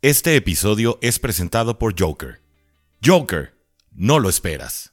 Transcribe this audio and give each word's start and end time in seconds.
Este 0.00 0.36
episodio 0.36 0.96
es 1.02 1.18
presentado 1.18 1.76
por 1.76 2.00
Joker. 2.00 2.40
Joker, 3.04 3.58
no 3.90 4.20
lo 4.20 4.28
esperas. 4.28 4.92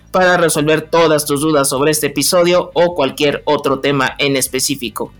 para 0.11 0.37
resolver 0.37 0.81
todas 0.81 1.25
tus 1.25 1.41
dudas 1.41 1.69
sobre 1.69 1.91
este 1.91 2.07
episodio 2.07 2.71
o 2.73 2.95
cualquier 2.95 3.41
otro 3.45 3.79
tema 3.79 4.15
en 4.17 4.35
específico. 4.35 5.11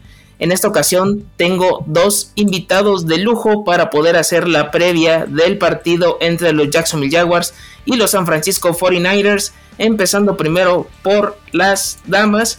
En 0.42 0.52
esta 0.52 0.68
ocasión 0.68 1.24
tengo 1.38 1.84
dos 1.86 2.32
invitados 2.34 3.06
de 3.06 3.20
lujo 3.20 3.64
para 3.64 3.92
poder 3.92 4.18
hacer 4.18 4.48
la 4.48 4.72
previa 4.72 5.28
del 5.28 5.60
partido 5.60 6.18
entre 6.20 6.52
los 6.52 6.72
Jacksonville 6.72 7.16
Jaguars 7.16 7.54
y 7.86 7.96
los 7.96 8.10
San 8.10 8.26
Francisco 8.26 8.70
49ers, 8.74 9.52
empezando 9.78 10.38
primero 10.38 10.88
por 11.04 11.38
las 11.52 12.00
damas. 12.06 12.58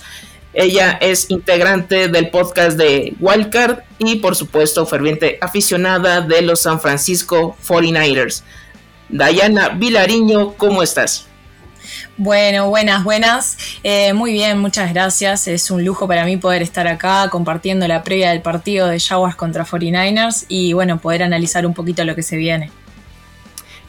Ella 0.55 0.92
es 1.00 1.28
integrante 1.28 2.06
del 2.06 2.30
podcast 2.30 2.78
de 2.78 3.14
Wildcard 3.19 3.80
y 3.98 4.17
por 4.17 4.36
supuesto 4.36 4.86
ferviente 4.86 5.39
aficionada 5.41 6.20
de 6.20 6.42
los 6.42 6.61
San 6.61 6.80
Francisco 6.80 7.56
49ers. 7.67 8.44
Dayana 9.08 9.70
Vilariño, 9.70 10.55
¿cómo 10.56 10.84
estás? 10.84 11.27
Bueno, 12.24 12.68
buenas, 12.68 13.02
buenas. 13.02 13.58
Eh, 13.82 14.12
muy 14.12 14.32
bien, 14.32 14.56
muchas 14.60 14.94
gracias. 14.94 15.48
Es 15.48 15.72
un 15.72 15.84
lujo 15.84 16.06
para 16.06 16.24
mí 16.24 16.36
poder 16.36 16.62
estar 16.62 16.86
acá 16.86 17.28
compartiendo 17.30 17.88
la 17.88 18.04
previa 18.04 18.30
del 18.30 18.40
partido 18.40 18.86
de 18.86 19.00
Jaguars 19.00 19.34
contra 19.34 19.66
49ers 19.66 20.44
y 20.46 20.72
bueno, 20.72 20.98
poder 20.98 21.24
analizar 21.24 21.66
un 21.66 21.74
poquito 21.74 22.04
lo 22.04 22.14
que 22.14 22.22
se 22.22 22.36
viene. 22.36 22.70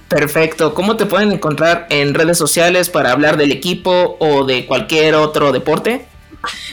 Perfecto. 0.07 0.73
¿Cómo 0.73 0.95
te 0.95 1.05
pueden 1.05 1.31
encontrar 1.31 1.85
en 1.91 2.15
redes 2.15 2.39
sociales 2.39 2.89
para 2.89 3.11
hablar 3.11 3.37
del 3.37 3.51
equipo 3.51 4.17
o 4.17 4.45
de 4.45 4.65
cualquier 4.65 5.13
otro 5.13 5.51
deporte? 5.51 6.07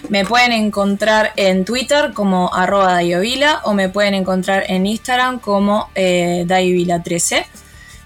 Me 0.09 0.25
pueden 0.25 0.53
encontrar 0.53 1.35
en 1.37 1.67
Twitter 1.67 2.13
como 2.15 2.55
arroba 2.55 2.95
Dayovila 2.95 3.61
o 3.65 3.75
me 3.75 3.91
pueden 3.91 4.15
encontrar 4.15 4.65
en 4.69 4.87
Instagram 4.87 5.39
como 5.41 5.91
eh, 5.95 6.47
13 6.49 7.47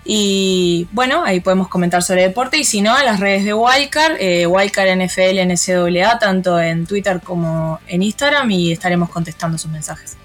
y 0.04 0.86
bueno, 0.92 1.24
ahí 1.24 1.40
podemos 1.40 1.68
comentar 1.68 2.02
sobre 2.02 2.22
deporte. 2.22 2.58
Y 2.58 2.64
si 2.64 2.82
no, 2.82 2.98
en 2.98 3.06
las 3.06 3.20
redes 3.20 3.44
de 3.44 3.54
Wildcard, 3.54 4.16
eh, 4.20 4.46
Wildcard 4.46 4.96
NFL 4.96 5.40
NCAA, 5.46 6.18
tanto 6.18 6.60
en 6.60 6.86
Twitter 6.86 7.20
como 7.22 7.80
en 7.86 8.02
Instagram, 8.02 8.50
y 8.50 8.72
estaremos 8.72 9.08
contestando 9.08 9.56
sus 9.56 9.70
mensajes 9.70 10.16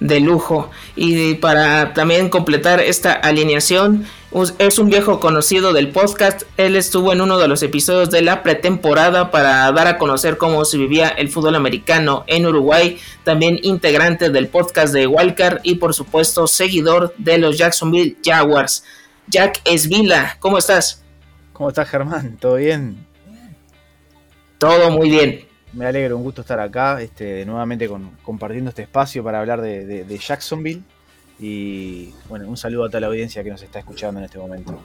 de 0.00 0.20
lujo. 0.20 0.70
Y 0.94 1.34
para 1.34 1.94
también 1.94 2.28
completar 2.28 2.80
esta 2.80 3.12
alineación, 3.12 4.06
es 4.58 4.78
un 4.78 4.90
viejo 4.90 5.18
conocido 5.20 5.72
del 5.72 5.90
podcast. 5.90 6.42
Él 6.56 6.76
estuvo 6.76 7.12
en 7.12 7.20
uno 7.20 7.38
de 7.38 7.48
los 7.48 7.62
episodios 7.62 8.10
de 8.10 8.22
la 8.22 8.42
pretemporada 8.42 9.30
para 9.30 9.70
dar 9.72 9.86
a 9.86 9.98
conocer 9.98 10.36
cómo 10.36 10.64
se 10.64 10.76
vivía 10.78 11.08
el 11.08 11.30
fútbol 11.30 11.54
americano 11.54 12.24
en 12.26 12.46
Uruguay. 12.46 12.98
También 13.24 13.58
integrante 13.62 14.30
del 14.30 14.48
podcast 14.48 14.92
de 14.92 15.06
Wildcard 15.06 15.60
y 15.62 15.76
por 15.76 15.94
supuesto 15.94 16.46
seguidor 16.46 17.14
de 17.18 17.38
los 17.38 17.56
Jacksonville 17.56 18.16
Jaguars. 18.22 18.84
Jack 19.28 19.60
Esvila, 19.64 20.36
¿cómo 20.38 20.58
estás? 20.58 21.02
¿Cómo 21.52 21.70
estás 21.70 21.88
Germán? 21.88 22.36
¿Todo 22.38 22.56
bien? 22.56 23.06
Todo 24.58 24.90
muy 24.90 25.10
bien 25.10 25.45
me 25.76 25.86
alegro, 25.86 26.16
un 26.16 26.24
gusto 26.24 26.40
estar 26.40 26.58
acá, 26.58 27.00
este, 27.02 27.44
nuevamente 27.44 27.86
con, 27.86 28.12
compartiendo 28.22 28.70
este 28.70 28.80
espacio 28.82 29.22
para 29.22 29.40
hablar 29.40 29.60
de, 29.60 30.18
Jacksonville. 30.18 30.82
Y 31.38 32.14
bueno, 32.30 32.48
un 32.48 32.56
saludo 32.56 32.86
a 32.86 32.88
toda 32.88 33.02
la 33.02 33.08
audiencia 33.08 33.44
que 33.44 33.50
nos 33.50 33.62
está 33.62 33.78
escuchando 33.78 34.18
en 34.18 34.24
este 34.24 34.38
momento. 34.38 34.80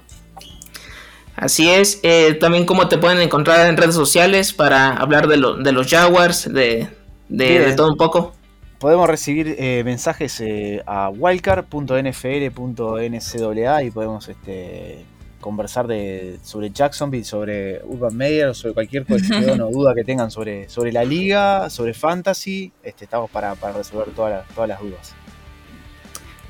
Así 1.38 1.70
es, 1.70 2.02
eh, 2.04 2.34
también 2.34 2.66
cómo 2.66 2.90
te 2.90 2.98
pueden 2.98 3.20
encontrar 3.20 3.68
en 3.68 3.78
redes 3.78 3.96
sociales 3.96 4.52
para 4.52 4.90
hablar 4.90 5.28
de, 5.28 5.38
de 5.64 5.72
los 5.72 5.90
Jaguars, 5.90 6.54
de, 6.54 6.90
de, 7.30 7.74
todo 7.74 7.90
un 7.90 7.96
poco. 7.96 8.34
Podemos 8.78 9.10
recibir 9.10 9.56
eh, 9.58 9.84
mensajes 9.86 10.42
eh, 10.42 10.84
a 10.86 11.08
wildcard.nfl.ncaa 11.10 13.84
y 13.84 13.92
podemos 13.92 14.28
este, 14.28 15.06
conversar 15.42 15.88
de, 15.88 16.40
sobre 16.44 16.70
Jacksonville, 16.70 17.26
sobre 17.26 17.82
Urban 17.84 18.16
Meyer 18.16 18.48
o 18.48 18.54
sobre 18.54 18.74
cualquier 18.74 19.06
cuestión 19.06 19.60
o 19.62 19.70
duda 19.70 19.94
que 19.94 20.04
tengan 20.04 20.32
sobre, 20.32 20.70
sobre 20.70 20.92
la 20.92 21.04
liga, 21.04 21.70
sobre 21.70 21.94
fantasy, 21.94 22.72
este, 22.84 23.06
estamos 23.06 23.30
para, 23.30 23.56
resolver 23.56 24.12
todas 24.16 24.32
las, 24.32 24.56
todas 24.56 24.70
las 24.70 24.80
dudas. 24.80 25.16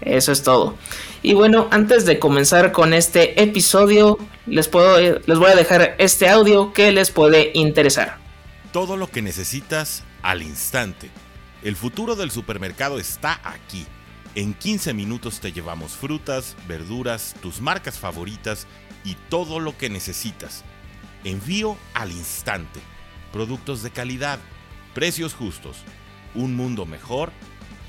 Eso 0.01 0.31
es 0.31 0.43
todo. 0.43 0.75
Y 1.21 1.33
bueno, 1.33 1.67
antes 1.71 2.05
de 2.05 2.19
comenzar 2.19 2.71
con 2.71 2.93
este 2.93 3.41
episodio, 3.41 4.17
les, 4.47 4.67
puedo, 4.67 4.99
les 4.99 5.37
voy 5.39 5.51
a 5.51 5.55
dejar 5.55 5.95
este 5.99 6.27
audio 6.27 6.73
que 6.73 6.91
les 6.91 7.11
puede 7.11 7.51
interesar. 7.53 8.17
Todo 8.71 8.97
lo 8.97 9.07
que 9.07 9.21
necesitas 9.21 10.03
al 10.23 10.41
instante. 10.41 11.09
El 11.63 11.75
futuro 11.75 12.15
del 12.15 12.31
supermercado 12.31 12.99
está 12.99 13.39
aquí. 13.43 13.85
En 14.33 14.53
15 14.53 14.93
minutos 14.93 15.41
te 15.41 15.51
llevamos 15.51 15.91
frutas, 15.91 16.55
verduras, 16.65 17.35
tus 17.41 17.59
marcas 17.59 17.99
favoritas 17.99 18.65
y 19.03 19.15
todo 19.29 19.59
lo 19.59 19.77
que 19.77 19.89
necesitas. 19.89 20.63
Envío 21.25 21.77
al 21.93 22.11
instante. 22.13 22.79
Productos 23.33 23.83
de 23.83 23.91
calidad, 23.91 24.39
precios 24.93 25.33
justos, 25.33 25.77
un 26.33 26.55
mundo 26.55 26.85
mejor 26.85 27.33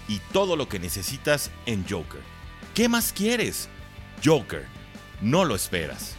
y 0.09 0.19
todo 0.33 0.57
lo 0.57 0.69
que 0.69 0.81
necesitas 0.81 1.53
en 1.67 1.87
Joker. 1.89 2.23
¿Qué 2.75 2.89
más 2.89 3.13
quieres? 3.13 3.69
Joker, 4.25 4.67
no 5.21 5.45
lo 5.45 5.55
esperas. 5.55 6.17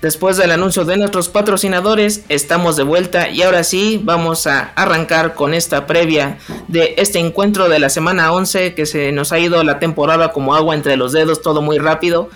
Después 0.00 0.36
del 0.36 0.52
anuncio 0.52 0.84
de 0.84 0.96
nuestros 0.96 1.28
patrocinadores, 1.28 2.22
estamos 2.28 2.76
de 2.76 2.84
vuelta 2.84 3.30
y 3.30 3.42
ahora 3.42 3.64
sí 3.64 4.00
vamos 4.00 4.46
a 4.46 4.70
arrancar 4.76 5.34
con 5.34 5.54
esta 5.54 5.88
previa 5.88 6.38
de 6.68 6.94
este 6.98 7.18
encuentro 7.18 7.68
de 7.68 7.80
la 7.80 7.90
semana 7.90 8.32
11 8.32 8.74
que 8.74 8.86
se 8.86 9.10
nos 9.10 9.32
ha 9.32 9.40
ido 9.40 9.64
la 9.64 9.80
temporada 9.80 10.30
como 10.30 10.54
agua 10.54 10.76
entre 10.76 10.96
los 10.96 11.10
dedos, 11.10 11.42
todo 11.42 11.62
muy 11.62 11.78
rápido. 11.78 12.30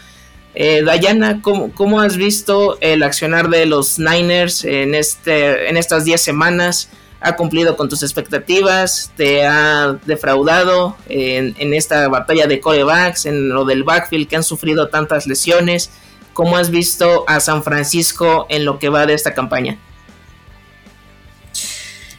Eh, 0.56 0.82
Dayana, 0.84 1.40
¿cómo, 1.40 2.00
has 2.00 2.16
visto 2.16 2.78
el 2.80 3.04
accionar 3.04 3.48
de 3.48 3.64
los 3.66 4.00
Niners 4.00 4.64
en, 4.64 4.96
este, 4.96 5.68
en 5.68 5.76
estas 5.76 6.04
10 6.04 6.20
semanas? 6.20 6.88
¿Ha 7.20 7.36
cumplido 7.36 7.76
con 7.76 7.88
tus 7.88 8.02
expectativas? 8.02 9.12
¿Te 9.16 9.46
ha 9.46 9.96
defraudado 10.04 10.96
en, 11.08 11.54
en, 11.60 11.74
esta 11.74 12.08
batalla 12.08 12.48
de 12.48 12.58
corebacks, 12.58 13.26
en 13.26 13.50
lo 13.50 13.64
del 13.64 13.84
backfield 13.84 14.26
que 14.26 14.34
han 14.34 14.42
sufrido 14.42 14.88
tantas 14.88 15.28
lesiones? 15.28 15.92
¿Cómo 16.32 16.56
has 16.56 16.70
visto 16.70 17.24
a 17.26 17.40
San 17.40 17.62
Francisco 17.62 18.46
en 18.48 18.64
lo 18.64 18.78
que 18.78 18.88
va 18.88 19.06
de 19.06 19.14
esta 19.14 19.34
campaña? 19.34 19.78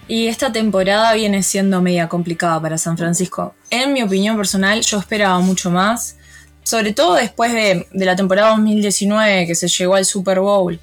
Y 0.07 0.27
esta 0.27 0.51
temporada 0.51 1.13
viene 1.13 1.43
siendo 1.43 1.81
media 1.81 2.09
complicada 2.09 2.61
para 2.61 2.77
San 2.77 2.97
Francisco. 2.97 3.55
En 3.69 3.93
mi 3.93 4.03
opinión 4.03 4.35
personal, 4.35 4.81
yo 4.81 4.99
esperaba 4.99 5.39
mucho 5.39 5.71
más 5.71 6.17
sobre 6.63 6.93
todo 6.93 7.15
después 7.15 7.53
de, 7.53 7.87
la 7.93 8.15
temporada 8.15 8.51
2019 8.51 9.47
que 9.47 9.55
se 9.55 9.67
llegó 9.67 9.95
al 9.95 10.05
Super 10.05 10.39
Bowl 10.39 10.79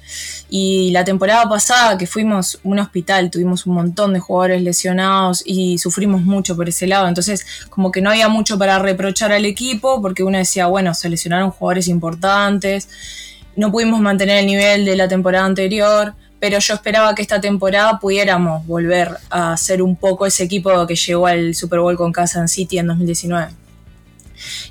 y 0.49 0.91
la 0.91 1.03
temporada 1.03 1.47
pasada 1.49 1.97
que 1.97 2.07
fuimos 2.07 2.59
un 2.63 2.79
hospital, 2.79 3.31
tuvimos 3.31 3.65
un 3.65 3.75
montón 3.75 4.13
de 4.13 4.19
jugadores 4.19 4.61
lesionados 4.61 5.43
y 5.45 5.77
sufrimos 5.77 6.21
mucho 6.21 6.55
por 6.55 6.69
ese 6.69 6.87
lado, 6.87 7.07
entonces 7.07 7.45
como 7.69 7.91
que 7.91 8.01
no 8.01 8.11
había 8.11 8.29
mucho 8.29 8.57
para 8.57 8.79
reprochar 8.79 9.31
al 9.31 9.45
equipo 9.45 10.01
porque 10.01 10.23
uno 10.23 10.37
decía, 10.37 10.67
bueno, 10.67 10.93
se 10.93 11.09
lesionaron 11.09 11.51
jugadores 11.51 11.87
importantes, 11.87 12.87
no 13.55 13.71
pudimos 13.71 13.99
mantener 13.99 14.39
el 14.39 14.45
nivel 14.45 14.85
de 14.85 14.95
la 14.95 15.07
temporada 15.07 15.45
anterior, 15.45 16.13
pero 16.39 16.57
yo 16.57 16.73
esperaba 16.73 17.13
que 17.13 17.21
esta 17.21 17.39
temporada 17.39 17.99
pudiéramos 17.99 18.65
volver 18.65 19.09
a 19.29 19.55
ser 19.57 19.81
un 19.81 19.95
poco 19.95 20.25
ese 20.25 20.43
equipo 20.43 20.87
que 20.87 20.95
llegó 20.95 21.27
al 21.27 21.53
Super 21.53 21.79
Bowl 21.79 21.95
con 21.95 22.11
Kansas 22.11 22.51
City 22.51 22.79
en 22.79 22.87
2019. 22.87 23.60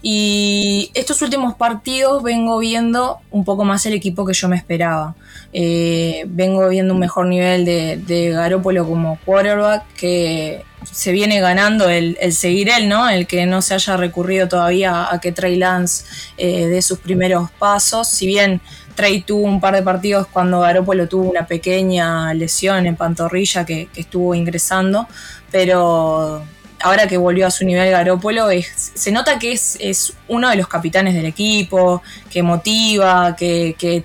Y 0.02 0.90
estos 0.94 1.22
últimos 1.22 1.54
partidos 1.54 2.22
vengo 2.22 2.58
viendo 2.58 3.18
un 3.30 3.44
poco 3.44 3.64
más 3.64 3.84
el 3.86 3.94
equipo 3.94 4.24
que 4.24 4.34
yo 4.34 4.48
me 4.48 4.56
esperaba. 4.56 5.14
Eh, 5.52 6.24
vengo 6.28 6.68
viendo 6.68 6.94
un 6.94 7.00
mejor 7.00 7.26
nivel 7.26 7.64
de, 7.64 7.96
de 7.98 8.30
Garópolo 8.30 8.86
como 8.86 9.18
quarterback 9.24 9.84
que 9.94 10.64
se 10.90 11.12
viene 11.12 11.40
ganando 11.40 11.88
el, 11.88 12.16
seguir 12.32 12.70
él, 12.70 12.88
¿no? 12.88 13.08
El 13.08 13.26
que 13.26 13.46
no 13.46 13.62
se 13.62 13.74
haya 13.74 13.96
recurrido 13.96 14.48
todavía 14.48 15.12
a 15.12 15.20
que 15.20 15.32
Trey 15.32 15.56
Lance 15.56 16.04
eh, 16.38 16.66
dé 16.66 16.82
sus 16.82 16.98
primeros 16.98 17.50
pasos. 17.50 18.08
Si 18.08 18.26
bien 18.26 18.60
Trey 18.94 19.22
tuvo 19.22 19.42
un 19.42 19.60
par 19.60 19.74
de 19.74 19.82
partidos 19.82 20.26
cuando 20.26 20.60
Garópolo 20.60 21.08
tuvo 21.08 21.30
una 21.30 21.46
pequeña 21.46 22.32
lesión 22.34 22.86
en 22.86 22.96
pantorrilla 22.96 23.64
que 23.64 23.88
estuvo 23.94 24.34
ingresando, 24.34 25.06
pero 25.50 26.42
ahora 26.80 27.06
que 27.06 27.16
volvió 27.16 27.46
a 27.46 27.50
su 27.50 27.64
nivel 27.64 27.90
Garópolo, 27.90 28.48
se 28.72 29.12
nota 29.12 29.38
que 29.38 29.52
es, 29.52 30.12
uno 30.28 30.50
de 30.50 30.56
los 30.56 30.68
capitanes 30.68 31.14
del 31.14 31.26
equipo, 31.26 32.02
que 32.30 32.42
motiva, 32.42 33.36
que, 33.36 34.04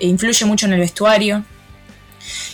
influye 0.00 0.44
mucho 0.46 0.66
en 0.66 0.72
el 0.74 0.80
vestuario. 0.80 1.44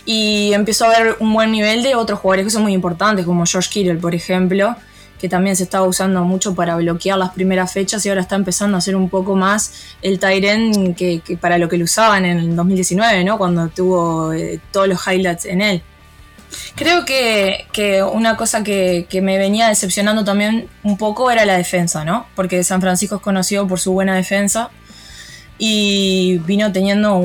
Y 0.04 0.52
empezó 0.52 0.86
a 0.86 0.88
ver 0.90 1.16
un 1.20 1.32
buen 1.32 1.50
nivel 1.50 1.82
de 1.82 1.94
otros 1.94 2.20
jugadores 2.20 2.46
que 2.46 2.50
son 2.50 2.62
muy 2.62 2.72
importantes, 2.72 3.24
como 3.24 3.44
George 3.46 3.70
Kittle, 3.70 3.96
por 3.96 4.14
ejemplo, 4.14 4.76
que 5.18 5.28
también 5.28 5.56
se 5.56 5.64
estaba 5.64 5.86
usando 5.86 6.22
mucho 6.24 6.54
para 6.54 6.76
bloquear 6.76 7.18
las 7.18 7.30
primeras 7.30 7.72
fechas 7.72 8.04
y 8.04 8.08
ahora 8.08 8.20
está 8.20 8.36
empezando 8.36 8.76
a 8.76 8.80
ser 8.80 8.94
un 8.94 9.08
poco 9.08 9.34
más 9.34 9.72
el 10.02 10.18
Tyren 10.18 10.94
que, 10.94 11.22
para 11.40 11.58
lo 11.58 11.68
que 11.68 11.78
lo 11.78 11.84
usaban 11.84 12.24
en 12.24 12.38
el 12.38 12.56
2019, 12.56 13.24
¿no? 13.24 13.38
cuando 13.38 13.68
tuvo 13.68 14.32
eh, 14.32 14.60
todos 14.70 14.86
los 14.86 15.00
highlights 15.06 15.46
en 15.46 15.62
él. 15.62 15.82
Creo 16.74 17.04
que, 17.04 18.02
una 18.12 18.36
cosa 18.36 18.62
que, 18.62 19.06
me 19.22 19.38
venía 19.38 19.68
decepcionando 19.68 20.24
también 20.24 20.68
un 20.82 20.96
poco 20.98 21.30
era 21.30 21.44
la 21.44 21.56
defensa, 21.56 22.04
¿no? 22.04 22.26
Porque 22.34 22.64
San 22.64 22.80
Francisco 22.80 23.16
es 23.16 23.22
conocido 23.22 23.66
por 23.66 23.80
su 23.80 23.92
buena 23.92 24.16
defensa 24.16 24.70
y 25.56 26.38
vino 26.46 26.72
teniendo 26.72 27.16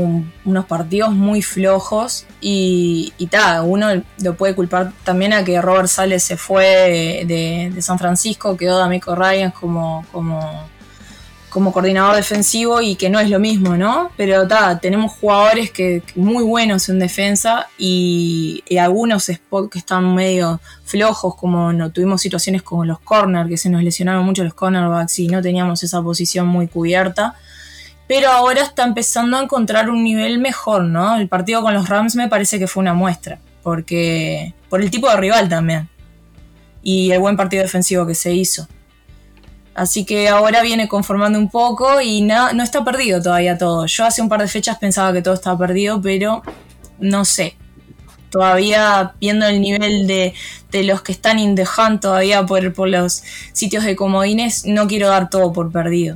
unos 0.46 0.66
partidos 0.66 1.12
muy 1.14 1.42
flojos 1.42 2.26
y, 2.42 3.12
y 3.18 3.28
uno 3.64 4.04
lo 4.22 4.36
puede 4.36 4.54
culpar 4.54 4.94
también 5.04 5.34
a 5.34 5.44
que 5.44 5.60
Robert 5.60 5.88
Sales 5.88 6.24
se 6.24 6.38
fue 6.38 7.26
de, 7.28 7.72
de 7.74 7.81
San 7.81 7.98
Francisco, 7.98 8.56
quedó 8.56 8.78
D'Amico 8.78 9.16
Ryan 9.16 9.52
como, 9.52 10.06
como 10.12 10.70
como 11.50 11.72
coordinador 11.72 12.16
defensivo 12.16 12.81
y 12.81 12.96
que 12.96 13.10
no 13.10 13.19
es 13.19 13.30
lo 13.30 13.40
mismo, 13.40 13.75
¿no? 13.75 14.12
Pero 14.16 14.48
ta, 14.48 14.80
tenemos 14.80 15.13
jugadores 15.13 15.72
que, 15.72 16.04
muy 16.16 16.44
buenos 16.44 16.90
en 16.90 17.00
defensa 17.00 17.68
y, 17.78 18.63
algunos 18.80 19.25
spots 19.25 19.69
que 19.69 19.80
están 19.80 20.16
medio 20.16 20.62
flojos, 20.86 21.36
como 21.36 21.74
no 21.74 21.92
tuvimos 21.92 22.22
situaciones 22.22 22.62
como 22.62 22.86
los 22.86 23.00
corners, 23.00 23.50
que 23.50 23.57
se 23.57 23.69
nos 23.69 23.84
lesionaron 23.84 24.25
mucho 24.25 24.44
los 24.44 24.54
cornerbacks 24.54 25.19
y 25.19 25.28
no 25.28 25.42
teníamos 25.42 25.84
esa 25.84 26.01
posición 26.01 26.48
muy 26.48 26.68
cubierta. 26.68 27.36
Pero 28.07 28.31
ahora 28.31 28.62
está 28.62 28.86
empezando 28.86 29.38
a 29.38 29.44
encontrar 29.44 29.90
un 29.90 30.04
nivel 30.04 30.40
mejor, 30.40 30.84
¿no? 30.84 31.18
El 31.18 31.28
partido 31.28 31.62
con 31.62 31.74
los 31.74 31.90
Rams 31.90 32.16
me 32.16 32.28
parece 32.28 32.57
que 32.57 32.68
fue 32.68 32.81
una 32.81 32.94
muestra, 32.94 33.40
porque 33.62 34.54
por 34.69 34.81
el 34.81 34.90
tipo 34.90 35.10
de 35.10 35.18
rival 35.18 35.50
también 35.50 35.90
y 36.81 37.12
el 37.12 37.19
buen 37.19 37.38
partido 37.38 37.63
defensivo 37.63 38.06
que 38.06 38.16
se 38.16 38.34
hizo. 38.34 38.68
Así 39.75 40.06
que 40.06 40.27
ahora 40.27 40.62
viene 40.62 40.88
conformando 40.88 41.39
un 41.39 41.50
poco 41.50 42.01
y 42.01 42.21
no, 42.21 42.54
no 42.54 42.63
está 42.63 42.83
perdido 42.83 43.21
todavía 43.21 43.57
todo. 43.57 43.86
Yo 43.86 44.06
hace 44.06 44.21
un 44.21 44.30
par 44.30 44.42
de 44.42 44.48
fechas 44.48 44.77
pensaba 44.77 45.13
que 45.13 45.21
todo 45.21 45.33
estaba 45.33 45.57
perdido, 45.57 46.01
pero 46.01 46.42
no 47.00 47.25
sé. 47.25 47.56
Todavía 48.30 49.13
viendo 49.19 49.48
el 49.48 49.62
nivel 49.62 50.06
de, 50.06 50.33
los 50.83 51.01
que 51.01 51.12
están 51.12 51.39
in 51.39 51.56
todavía 52.00 52.45
por, 52.45 52.74
por 52.74 52.89
los 52.89 53.24
sitios 53.54 53.83
de 53.83 53.95
comodines, 53.95 54.66
no 54.66 54.88
quiero 54.88 55.07
dar 55.07 55.30
todo 55.30 55.51
por 55.51 55.71
perdido. 55.71 56.16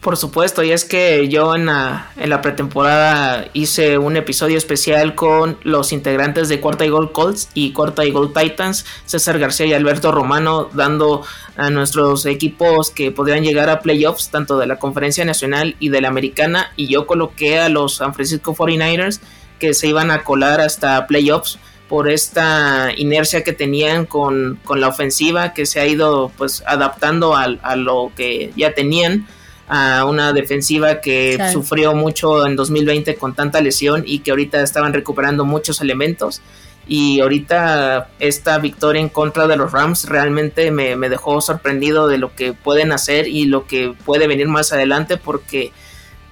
Por 0.00 0.16
supuesto, 0.16 0.62
y 0.62 0.70
es 0.70 0.84
que 0.84 1.28
yo 1.28 1.56
en 1.56 1.66
la, 1.66 2.12
en 2.16 2.30
la 2.30 2.40
pretemporada 2.40 3.48
hice 3.52 3.98
un 3.98 4.16
episodio 4.16 4.56
especial 4.56 5.16
con 5.16 5.58
los 5.64 5.92
integrantes 5.92 6.48
de 6.48 6.60
Cuarta 6.60 6.86
y 6.86 6.88
Gol 6.88 7.10
Colts 7.10 7.50
y 7.52 7.72
Cuarta 7.72 8.06
y 8.06 8.12
Gol 8.12 8.32
Titans, 8.32 8.86
César 9.06 9.40
García 9.40 9.66
y 9.66 9.72
Alberto 9.72 10.12
Romano, 10.12 10.70
dando 10.72 11.24
a 11.56 11.70
nuestros 11.70 12.26
equipos 12.26 12.90
que 12.90 13.10
podrían 13.10 13.42
llegar 13.42 13.68
a 13.70 13.80
playoffs, 13.80 14.30
tanto 14.30 14.56
de 14.56 14.68
la 14.68 14.78
Conferencia 14.78 15.24
Nacional 15.24 15.74
y 15.80 15.88
de 15.88 16.00
la 16.00 16.08
Americana, 16.08 16.72
y 16.76 16.86
yo 16.86 17.08
coloqué 17.08 17.58
a 17.58 17.68
los 17.68 17.96
San 17.96 18.14
Francisco 18.14 18.54
49ers 18.54 19.18
que 19.58 19.74
se 19.74 19.88
iban 19.88 20.12
a 20.12 20.22
colar 20.22 20.60
hasta 20.60 21.08
playoffs 21.08 21.58
por 21.88 22.08
esta 22.08 22.92
inercia 22.96 23.42
que 23.42 23.52
tenían 23.52 24.06
con, 24.06 24.60
con 24.62 24.80
la 24.80 24.88
ofensiva 24.88 25.54
que 25.54 25.66
se 25.66 25.80
ha 25.80 25.86
ido 25.86 26.30
pues 26.38 26.62
adaptando 26.66 27.34
a, 27.34 27.44
a 27.62 27.74
lo 27.74 28.12
que 28.14 28.52
ya 28.56 28.74
tenían 28.74 29.26
a 29.68 30.06
una 30.06 30.32
defensiva 30.32 31.00
que 31.00 31.38
sufrió 31.52 31.94
mucho 31.94 32.46
en 32.46 32.56
2020 32.56 33.16
con 33.16 33.34
tanta 33.34 33.60
lesión 33.60 34.02
y 34.06 34.20
que 34.20 34.30
ahorita 34.30 34.62
estaban 34.62 34.94
recuperando 34.94 35.44
muchos 35.44 35.80
elementos. 35.80 36.40
Y 36.86 37.20
ahorita 37.20 38.08
esta 38.18 38.58
victoria 38.58 39.02
en 39.02 39.10
contra 39.10 39.46
de 39.46 39.56
los 39.56 39.72
Rams 39.72 40.08
realmente 40.08 40.70
me, 40.70 40.96
dejó 41.10 41.42
sorprendido 41.42 42.08
de 42.08 42.16
lo 42.16 42.34
que 42.34 42.54
pueden 42.54 42.92
hacer 42.92 43.28
y 43.28 43.44
lo 43.44 43.66
que 43.66 43.92
puede 44.06 44.26
venir 44.26 44.48
más 44.48 44.72
adelante 44.72 45.18
porque 45.18 45.70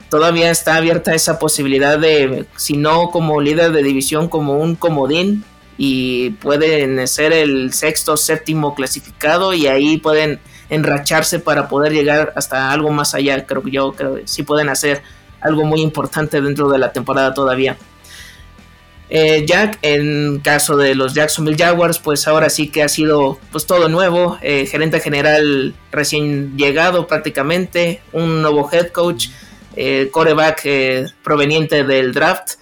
todavía 0.08 0.50
está 0.50 0.76
abierta 0.76 1.14
esa 1.14 1.38
posibilidad 1.38 1.98
de, 1.98 2.46
si 2.56 2.78
no 2.78 3.10
como 3.10 3.42
líder 3.42 3.72
de 3.72 3.82
división, 3.82 4.28
como 4.28 4.56
un 4.56 4.76
comodín 4.76 5.44
y 5.76 6.30
pueden 6.30 7.06
ser 7.06 7.34
el 7.34 7.74
sexto, 7.74 8.16
séptimo 8.16 8.74
clasificado 8.74 9.52
y 9.52 9.66
ahí 9.66 9.98
pueden 9.98 10.40
enracharse 10.68 11.38
para 11.38 11.68
poder 11.68 11.92
llegar 11.92 12.32
hasta 12.36 12.70
algo 12.70 12.90
más 12.90 13.14
allá. 13.14 13.46
Creo 13.46 13.62
que 13.62 13.70
yo 13.70 13.92
creo 13.92 14.16
que 14.16 14.26
sí 14.26 14.42
pueden 14.42 14.68
hacer 14.68 15.02
algo 15.40 15.64
muy 15.64 15.80
importante 15.80 16.40
dentro 16.40 16.68
de 16.68 16.78
la 16.78 16.92
temporada 16.92 17.34
todavía. 17.34 17.76
Eh, 19.08 19.44
Jack, 19.46 19.78
en 19.82 20.40
caso 20.40 20.76
de 20.76 20.96
los 20.96 21.14
Jacksonville 21.14 21.56
Jaguars, 21.56 22.00
pues 22.00 22.26
ahora 22.26 22.50
sí 22.50 22.68
que 22.68 22.82
ha 22.82 22.88
sido 22.88 23.38
pues 23.52 23.64
todo 23.64 23.88
nuevo, 23.88 24.36
eh, 24.42 24.66
gerente 24.66 24.98
general 24.98 25.74
recién 25.92 26.56
llegado 26.56 27.06
prácticamente, 27.06 28.00
un 28.12 28.42
nuevo 28.42 28.68
head 28.72 28.88
coach, 28.88 29.28
eh, 29.76 30.08
coreback 30.10 31.12
proveniente 31.22 31.84
del 31.84 32.12
draft, 32.12 32.54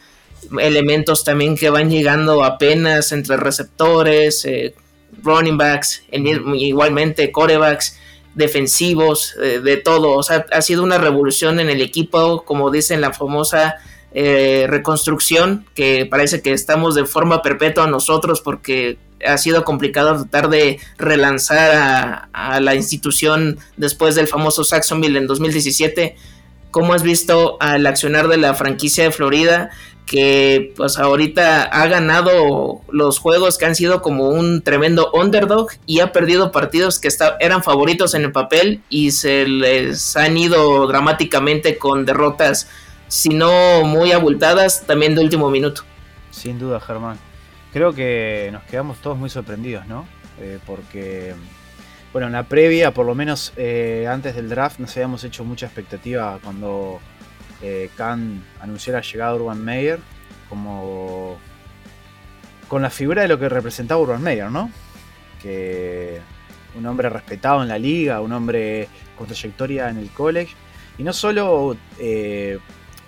elementos 0.60 1.24
también 1.24 1.56
que 1.56 1.70
van 1.70 1.88
llegando 1.88 2.44
apenas 2.44 3.12
entre 3.12 3.38
receptores, 3.38 4.46
running 5.22 5.58
backs, 5.58 6.02
igualmente 6.10 7.30
corebacks, 7.32 7.98
defensivos, 8.34 9.34
eh, 9.42 9.60
de 9.60 9.76
todo. 9.76 10.12
O 10.12 10.22
sea, 10.22 10.46
ha 10.50 10.62
sido 10.62 10.82
una 10.82 10.98
revolución 10.98 11.60
en 11.60 11.70
el 11.70 11.80
equipo, 11.80 12.44
como 12.44 12.70
dicen 12.70 13.00
la 13.00 13.12
famosa 13.12 13.76
eh, 14.12 14.66
reconstrucción, 14.68 15.66
que 15.74 16.06
parece 16.06 16.42
que 16.42 16.52
estamos 16.52 16.94
de 16.94 17.04
forma 17.04 17.42
perpetua 17.42 17.86
nosotros 17.86 18.40
porque 18.40 18.98
ha 19.26 19.38
sido 19.38 19.64
complicado 19.64 20.16
tratar 20.22 20.50
de 20.50 20.78
relanzar 20.98 22.28
a, 22.32 22.60
la 22.60 22.74
institución 22.74 23.58
después 23.76 24.14
del 24.14 24.28
famoso 24.28 24.64
Saxonville 24.64 25.18
en 25.18 25.26
2017. 25.26 26.16
¿Cómo 26.70 26.94
has 26.94 27.02
visto 27.02 27.56
al 27.60 27.86
accionar 27.86 28.28
de 28.28 28.36
la 28.36 28.54
franquicia 28.54 29.04
de 29.04 29.10
Florida? 29.10 29.70
Que 30.06 30.72
pues 30.76 30.98
ahorita 30.98 31.62
ha 31.62 31.86
ganado 31.86 32.82
los 32.90 33.18
juegos 33.18 33.56
que 33.56 33.66
han 33.66 33.74
sido 33.74 34.02
como 34.02 34.28
un 34.28 34.62
tremendo 34.62 35.10
underdog 35.12 35.68
y 35.86 36.00
ha 36.00 36.12
perdido 36.12 36.52
partidos 36.52 36.98
que 36.98 37.08
eran 37.40 37.62
favoritos 37.62 38.14
en 38.14 38.22
el 38.22 38.32
papel 38.32 38.82
y 38.88 39.12
se 39.12 39.46
les 39.46 40.16
han 40.16 40.36
ido 40.36 40.86
dramáticamente 40.86 41.78
con 41.78 42.04
derrotas, 42.04 42.68
si 43.08 43.30
no 43.30 43.84
muy 43.84 44.12
abultadas, 44.12 44.86
también 44.86 45.14
de 45.14 45.22
último 45.22 45.50
minuto. 45.50 45.82
Sin 46.30 46.58
duda, 46.58 46.80
Germán. 46.80 47.18
Creo 47.72 47.92
que 47.92 48.50
nos 48.52 48.62
quedamos 48.64 48.98
todos 48.98 49.16
muy 49.16 49.30
sorprendidos, 49.30 49.86
¿no? 49.86 50.06
Eh, 50.40 50.58
porque, 50.66 51.34
bueno, 52.12 52.26
en 52.26 52.32
la 52.34 52.42
previa, 52.44 52.92
por 52.92 53.06
lo 53.06 53.14
menos 53.14 53.52
eh, 53.56 54.06
antes 54.10 54.34
del 54.34 54.48
draft, 54.48 54.78
nos 54.78 54.94
habíamos 54.96 55.24
hecho 55.24 55.44
mucha 55.44 55.66
expectativa 55.66 56.38
cuando 56.42 57.00
eh, 57.64 57.90
Khan 57.96 58.44
anunció 58.60 58.92
la 58.92 59.00
llegada 59.00 59.32
de 59.32 59.40
Urban 59.40 59.64
Meyer 59.64 59.98
como 60.50 61.38
con 62.68 62.82
la 62.82 62.90
figura 62.90 63.22
de 63.22 63.28
lo 63.28 63.38
que 63.38 63.48
representaba 63.48 64.00
Urban 64.00 64.22
Meyer, 64.22 64.50
¿no? 64.50 64.70
Que 65.40 66.20
un 66.76 66.84
hombre 66.86 67.08
respetado 67.08 67.62
en 67.62 67.68
la 67.68 67.78
liga, 67.78 68.20
un 68.20 68.32
hombre 68.32 68.88
con 69.16 69.26
trayectoria 69.26 69.88
en 69.88 69.96
el 69.96 70.10
college, 70.10 70.54
y 70.98 71.02
no 71.02 71.12
solo 71.12 71.76
eh, 71.98 72.58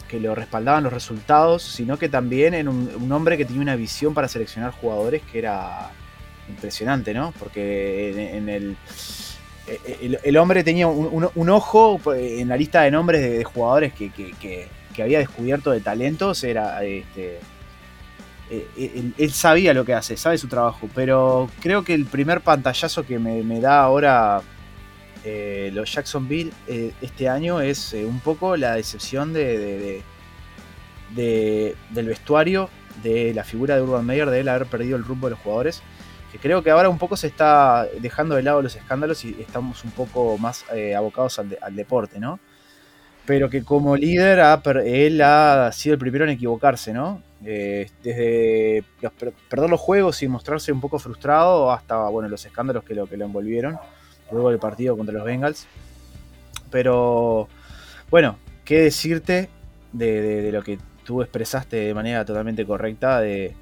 que 0.09 0.21
lo 0.21 0.35
respaldaban 0.35 0.85
los 0.85 0.93
resultados, 0.93 1.63
sino 1.63 1.99
que 1.99 2.09
también 2.09 2.55
en 2.55 2.69
un, 2.69 3.13
hombre 3.13 3.37
que 3.37 3.45
tenía 3.45 3.63
una 3.63 3.77
visión 3.77 4.15
para 4.15 4.29
seleccionar 4.29 4.73
jugadores 4.73 5.23
que 5.31 5.39
era 5.39 5.91
impresionante, 6.49 7.13
¿no? 7.13 7.33
Porque 7.39 8.37
en, 8.37 8.49
el, 8.49 8.77
el, 10.23 10.37
hombre 10.37 10.63
tenía 10.63 10.87
un, 10.87 11.51
ojo 11.51 12.01
en 12.15 12.49
la 12.49 12.57
lista 12.57 12.83
de 12.83 12.91
nombres 12.91 13.21
de, 13.23 13.45
jugadores 13.45 13.93
que, 13.93 14.69
había 14.99 15.19
descubierto 15.19 15.73
de 15.73 15.81
talentos, 15.81 16.43
era 16.45 16.83
este, 16.85 17.39
eh, 18.49 19.13
él, 19.19 19.33
sabía 19.33 19.75
lo 19.75 19.85
que 19.85 19.93
hace, 19.93 20.17
sabe 20.17 20.39
su 20.39 20.47
trabajo, 20.47 20.89
pero 20.95 21.51
creo 21.61 21.83
que 21.83 21.95
el 21.95 22.07
primer 22.07 22.43
pantallazo 22.43 23.05
que 23.05 23.19
me, 23.19 23.61
da 23.61 23.81
ahora 23.83 24.41
eh, 25.25 25.71
los 25.73 25.93
Jacksonville 25.93 26.53
eh, 26.69 26.93
este 27.01 27.29
año 27.29 27.61
es 27.61 27.93
un 27.93 28.21
poco 28.21 28.57
la 28.57 28.77
decepción 28.77 29.33
de, 29.33 30.03
del 31.15 32.07
vestuario, 32.07 32.71
de 33.03 33.35
la 33.35 33.43
figura 33.43 33.75
de 33.75 33.83
Urban 33.83 34.07
Meyer, 34.07 34.31
de 34.31 34.41
él 34.41 34.49
haber 34.49 34.67
perdido 34.67 34.97
el 34.97 35.05
rumbo 35.05 35.27
de 35.27 35.33
los 35.33 35.41
jugadores. 35.41 35.83
Creo 36.39 36.63
que 36.63 36.71
ahora 36.71 36.89
un 36.89 36.99
poco 36.99 37.17
se 37.17 37.27
está 37.27 37.87
dejando 38.01 38.35
de 38.35 38.43
lado 38.43 38.63
los 38.63 38.77
escándalos 38.77 39.25
y 39.25 39.37
estamos 39.41 39.85
un 39.85 39.91
poco 39.91 40.39
más 40.39 40.65
abocados 40.97 41.39
al, 41.39 41.59
al 41.61 41.77
deporte, 41.77 42.19
¿no? 42.19 42.39
pero 43.27 43.51
que 43.51 43.65
como 43.65 43.97
líder 43.97 44.41
él 44.85 45.21
ha 45.21 45.71
sido 45.73 45.95
el 45.95 45.99
primero 45.99 46.25
en 46.25 46.31
equivocarse, 46.31 46.93
¿no? 46.93 47.21
Eh, 47.45 47.91
desde 48.03 48.85
perder 49.51 49.69
los 49.69 49.81
juegos 49.81 50.23
y 50.23 50.29
mostrarse 50.29 50.73
un 50.73 50.81
poco 50.81 50.99
frustrado 50.99 51.71
hasta 51.71 52.09
bueno, 52.09 52.29
los 52.29 52.47
escándalos 52.47 52.85
que 52.85 52.95
lo, 52.95 53.07
que 53.07 53.17
lo 53.17 53.27
envolvieron 53.27 53.79
luego 54.31 54.51
del 54.51 54.59
partido 54.59 54.97
contra 54.97 55.15
los 55.15 55.25
Bengals. 55.25 55.67
Pero 56.71 57.49
bueno, 58.11 58.39
qué 58.65 58.81
decirte 58.81 59.51
de, 59.93 60.51
lo 60.53 60.63
que 60.63 60.79
tú 61.05 61.21
expresaste 61.21 61.77
de 61.77 61.95
manera 61.95 62.25
totalmente 62.25 62.65
correcta 62.65 63.21
de, 63.21 63.55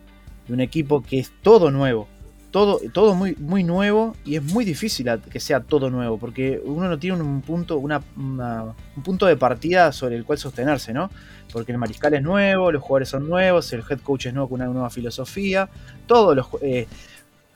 un 0.48 0.60
equipo 0.60 1.02
que 1.02 1.18
es 1.18 1.32
todo 1.42 1.70
nuevo, 1.70 2.06
todo, 2.54 2.78
todo 2.92 3.16
muy, 3.16 3.34
muy 3.34 3.64
nuevo 3.64 4.14
y 4.24 4.36
es 4.36 4.42
muy 4.44 4.64
difícil 4.64 5.10
que 5.28 5.40
sea 5.40 5.58
todo 5.58 5.90
nuevo 5.90 6.18
porque 6.18 6.62
uno 6.64 6.88
no 6.88 6.96
tiene 7.00 7.20
un 7.20 7.42
punto, 7.42 7.78
una, 7.78 8.00
un 8.16 9.02
punto 9.02 9.26
de 9.26 9.36
partida 9.36 9.90
sobre 9.90 10.14
el 10.14 10.24
cual 10.24 10.38
sostenerse, 10.38 10.92
¿no? 10.92 11.10
Porque 11.52 11.72
el 11.72 11.78
mariscal 11.78 12.14
es 12.14 12.22
nuevo, 12.22 12.70
los 12.70 12.80
jugadores 12.80 13.08
son 13.08 13.28
nuevos, 13.28 13.72
el 13.72 13.80
head 13.80 13.98
coach 13.98 14.26
es 14.26 14.34
nuevo 14.34 14.48
con 14.48 14.60
una 14.60 14.70
nueva 14.70 14.88
filosofía, 14.88 15.68
todos 16.06 16.36
los, 16.36 16.46
eh, 16.62 16.86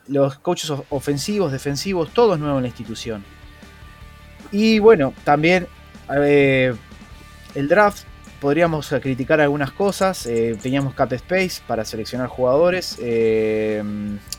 los 0.09 0.37
coaches 0.39 0.73
ofensivos, 0.89 1.53
defensivos, 1.53 2.09
todo 2.09 2.33
es 2.33 2.39
nuevo 2.41 2.57
en 2.57 2.63
la 2.63 2.67
institución. 2.67 3.23
Y 4.51 4.79
bueno, 4.79 5.13
también 5.23 5.65
eh, 6.13 6.75
el 7.55 7.69
draft 7.69 8.03
podríamos 8.39 8.89
criticar 9.01 9.41
algunas 9.41 9.71
cosas. 9.71 10.25
Eh, 10.25 10.57
teníamos 10.61 10.93
cap 10.93 11.11
space 11.13 11.61
para 11.67 11.85
seleccionar 11.85 12.27
jugadores. 12.27 12.97
Eh, 13.01 13.83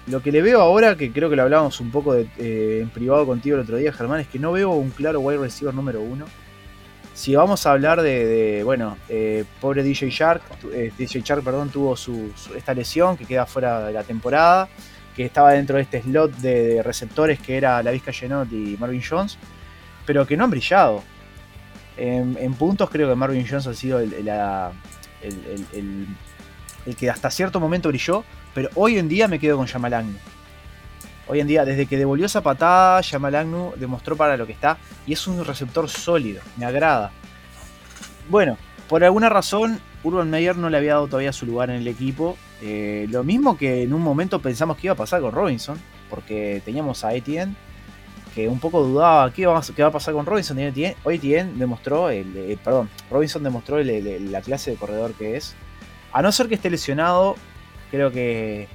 lo 0.07 0.23
que 0.23 0.33
le 0.33 0.43
veo 0.43 0.61
ahora, 0.61 0.97
que 0.97 1.13
creo 1.13 1.31
que 1.31 1.37
lo 1.37 1.43
hablábamos 1.43 1.81
un 1.81 1.91
poco 1.91 2.15
eh, 2.15 2.81
en 2.83 2.91
privado 2.91 3.27
contigo 3.27 3.57
el 3.57 3.63
otro 3.63 3.77
día, 3.77 3.93
Germán, 3.93 4.21
es 4.21 4.29
que 4.29 4.39
no 4.39 4.53
veo 4.53 4.71
un 4.71 4.91
claro 4.91 5.21
wide 5.21 5.39
receiver 5.39 5.75
número 5.75 6.01
uno. 6.01 6.27
Si 7.15 7.35
vamos 7.35 7.67
a 7.67 7.73
hablar 7.73 8.01
de, 8.01 8.63
bueno, 8.65 8.97
pobre 9.61 9.83
DJ 9.83 10.09
Shark, 10.09 10.43
DJ 10.97 11.21
Shark, 11.21 11.45
perdón, 11.45 11.69
tuvo 11.69 11.95
su, 11.95 12.33
esta 12.57 12.73
lesión 12.73 13.19
que 13.19 13.27
queda 13.27 13.45
fuera 13.45 13.87
de 13.87 13.93
la 13.93 14.05
temporada, 14.05 14.71
que 15.15 15.27
estaba 15.27 15.53
dentro 15.53 15.77
de 15.77 15.83
este 15.83 16.01
slot 16.01 16.33
de, 16.37 16.83
receptores 16.83 17.39
que 17.39 17.59
era 17.59 17.83
la 17.83 17.91
Vizca 17.91 18.11
Genot 18.11 18.51
y 18.53 18.77
Marvin 18.79 19.03
Jones, 19.07 19.37
pero 20.07 20.27
que 20.27 20.35
no 20.35 20.45
han 20.45 20.51
brillado. 20.51 21.03
En, 21.97 22.55
puntos 22.55 22.89
creo 22.91 23.09
que 23.09 23.15
Marvin 23.15 23.47
Jones 23.49 23.67
ha 23.67 23.75
sido 23.75 24.01
el, 24.01 24.11
que 26.99 27.11
hasta 27.11 27.31
cierto 27.31 27.61
momento 27.61 27.89
brilló, 27.89 28.25
pero 28.55 28.71
hoy 28.75 28.99
en 28.99 29.09
día 29.09 29.29
me 29.29 29.39
quedo 29.39 29.57
con 29.57 29.67
Yamalagnu. 29.67 30.17
Hoy 31.27 31.41
en 31.41 31.47
día, 31.47 31.65
desde 31.65 31.87
que 31.87 31.97
devolvió 31.97 32.27
esa 32.27 32.41
patada, 32.41 33.01
Yamalagnu 33.03 33.75
demostró 33.77 34.17
para 34.17 34.37
lo 34.37 34.47
que 34.47 34.53
está 34.53 34.79
y 35.07 35.13
es 35.13 35.27
un 35.27 35.45
receptor 35.45 35.89
sólido, 35.89 36.43
me 36.57 36.65
agrada. 36.65 37.13
Bueno, 38.29 38.57
por 38.89 39.05
alguna 39.05 39.29
razón, 39.29 39.79
Urban 40.03 40.31
Meyer 40.31 40.57
no 40.57 40.71
le 40.71 40.77
había 40.77 40.95
dado 40.95 41.07
todavía 41.07 41.33
su 41.33 41.47
lugar 41.47 41.71
en 41.71 41.77
el 41.77 41.89
equipo. 41.89 42.37
Eh, 42.63 43.07
lo 43.11 43.23
mismo 43.23 43.57
que 43.57 43.83
en 43.83 43.95
un 43.95 44.03
momento 44.03 44.41
pensamos 44.41 44.77
que 44.77 44.89
iba 44.89 44.95
a 44.95 44.97
pasar 44.97 45.21
con 45.21 45.33
Robinson, 45.33 45.79
porque 46.09 46.61
teníamos 46.65 47.05
a 47.05 47.15
Etienne 47.15 47.55
que 48.35 48.49
un 48.49 48.61
poco 48.61 48.83
dudaba 48.83 49.33
qué 49.33 49.47
va, 49.47 49.59
a 49.59 49.91
pasar 49.91 50.15
con 50.15 50.27
Robinson. 50.27 50.59
Hoy 51.05 51.19
Tien 51.19 51.59
demostró, 51.59 52.11
el, 52.11 52.59
perdón, 52.63 52.89
Robinson 53.11 53.43
demostró 53.43 53.83
la 53.83 54.41
clase 54.41 54.73
de 54.73 54.77
corredor 54.77 55.13
que 55.15 55.37
es. 55.37 55.55
A 56.13 56.23
no 56.23 56.33
ser 56.33 56.49
que 56.49 56.55
esté 56.55 56.71
lesionado, 56.71 57.37
creo 57.91 58.11
que, 58.11 58.69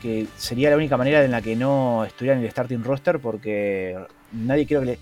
que 0.00 0.26
sería 0.36 0.70
la 0.70 0.76
única 0.76 0.96
manera 0.96 1.24
en 1.24 1.30
la 1.30 1.42
que 1.42 1.56
no 1.56 2.04
estuviera 2.04 2.36
en 2.36 2.44
el 2.44 2.50
starting 2.50 2.82
roster 2.82 3.18
porque 3.20 3.96
nadie 4.32 4.66
creo 4.66 4.80
que 4.80 4.98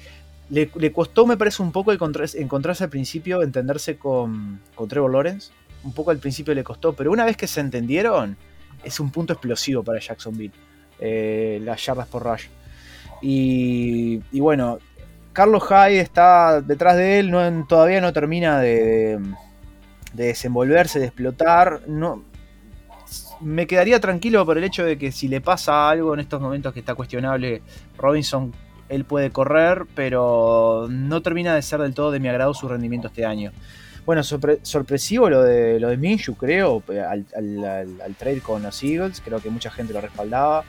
le, 0.51 0.71
le, 0.75 0.93
costó, 0.93 1.27
me 1.27 1.37
parece, 1.37 1.63
un 1.63 1.73
poco 1.73 1.93
encontrarse, 1.93 2.85
al 2.85 2.91
principio, 2.91 3.43
entenderse 3.43 3.97
con, 3.97 4.61
con 4.75 4.89
Trevor 4.89 5.13
Lawrence. 5.13 5.53
Un 5.85 5.93
poco 5.93 6.11
al 6.11 6.19
principio 6.19 6.55
le 6.55 6.65
costó, 6.65 6.95
pero 6.95 7.13
una 7.13 7.25
vez 7.25 7.37
que 7.37 7.47
se 7.47 7.61
entendieron, 7.61 8.37
es 8.83 9.01
un 9.01 9.11
punto 9.11 9.35
explosivo 9.35 9.83
para 9.83 10.01
Jacksonville. 10.01 10.53
Eh, 10.99 11.61
las 11.63 11.85
yardas 11.85 12.07
por 12.07 12.23
rush. 12.23 12.47
Y, 13.27 14.21
bueno, 14.39 14.79
Carlos 15.33 15.65
Hyde 15.67 16.01
está 16.01 16.61
detrás 16.61 16.95
de 16.97 17.21
él, 17.21 17.35
todavía 17.67 18.03
no 18.03 18.13
termina 18.13 18.61
de, 18.61 19.19
desenvolverse, 20.13 20.99
de 20.99 21.07
explotar. 21.07 21.81
No, 21.87 22.23
me 23.41 23.67
quedaría 23.67 23.99
tranquilo 23.99 24.45
por 24.45 24.59
el 24.59 24.65
hecho 24.65 24.85
de 24.85 24.99
que 24.99 25.11
si 25.11 25.29
le 25.29 25.41
pasa 25.41 25.89
algo 25.89 26.13
en 26.13 26.21
estos 26.21 26.39
momentos 26.39 26.75
que 26.75 26.81
está 26.81 26.95
cuestionable, 26.95 27.63
Robinson, 27.97 28.53
él 28.91 29.07
puede 29.07 29.31
correr, 29.31 29.87
pero 29.95 30.87
no 30.91 31.23
termina 31.23 31.55
de 31.55 31.63
ser 31.63 31.81
del 31.81 31.95
todo 31.95 32.11
de 32.11 32.21
mi 32.21 32.29
agrado 32.29 32.53
su 32.53 32.69
rendimiento 32.69 33.09
este 33.09 33.25
año. 33.25 33.53
Bueno, 34.05 34.23
sorpresivo 34.23 35.31
lo 35.31 35.43
de, 35.43 35.81
lo 35.81 35.89
de 35.89 35.97
Minshew, 35.97 36.37
creo, 36.37 36.83
al, 37.09 37.25
trade 38.19 38.43
con 38.43 38.63
los 38.63 38.83
Eagles, 38.83 39.23
creo 39.25 39.41
que 39.41 39.49
mucha 39.49 39.71
gente 39.71 39.95
lo 39.95 40.03
respaldaba. 40.03 40.65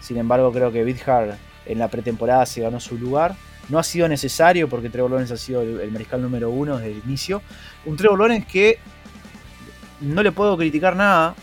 Sin 0.00 0.16
embargo, 0.16 0.50
creo 0.52 0.72
que 0.72 0.84
Bithard 0.84 1.34
en 1.68 1.78
la 1.78 1.88
pretemporada 1.88 2.44
se 2.46 2.62
ganó 2.62 2.80
su 2.80 2.98
lugar. 2.98 3.36
No 3.68 3.78
ha 3.78 3.82
sido 3.82 4.08
necesario 4.08 4.68
porque 4.68 4.88
Trevor 4.90 5.10
Lawrence 5.10 5.34
ha 5.34 5.36
sido 5.36 5.62
el, 5.62 5.92
mariscal 5.92 6.22
número 6.22 6.50
uno 6.50 6.78
desde 6.78 6.92
el 6.92 7.02
inicio. 7.04 7.42
Un 7.84 7.96
Trevor 7.96 8.18
Lawrence 8.18 8.46
que 8.50 8.78
no 10.00 10.22
le 10.22 10.32
puedo 10.32 10.56
criticar 10.56 10.96
nada. 10.96 11.34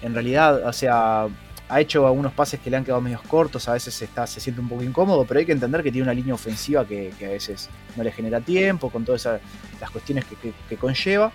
En 0.00 0.14
realidad, 0.14 0.66
o 0.66 0.72
sea, 0.72 1.26
ha 1.68 1.80
hecho 1.80 2.06
algunos 2.06 2.32
pases 2.32 2.60
que 2.60 2.70
le 2.70 2.76
han 2.76 2.84
quedado 2.84 3.00
medios 3.00 3.20
cortos, 3.22 3.68
a 3.68 3.74
veces 3.74 4.00
está, 4.00 4.26
se 4.26 4.40
siente 4.40 4.60
un 4.60 4.68
poco 4.68 4.82
incómodo, 4.82 5.26
pero 5.26 5.40
hay 5.40 5.46
que 5.46 5.52
entender 5.52 5.82
que 5.82 5.92
tiene 5.92 6.04
una 6.04 6.14
línea 6.14 6.32
ofensiva 6.32 6.86
que, 6.86 7.12
a 7.20 7.28
veces 7.28 7.68
no 7.96 8.02
le 8.02 8.12
genera 8.12 8.40
tiempo, 8.40 8.88
con 8.88 9.04
todas 9.04 9.28
las 9.80 9.90
cuestiones 9.90 10.24
que 10.68 10.76
conlleva. 10.76 11.32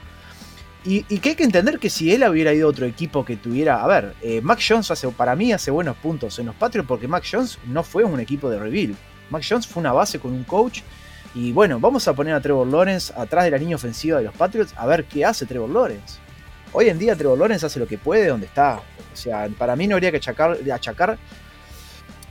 Y, 0.86 1.04
que 1.20 1.30
hay 1.30 1.36
que 1.36 1.46
entender 1.46 1.80
que 1.80 1.90
si 1.90 2.14
él 2.14 2.28
hubiera 2.28 2.54
ido 2.54 2.68
a 2.68 2.70
otro 2.70 2.86
equipo 2.86 3.24
que 3.24 3.38
tuviera. 3.38 3.82
A 3.82 3.88
ver, 3.88 4.16
eh, 4.22 4.42
Mac 4.42 4.60
Jones 4.66 4.92
hace, 4.92 5.08
para 5.10 5.36
mí 5.36 5.54
hace 5.54 5.72
buenos 5.72 5.96
puntos 5.96 6.38
en 6.40 6.48
los 6.48 6.56
Patriots 6.56 6.88
porque 6.88 7.08
Mac 7.08 7.24
Jones 7.30 7.58
no 7.66 7.84
fue 7.84 8.04
un 8.04 8.20
equipo 8.20 8.50
de 8.50 8.60
reveal. 8.60 8.96
Mac 9.30 9.44
Jones 9.48 9.66
fue 9.66 9.80
una 9.80 9.94
base 9.94 10.20
con 10.20 10.34
un 10.34 10.44
coach. 10.44 10.82
Y 11.36 11.52
bueno, 11.52 11.80
vamos 11.80 12.08
a 12.08 12.14
poner 12.14 12.34
a 12.34 12.42
Trevor 12.42 12.68
Lawrence 12.68 13.14
atrás 13.16 13.46
de 13.46 13.52
la 13.52 13.58
línea 13.58 13.78
ofensiva 13.78 14.18
de 14.18 14.26
los 14.26 14.36
Patriots 14.36 14.74
a 14.76 14.86
ver 14.86 15.06
qué 15.06 15.24
hace 15.24 15.46
Trevor 15.46 15.70
Lawrence. 15.70 16.20
Hoy 16.74 16.90
en 16.90 17.00
día 17.00 17.16
Trevor 17.16 17.40
Lawrence 17.40 17.66
hace 17.66 17.80
lo 17.80 17.88
que 17.88 17.98
puede 17.98 18.28
donde 18.28 18.48
está. 18.48 18.82
O 19.12 19.16
sea, 19.16 19.48
para 19.58 19.76
mí 19.76 19.88
no 19.88 19.96
habría 19.96 20.12
que 20.12 20.18
achacar, 20.18 20.58
achacar 20.72 21.18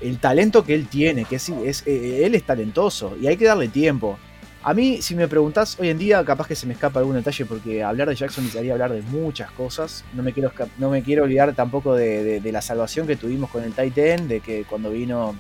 el 0.01 0.19
talento 0.19 0.63
que 0.65 0.75
él 0.75 0.89
tiene, 0.89 1.25
que 1.25 1.37
es, 1.37 1.49
es, 1.49 1.87
eh, 1.87 2.27
él 2.27 2.35
es 2.35 2.45
talentoso 2.45 3.17
y 3.21 3.29
hay 3.29 3.37
que 3.37 3.47
darle 3.47 3.69
tiempo. 3.69 4.19
A 4.65 4.75
mí, 4.75 5.03
si 5.03 5.17
me 5.17 5.27
preguntás 5.27 5.77
hoy 5.81 5.89
en 5.89 5.99
día, 5.99 6.25
capaz 6.25 6.47
que 6.47 6.55
se 6.55 6.69
me 6.69 6.75
escapa 6.75 7.01
algún 7.01 7.17
detalle 7.17 7.45
porque 7.47 7.83
hablar 7.83 8.09
de 8.09 8.15
Jackson 8.15 8.45
necesitaría 8.45 8.73
hablar 8.75 8.93
de 8.93 9.03
muchas 9.03 9.51
cosas. 9.51 10.05
No 10.15 10.23
me 10.23 10.33
quiero, 10.33 10.53
no 10.79 10.89
me 10.89 11.03
quiero 11.03 11.25
olvidar 11.25 11.53
tampoco 11.53 11.97
de, 11.97 12.41
la 12.45 12.63
salvación 12.63 13.09
que 13.09 13.17
tuvimos 13.17 13.51
con 13.51 13.65
el 13.65 13.73
Titan, 13.73 14.29
de 14.29 14.39
que 14.39 14.63
cuando 14.63 14.91
vino 14.91 15.35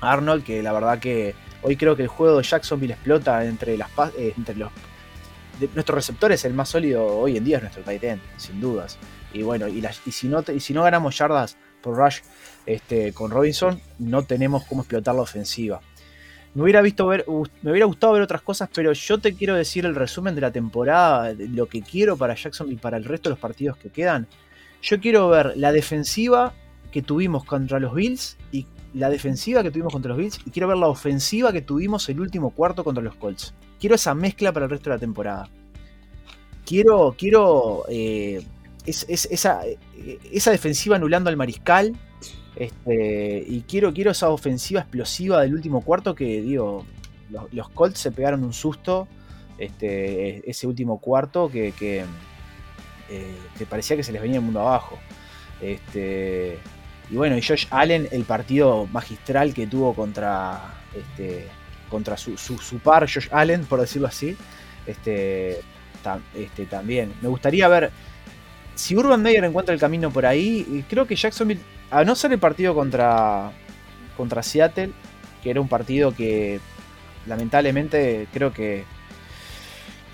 Arnold, 0.00 0.44
que 0.44 0.62
la 0.62 0.72
verdad 0.72 1.00
que 1.00 1.34
hoy 1.62 1.76
creo 1.76 1.96
que 1.96 2.02
el 2.02 2.08
juego 2.08 2.38
de 2.38 2.44
Jacksonville 2.44 2.92
explota 2.92 3.44
entre, 3.44 3.76
las, 3.76 3.90
eh, 4.16 4.34
los... 4.54 4.70
nuestros 5.74 5.96
receptores, 5.96 6.44
el 6.44 6.54
más 6.54 6.68
sólido 6.68 7.04
hoy 7.04 7.38
en 7.38 7.44
día 7.44 7.56
es 7.56 7.64
nuestro 7.64 7.82
Titan, 7.82 8.20
sin 8.36 8.60
dudas. 8.60 8.98
Y 9.32 9.42
bueno, 9.42 9.66
y, 9.66 9.84
y, 10.06 10.12
si, 10.12 10.28
no, 10.28 10.44
y 10.46 10.60
si 10.60 10.74
no 10.74 10.84
ganamos 10.84 11.18
yardas 11.18 11.56
por 11.82 11.96
Rush 11.96 12.20
este, 12.66 13.12
con 13.12 13.32
Robinson, 13.32 13.80
no 13.98 14.22
tenemos 14.22 14.64
cómo 14.64 14.82
explotar 14.82 15.16
la 15.16 15.22
ofensiva. 15.22 15.80
Me 16.54 16.62
hubiera, 16.62 16.82
visto 16.82 17.06
ver, 17.06 17.24
me 17.62 17.70
hubiera 17.70 17.86
gustado 17.86 18.14
ver 18.14 18.22
otras 18.22 18.42
cosas, 18.42 18.68
pero 18.74 18.92
yo 18.92 19.18
te 19.18 19.34
quiero 19.34 19.54
decir 19.54 19.86
el 19.86 19.94
resumen 19.94 20.34
de 20.34 20.40
la 20.40 20.50
temporada, 20.50 21.32
lo 21.32 21.66
que 21.66 21.80
quiero 21.80 22.16
para 22.16 22.34
Jackson 22.34 22.72
y 22.72 22.76
para 22.76 22.96
el 22.96 23.04
resto 23.04 23.28
de 23.28 23.34
los 23.34 23.38
partidos 23.38 23.76
que 23.76 23.90
quedan. 23.90 24.26
Yo 24.82 24.98
quiero 24.98 25.28
ver 25.28 25.52
la 25.56 25.70
defensiva 25.70 26.52
que 26.90 27.02
tuvimos 27.02 27.44
contra 27.44 27.78
los 27.78 27.94
Bills 27.94 28.36
y 28.50 28.66
la 28.94 29.10
defensiva 29.10 29.62
que 29.62 29.70
tuvimos 29.70 29.92
contra 29.92 30.08
los 30.08 30.18
Bills 30.18 30.40
y 30.44 30.50
quiero 30.50 30.66
ver 30.66 30.78
la 30.78 30.88
ofensiva 30.88 31.52
que 31.52 31.62
tuvimos 31.62 32.08
el 32.08 32.18
último 32.18 32.50
cuarto 32.50 32.82
contra 32.82 33.04
los 33.04 33.14
Colts. 33.14 33.54
Quiero 33.78 33.94
esa 33.94 34.14
mezcla 34.14 34.52
para 34.52 34.64
el 34.64 34.70
resto 34.70 34.90
de 34.90 34.96
la 34.96 35.00
temporada. 35.00 35.48
Quiero, 36.66 37.14
quiero 37.16 37.84
eh, 37.88 38.44
eh, 38.86 40.18
esa 40.32 40.50
defensiva 40.50 40.96
anulando 40.96 41.30
al 41.30 41.36
mariscal 41.36 41.96
este, 42.60 43.42
y 43.48 43.62
quiero, 43.62 43.94
quiero 43.94 44.10
esa 44.10 44.28
ofensiva 44.28 44.82
explosiva 44.82 45.40
del 45.40 45.54
último 45.54 45.80
cuarto 45.80 46.14
que, 46.14 46.42
digo, 46.42 46.84
los, 47.52 47.70
Colts 47.70 47.98
se 47.98 48.12
pegaron 48.12 48.44
un 48.44 48.52
susto 48.52 49.08
este, 49.56 50.48
ese 50.48 50.66
último 50.66 51.00
cuarto 51.00 51.50
que, 51.50 51.68
eh, 51.70 52.04
que, 53.56 53.66
parecía 53.66 53.96
que 53.96 54.02
se 54.02 54.12
les 54.12 54.20
venía 54.20 54.36
el 54.36 54.44
mundo 54.44 54.60
abajo. 54.60 54.98
Este, 55.62 56.58
y 57.10 57.16
bueno, 57.16 57.38
y 57.38 57.40
Josh 57.40 57.64
Allen, 57.70 58.06
el 58.10 58.24
partido 58.24 58.86
magistral 58.92 59.54
que 59.54 59.66
tuvo 59.66 59.94
contra, 59.94 60.82
este, 60.94 61.46
contra 61.88 62.18
su, 62.18 62.36
su, 62.36 62.78
par, 62.80 63.10
Josh 63.10 63.28
Allen, 63.30 63.64
por 63.64 63.80
decirlo 63.80 64.06
así, 64.06 64.36
este, 64.86 65.62
este, 66.34 66.66
también. 66.66 67.14
Me 67.22 67.28
gustaría 67.28 67.68
ver 67.68 67.90
si 68.80 68.96
Urban 68.96 69.20
Meyer 69.20 69.44
encuentra 69.44 69.74
el 69.74 69.80
camino 69.80 70.10
por 70.10 70.24
ahí. 70.24 70.84
Creo 70.88 71.06
que 71.06 71.14
Jacksonville, 71.14 71.60
a 71.90 72.02
no 72.02 72.14
ser 72.14 72.32
el 72.32 72.38
partido 72.38 72.74
contra, 72.74 73.52
contra 74.16 74.42
Seattle, 74.42 74.92
que 75.42 75.50
era 75.50 75.60
un 75.60 75.68
partido 75.68 76.14
que 76.14 76.60
lamentablemente 77.26 78.26
creo 78.32 78.52
que 78.52 78.84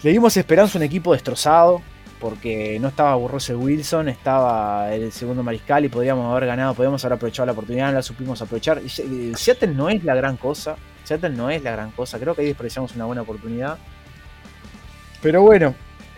le 0.03 0.11
dimos 0.11 0.37
esperanza 0.37 0.79
a 0.79 0.81
un 0.81 0.83
equipo 0.83 1.13
destrozado, 1.13 1.81
porque 2.19 2.79
no 2.81 2.89
estaba 2.89 3.17
Russell 3.29 3.55
Wilson, 3.57 4.09
estaba 4.09 4.93
el 4.93 5.13
segundo 5.13 5.45
mariscal 5.45 5.85
y 5.85 5.89
podríamos 5.89 6.29
haber 6.33 6.47
ganado, 6.47 6.75
podríamos 6.75 7.05
haber 7.05 7.15
aprovechado 7.17 7.47
la 7.47 7.53
oportunidad, 7.53 7.89
no 7.89 7.95
la 7.95 8.03
supimos 8.03 8.43
aprovechar. 8.43 8.83
Seattle 9.37 9.75
no 9.75 9.89
es 9.89 10.03
la 10.03 10.17
gran 10.17 10.37
cosa, 10.37 10.75
Seattle 11.05 11.31
no 11.31 11.51
es 11.51 11.63
la 11.63 11.71
gran 11.71 11.93
cosa, 11.93 12.19
creo 12.19 12.35
que 12.35 12.43
ahí 12.43 12.49
desperdiciamos 12.49 12.97
una 12.97 13.05
buena 13.05 13.23
oportunidad. 13.23 13.79
Pero 15.23 15.43
bueno, 15.43 15.75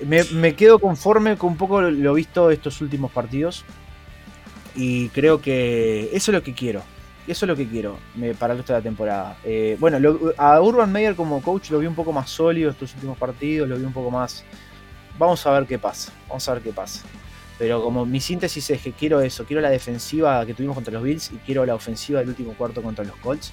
me, 0.07 0.55
quedo 0.55 0.79
conforme 0.79 1.37
con 1.37 1.51
un 1.51 1.57
poco 1.57 1.81
lo 1.83 2.15
visto 2.15 2.51
estos 2.51 2.81
últimos 2.81 3.11
partidos. 3.11 3.65
Y 4.75 5.09
creo 5.09 5.41
que 5.41 6.11
eso 6.13 6.31
es 6.31 6.35
lo 6.35 6.43
que 6.43 6.55
quiero. 6.55 6.83
Eso 7.27 7.45
es 7.45 7.49
lo 7.49 7.57
que 7.57 7.69
quiero 7.69 7.99
para 8.39 8.55
el 8.55 8.59
resto 8.59 8.73
de 8.73 8.79
la 8.79 8.83
temporada. 8.83 9.37
Eh, 9.45 9.77
bueno, 9.79 9.99
a 10.39 10.61
Urban 10.63 10.91
Meyer 10.91 11.15
como 11.15 11.43
coach 11.43 11.71
lo 11.71 11.79
vi 11.79 11.87
un 11.87 11.95
poco 11.95 12.11
más 12.11 12.31
sólido 12.31 12.71
estos 12.71 12.95
últimos 12.95 13.19
partidos, 13.19 13.69
lo 13.69 13.77
vi 13.77 13.85
un 13.85 13.93
poco 13.93 14.11
más 14.11 14.45
Vamos 15.19 15.45
a 15.47 15.51
ver 15.51 15.67
qué 15.67 15.79
pasa. 15.79 16.13
Vamos 16.29 16.49
a 16.49 16.55
ver 16.55 16.63
qué 16.63 16.73
pasa. 16.73 17.05
Pero 17.59 17.83
como 17.83 18.07
mi 18.07 18.21
síntesis 18.21 18.71
es 18.71 18.81
que 18.81 18.93
quiero 18.93 19.21
eso, 19.21 19.45
quiero 19.45 19.61
la 19.61 19.71
defensiva 19.71 20.47
que 20.47 20.55
tuvimos 20.55 20.77
contra 20.77 20.93
los 20.93 21.03
Bills 21.03 21.33
y 21.33 21.37
quiero 21.39 21.67
la 21.67 21.75
ofensiva 21.75 22.21
del 22.21 22.29
último 22.29 22.55
cuarto 22.55 22.83
contra 22.83 23.05
los 23.05 23.17
Colts. 23.17 23.53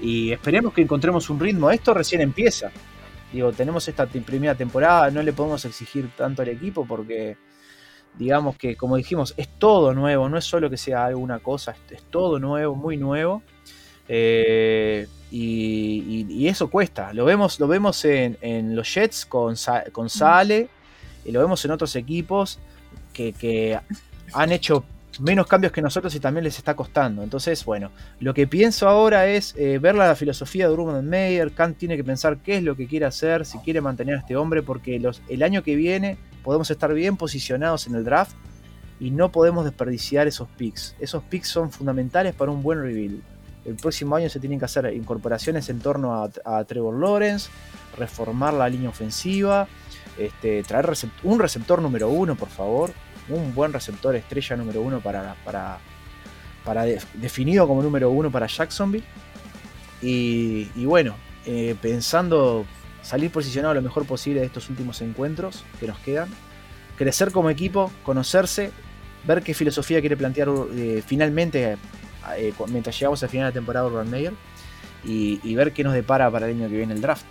Y 0.00 0.30
esperemos 0.30 0.72
que 0.72 0.82
encontremos 0.82 1.28
un 1.28 1.40
ritmo. 1.40 1.70
Esto 1.70 1.92
recién 1.92 2.20
empieza. 2.20 2.70
Digo, 3.32 3.52
tenemos 3.52 3.88
esta 3.88 4.06
primera 4.06 4.54
temporada, 4.54 5.10
no 5.10 5.22
le 5.22 5.32
podemos 5.32 5.64
exigir 5.64 6.10
tanto 6.16 6.42
al 6.42 6.48
equipo 6.48 6.84
porque, 6.86 7.36
digamos 8.18 8.56
que, 8.56 8.76
como 8.76 8.96
dijimos, 8.96 9.32
es 9.36 9.48
todo 9.58 9.94
nuevo, 9.94 10.28
no 10.28 10.36
es 10.36 10.44
solo 10.44 10.68
que 10.68 10.76
sea 10.76 11.06
alguna 11.06 11.38
cosa, 11.38 11.74
es, 11.90 12.02
todo 12.04 12.38
nuevo, 12.38 12.74
muy 12.74 12.96
nuevo. 12.96 13.42
Eh, 14.08 15.08
y, 15.30 16.46
eso 16.46 16.68
cuesta. 16.68 17.12
Lo 17.14 17.24
vemos, 17.24 17.58
lo 17.58 17.66
vemos 17.66 18.04
en, 18.04 18.76
los 18.76 18.92
Jets 18.92 19.24
con, 19.24 19.54
con 19.92 20.10
Sale 20.10 20.68
y 21.24 21.32
lo 21.32 21.40
vemos 21.40 21.64
en 21.64 21.70
otros 21.70 21.96
equipos 21.96 22.58
que, 23.12 23.78
han 24.34 24.52
hecho 24.52 24.84
menos 25.20 25.46
cambios 25.46 25.72
que 25.72 25.82
nosotros 25.82 26.14
y 26.14 26.20
también 26.20 26.44
les 26.44 26.58
está 26.58 26.74
costando. 26.74 27.22
Entonces, 27.22 27.64
bueno, 27.64 27.90
lo 28.20 28.34
que 28.34 28.46
pienso 28.46 28.88
ahora 28.88 29.26
es 29.26 29.54
eh, 29.56 29.78
ver 29.78 29.94
la 29.94 30.14
filosofía 30.14 30.68
de 30.68 30.74
Urban 30.74 31.06
Meyer. 31.08 31.52
Kant 31.52 31.76
tiene 31.76 31.96
que 31.96 32.04
pensar 32.04 32.38
qué 32.38 32.56
es 32.56 32.62
lo 32.62 32.76
que 32.76 32.86
quiere 32.86 33.06
hacer, 33.06 33.44
si 33.44 33.58
quiere 33.58 33.80
mantener 33.80 34.16
a 34.16 34.18
este 34.18 34.36
hombre, 34.36 34.62
porque 34.62 34.98
los, 34.98 35.22
el 35.28 35.42
año 35.42 35.62
que 35.62 35.76
viene 35.76 36.18
podemos 36.42 36.70
estar 36.70 36.92
bien 36.94 37.16
posicionados 37.16 37.86
en 37.86 37.94
el 37.94 38.04
draft 38.04 38.34
y 38.98 39.10
no 39.10 39.32
podemos 39.32 39.64
desperdiciar 39.64 40.26
esos 40.26 40.48
picks. 40.48 40.96
Esos 41.00 41.22
picks 41.24 41.48
son 41.48 41.70
fundamentales 41.70 42.34
para 42.34 42.50
un 42.50 42.62
buen 42.62 42.80
rebuild. 42.80 43.22
El 43.64 43.76
próximo 43.76 44.16
año 44.16 44.28
se 44.28 44.40
tienen 44.40 44.58
que 44.58 44.64
hacer 44.64 44.92
incorporaciones 44.92 45.68
en 45.68 45.78
torno 45.78 46.28
a 46.44 46.64
Trevor 46.64 46.98
Lawrence, 46.98 47.48
reformar 47.96 48.54
la 48.54 48.68
línea 48.68 48.88
ofensiva 48.88 49.68
este, 50.18 50.62
traer 50.62 50.90
un 51.22 51.38
receptor 51.38 51.80
número 51.80 52.08
uno, 52.08 52.34
por 52.34 52.48
favor. 52.48 52.92
Un 53.28 53.54
buen 53.54 53.72
receptor 53.72 54.14
estrella 54.16 54.56
número 54.56 54.80
uno 54.80 55.00
para, 55.00 55.36
para, 55.44 55.78
para 56.64 56.84
definido 57.14 57.66
como 57.66 57.82
número 57.82 58.10
uno 58.10 58.30
para 58.30 58.46
Jacksonville. 58.46 59.04
Y, 60.00 60.84
bueno, 60.84 61.14
eh, 61.46 61.76
pensando 61.80 62.66
salir 63.02 63.30
posicionado 63.30 63.74
lo 63.74 63.82
mejor 63.82 64.04
posible 64.04 64.40
de 64.40 64.46
estos 64.46 64.68
últimos 64.68 65.00
encuentros 65.00 65.64
que 65.78 65.86
nos 65.86 65.98
quedan. 65.98 66.28
Crecer 66.96 67.30
como 67.30 67.50
equipo, 67.50 67.90
conocerse, 68.02 68.72
ver 69.24 69.42
qué 69.42 69.54
filosofía 69.54 70.00
quiere 70.00 70.16
plantear 70.16 70.48
eh, 70.74 71.02
finalmente 71.06 71.76
eh, 72.36 72.52
mientras 72.68 72.98
llegamos 72.98 73.22
al 73.22 73.28
final 73.28 73.46
de 73.46 73.50
la 73.50 73.54
temporada 73.54 73.86
Urban 73.86 74.10
Meyer 74.10 74.32
y, 75.04 75.40
y 75.42 75.54
ver 75.54 75.72
qué 75.72 75.84
nos 75.84 75.94
depara 75.94 76.30
para 76.30 76.46
el 76.46 76.56
año 76.56 76.68
que 76.68 76.76
viene 76.76 76.94
el 76.94 77.00
draft 77.00 77.24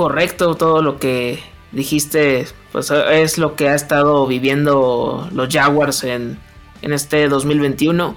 correcto 0.00 0.54
todo 0.54 0.80
lo 0.80 0.98
que 0.98 1.40
dijiste, 1.72 2.46
pues 2.72 2.90
es 2.90 3.38
lo 3.38 3.56
que 3.56 3.68
ha 3.68 3.74
estado 3.74 4.26
viviendo 4.26 5.28
los 5.32 5.52
Jaguars 5.52 6.04
en, 6.04 6.38
este 6.82 7.28
2021. 7.28 8.16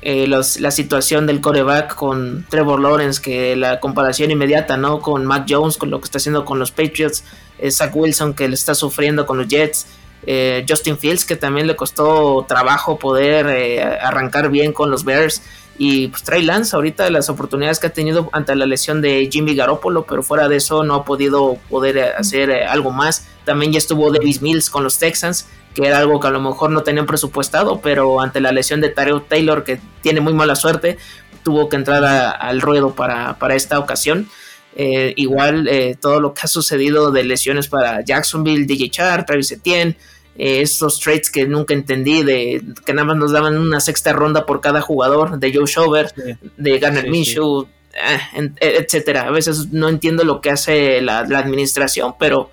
Eh, 0.00 0.28
la 0.28 0.70
situación 0.70 1.26
del 1.26 1.40
coreback 1.40 1.94
con 1.94 2.46
Trevor 2.48 2.80
Lawrence, 2.80 3.20
que 3.20 3.56
la 3.56 3.80
comparación 3.80 4.30
inmediata, 4.30 4.76
¿no? 4.76 5.00
Con 5.00 5.26
Mac 5.26 5.46
Jones, 5.48 5.76
con 5.76 5.90
lo 5.90 5.98
que 6.00 6.04
está 6.04 6.18
haciendo 6.18 6.44
con 6.44 6.58
los 6.58 6.70
Patriots, 6.70 7.24
eh, 7.58 7.70
Zach 7.70 7.94
Wilson, 7.94 8.34
que 8.34 8.48
le 8.48 8.54
está 8.54 8.74
sufriendo 8.74 9.26
con 9.26 9.38
los 9.38 9.48
Jets, 9.48 9.86
eh, 10.24 10.64
Justin 10.68 10.98
Fields, 10.98 11.24
que 11.24 11.36
también 11.36 11.66
le 11.66 11.74
costó 11.74 12.44
trabajo 12.46 12.98
poder 12.98 14.00
arrancar 14.00 14.50
bien 14.50 14.72
con 14.72 14.90
los 14.90 15.04
Bears. 15.04 15.42
Y 15.80 16.08
pues 16.08 16.24
Trey 16.24 16.42
Lance, 16.42 16.74
ahorita 16.74 17.08
las 17.08 17.30
oportunidades 17.30 17.78
que 17.78 17.86
ha 17.86 17.92
tenido 17.92 18.28
ante 18.32 18.56
la 18.56 18.66
lesión 18.66 19.00
de 19.00 19.28
Jimmy 19.30 19.54
Garoppolo, 19.54 20.04
pero 20.06 20.24
fuera 20.24 20.48
de 20.48 20.56
eso 20.56 20.82
no 20.82 20.96
ha 20.96 21.04
podido 21.04 21.56
poder 21.70 21.96
eh, 21.96 22.12
hacer 22.18 22.50
eh, 22.50 22.66
algo 22.66 22.90
más. 22.90 23.28
También 23.44 23.72
ya 23.72 23.78
estuvo 23.78 24.10
Davis 24.10 24.42
Mills 24.42 24.70
con 24.70 24.82
los 24.82 24.98
Texans, 24.98 25.46
que 25.74 25.86
era 25.86 25.98
algo 25.98 26.18
que 26.18 26.26
a 26.26 26.30
lo 26.30 26.40
mejor 26.40 26.70
no 26.70 26.82
tenían 26.82 27.06
presupuestado, 27.06 27.80
pero 27.80 28.20
ante 28.20 28.40
la 28.40 28.50
lesión 28.50 28.80
de 28.80 28.88
Tareo 28.88 29.22
Taylor, 29.22 29.62
que 29.62 29.80
tiene 30.02 30.20
muy 30.20 30.32
mala 30.34 30.56
suerte, 30.56 30.98
tuvo 31.44 31.68
que 31.68 31.76
entrar 31.76 32.04
al 32.04 32.60
ruedo 32.60 32.96
para, 32.96 33.36
esta 33.54 33.78
ocasión. 33.78 34.28
Eh, 34.74 35.14
igual 35.16 35.68
todo 36.00 36.20
lo 36.20 36.34
que 36.34 36.42
ha 36.42 36.46
sucedido 36.48 37.10
de 37.10 37.24
lesiones 37.24 37.68
para 37.68 38.04
Jacksonville, 38.04 38.66
DJ 38.66 38.90
Char, 38.90 39.24
Travis 39.24 39.52
Etienne, 39.52 39.96
eh, 40.38 40.62
estos 40.62 41.00
trades 41.00 41.30
que 41.30 41.46
nunca 41.46 41.74
entendí, 41.74 42.22
de 42.22 42.62
que 42.86 42.94
nada 42.94 43.08
más 43.08 43.16
nos 43.16 43.32
daban 43.32 43.58
una 43.58 43.80
sexta 43.80 44.12
ronda 44.12 44.46
por 44.46 44.60
cada 44.60 44.80
jugador, 44.80 45.40
de 45.40 45.52
Joe 45.52 45.66
Shover, 45.66 46.12
de 46.56 46.78
Garner 46.78 47.10
Minshew, 47.10 47.66
eh, 47.92 48.48
etcétera. 48.60 49.22
A 49.22 49.32
veces 49.32 49.72
no 49.72 49.88
entiendo 49.88 50.22
lo 50.22 50.40
que 50.40 50.50
hace 50.50 51.00
la, 51.00 51.18
administración, 51.18 52.14
pero 52.20 52.52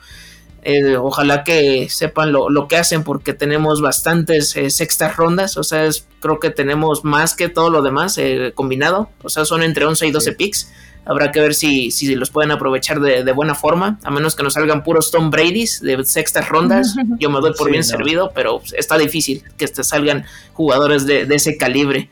eh, 0.63 0.97
ojalá 0.97 1.43
que 1.43 1.87
sepan 1.89 2.31
lo, 2.31 2.67
que 2.67 2.77
hacen 2.77 3.03
porque 3.03 3.33
tenemos 3.33 3.81
bastantes 3.81 4.55
sextas 4.69 5.15
rondas, 5.15 5.55
o 5.57 5.63
sea, 5.63 5.87
creo 6.21 6.39
que 6.39 6.49
tenemos 6.49 7.05
más 7.05 7.35
que 7.35 7.49
todo 7.49 7.69
lo 7.69 7.83
demás 7.83 8.19
combinado, 8.55 9.09
o 9.21 9.29
sea, 9.29 9.45
son 9.45 9.61
entre 9.61 9.85
11 9.85 10.07
y 10.07 10.11
12 10.11 10.31
picks 10.31 10.71
Habrá 11.05 11.31
que 11.31 11.39
ver 11.39 11.53
si, 11.53 11.91
si 11.91 12.15
los 12.15 12.31
pueden 12.31 12.51
aprovechar 12.51 12.99
de, 12.99 13.31
buena 13.31 13.53
forma, 13.53 13.99
a 14.03 14.09
menos 14.09 14.35
que 14.35 14.41
nos 14.41 14.53
salgan 14.53 14.83
puros 14.83 15.11
Tom 15.11 15.29
Brady's 15.29 15.79
de 15.79 16.03
sextas 16.03 16.49
rondas. 16.49 16.95
Yo 17.19 17.29
me 17.29 17.39
doy 17.39 17.53
por 17.53 17.69
bien 17.69 17.83
servido, 17.83 18.31
pero 18.33 18.61
está 18.75 18.97
difícil 18.97 19.43
que 19.55 19.67
te 19.67 19.83
salgan 19.83 20.25
jugadores 20.53 21.05
de, 21.05 21.27
ese 21.29 21.57
calibre. 21.57 22.09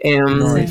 Em, 0.00 0.66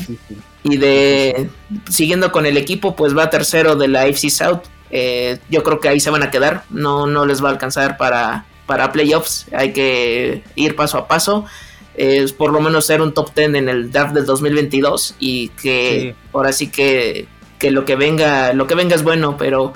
y 0.64 0.76
de 0.76 1.48
siguiendo 1.88 2.30
con 2.30 2.44
el 2.44 2.58
equipo, 2.58 2.94
pues 2.94 3.16
va 3.16 3.30
tercero 3.30 3.74
de 3.74 3.88
la 3.88 4.02
AFC 4.02 4.28
South. 4.28 4.60
Eh, 4.90 5.38
yo 5.48 5.62
creo 5.62 5.80
que 5.80 5.88
ahí 5.88 5.98
se 5.98 6.10
van 6.10 6.22
a 6.22 6.30
quedar. 6.30 6.64
No, 6.68 7.06
no 7.06 7.24
les 7.24 7.42
va 7.42 7.48
a 7.48 7.52
alcanzar 7.52 7.96
para, 7.96 8.44
para 8.66 8.92
playoffs. 8.92 9.46
Hay 9.52 9.72
que 9.72 10.44
ir 10.56 10.76
paso 10.76 10.98
a 10.98 11.08
paso. 11.08 11.46
Es 11.94 12.32
por 12.32 12.52
lo 12.52 12.60
menos 12.60 12.84
ser 12.84 13.00
un 13.00 13.14
top 13.14 13.34
10 13.34 13.54
en 13.54 13.68
el 13.70 13.90
draft 13.90 14.14
del 14.14 14.26
2022 14.26 15.16
y 15.18 15.48
que 15.48 16.14
ahora 16.32 16.52
sí 16.52 16.68
que 16.68 17.26
que 17.62 17.70
lo 17.70 17.84
que 17.84 17.94
venga, 17.94 18.52
lo 18.54 18.66
que 18.66 18.74
venga 18.74 18.96
es 18.96 19.04
bueno, 19.04 19.36
pero 19.38 19.72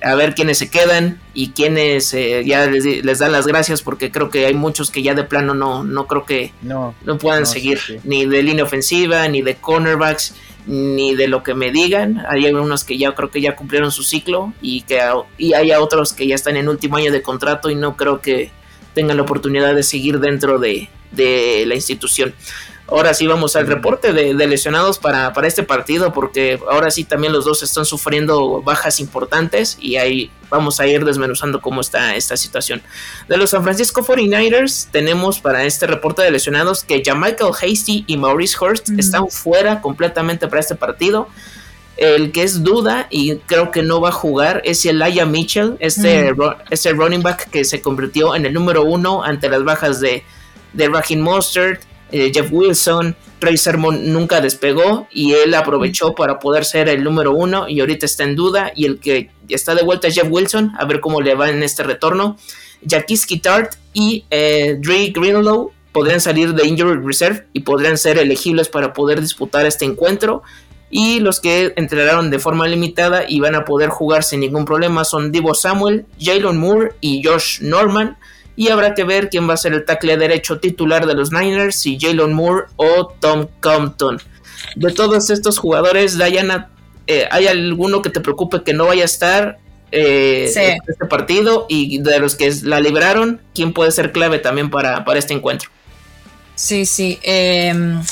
a 0.00 0.14
ver 0.14 0.36
quiénes 0.36 0.56
se 0.56 0.70
quedan 0.70 1.20
y 1.34 1.50
quiénes 1.50 2.14
eh, 2.14 2.44
ya 2.46 2.66
les, 2.66 3.18
dan 3.18 3.32
las 3.32 3.48
gracias 3.48 3.82
porque 3.82 4.12
creo 4.12 4.30
que 4.30 4.46
hay 4.46 4.54
muchos 4.54 4.92
que 4.92 5.02
ya 5.02 5.14
de 5.14 5.24
plano 5.24 5.52
no, 5.52 5.82
no 5.82 6.06
creo 6.06 6.24
que 6.26 6.52
no, 6.62 6.94
no 7.04 7.18
puedan 7.18 7.44
seguir 7.44 7.80
ni 8.04 8.24
de 8.24 8.40
línea 8.44 8.62
ofensiva, 8.62 9.26
ni 9.26 9.42
de 9.42 9.56
cornerbacks, 9.56 10.36
ni 10.66 11.16
de 11.16 11.26
lo 11.26 11.42
que 11.42 11.54
me 11.54 11.72
digan. 11.72 12.24
Hay 12.28 12.46
algunos 12.46 12.84
que 12.84 12.98
ya 12.98 13.12
creo 13.16 13.32
que 13.32 13.40
ya 13.40 13.56
cumplieron 13.56 13.90
su 13.90 14.04
ciclo 14.04 14.52
y 14.62 14.82
que 14.82 15.00
y 15.36 15.54
hay 15.54 15.72
otros 15.72 16.12
que 16.12 16.28
ya 16.28 16.36
están 16.36 16.56
en 16.56 16.68
último 16.68 16.98
año 16.98 17.10
de 17.10 17.20
contrato 17.20 17.68
y 17.68 17.74
no 17.74 17.96
creo 17.96 18.20
que 18.20 18.52
tengan 18.94 19.16
la 19.16 19.24
oportunidad 19.24 19.74
de 19.74 19.82
seguir 19.82 20.20
dentro 20.20 20.60
de, 20.60 20.88
de 21.10 21.64
la 21.66 21.74
institución. 21.74 22.32
Ahora 22.86 23.14
sí 23.14 23.26
vamos 23.26 23.56
al 23.56 23.66
reporte 23.66 24.12
de, 24.12 24.34
lesionados 24.34 24.98
para, 24.98 25.32
este 25.44 25.62
partido, 25.62 26.12
porque 26.12 26.60
ahora 26.70 26.90
sí 26.90 27.04
también 27.04 27.32
los 27.32 27.46
dos 27.46 27.62
están 27.62 27.86
sufriendo 27.86 28.60
bajas 28.62 29.00
importantes 29.00 29.78
y 29.80 29.96
ahí 29.96 30.30
vamos 30.50 30.80
a 30.80 30.86
ir 30.86 31.02
desmenuzando 31.04 31.62
cómo 31.62 31.80
está 31.80 32.14
esta 32.14 32.36
situación. 32.36 32.82
De 33.26 33.38
los 33.38 33.50
San 33.50 33.64
Francisco 33.64 34.02
49ers 34.02 34.88
tenemos 34.90 35.40
para 35.40 35.64
este 35.64 35.86
reporte 35.86 36.20
de 36.20 36.30
lesionados 36.30 36.84
que 36.84 37.02
Michael 37.14 37.52
Hasty 37.52 38.04
y 38.06 38.16
Maurice 38.18 38.56
Hurst 38.60 38.90
están 38.98 39.28
fuera 39.28 39.80
completamente 39.80 40.46
para 40.46 40.60
este 40.60 40.74
partido. 40.74 41.28
El 41.96 42.32
que 42.32 42.42
es 42.42 42.64
duda 42.64 43.06
y 43.08 43.36
creo 43.36 43.70
que 43.70 43.82
no 43.82 44.00
va 44.00 44.10
a 44.10 44.12
jugar 44.12 44.60
es 44.64 44.84
Elijah 44.84 45.24
Mitchell, 45.24 45.76
este, 45.78 46.34
este 46.70 46.92
running 46.92 47.22
back 47.22 47.48
que 47.50 47.64
se 47.64 47.80
convirtió 47.80 48.34
en 48.34 48.44
el 48.44 48.52
número 48.52 48.82
uno 48.82 49.22
ante 49.22 49.48
las 49.48 49.64
bajas 49.64 50.00
de 50.00 50.24
de 50.74 50.88
Raheem 50.88 51.20
Mostert, 51.20 51.82
eh, 52.12 52.30
Jeff 52.32 52.48
Wilson, 52.50 53.16
Trey 53.38 53.56
Sermon 53.56 54.12
nunca 54.12 54.40
despegó 54.40 55.06
y 55.12 55.32
él 55.32 55.54
aprovechó 55.54 56.14
para 56.14 56.38
poder 56.38 56.64
ser 56.64 56.88
el 56.88 57.04
número 57.04 57.32
uno 57.32 57.68
y 57.68 57.80
ahorita 57.80 58.06
está 58.06 58.24
en 58.24 58.36
duda 58.36 58.72
y 58.74 58.86
el 58.86 58.98
que 58.98 59.30
está 59.48 59.74
de 59.74 59.82
vuelta 59.82 60.08
es 60.08 60.14
Jeff 60.14 60.28
Wilson, 60.30 60.72
a 60.78 60.84
ver 60.84 61.00
cómo 61.00 61.20
le 61.20 61.34
va 61.34 61.50
en 61.50 61.62
este 61.62 61.82
retorno. 61.82 62.36
Jaquiski 62.88 63.38
Tart 63.40 63.74
y 63.92 64.24
eh, 64.30 64.76
Dre 64.80 65.08
Greenlow 65.14 65.72
podrían 65.92 66.20
salir 66.20 66.54
de 66.54 66.66
Injury 66.66 67.00
Reserve 67.04 67.46
y 67.52 67.60
podrían 67.60 67.96
ser 67.96 68.18
elegibles 68.18 68.68
para 68.68 68.92
poder 68.92 69.20
disputar 69.20 69.64
este 69.64 69.84
encuentro. 69.84 70.42
Y 70.90 71.20
los 71.20 71.40
que 71.40 71.72
entrenaron 71.76 72.30
de 72.30 72.38
forma 72.38 72.68
limitada 72.68 73.24
y 73.28 73.40
van 73.40 73.54
a 73.54 73.64
poder 73.64 73.88
jugar 73.88 74.22
sin 74.22 74.40
ningún 74.40 74.64
problema 74.64 75.04
son 75.04 75.32
Divo 75.32 75.54
Samuel, 75.54 76.06
Jalen 76.20 76.58
Moore 76.58 76.92
y 77.00 77.22
Josh 77.24 77.60
Norman. 77.60 78.16
Y 78.56 78.68
habrá 78.68 78.94
que 78.94 79.04
ver 79.04 79.28
quién 79.30 79.48
va 79.48 79.54
a 79.54 79.56
ser 79.56 79.72
el 79.72 79.84
tackle 79.84 80.16
derecho 80.16 80.60
titular 80.60 81.06
de 81.06 81.14
los 81.14 81.32
Niners, 81.32 81.76
si 81.76 81.98
Jalen 81.98 82.32
Moore 82.32 82.66
o 82.76 83.08
Tom 83.20 83.48
Compton. 83.60 84.20
De 84.76 84.92
todos 84.92 85.30
estos 85.30 85.58
jugadores, 85.58 86.16
Diana, 86.16 86.70
eh, 87.06 87.26
¿hay 87.30 87.46
alguno 87.46 88.02
que 88.02 88.10
te 88.10 88.20
preocupe 88.20 88.62
que 88.62 88.72
no 88.72 88.86
vaya 88.86 89.02
a 89.02 89.06
estar 89.06 89.58
eh, 89.92 90.52
en 90.54 90.78
este 90.86 91.06
partido? 91.06 91.66
Y 91.68 91.98
de 91.98 92.18
los 92.18 92.36
que 92.36 92.52
la 92.62 92.80
libraron, 92.80 93.40
¿quién 93.54 93.72
puede 93.72 93.90
ser 93.90 94.12
clave 94.12 94.38
también 94.38 94.70
para, 94.70 95.04
para 95.04 95.18
este 95.18 95.34
encuentro? 95.34 95.70
Sí, 96.54 96.86
sí. 96.86 97.18
Em, 97.22 98.02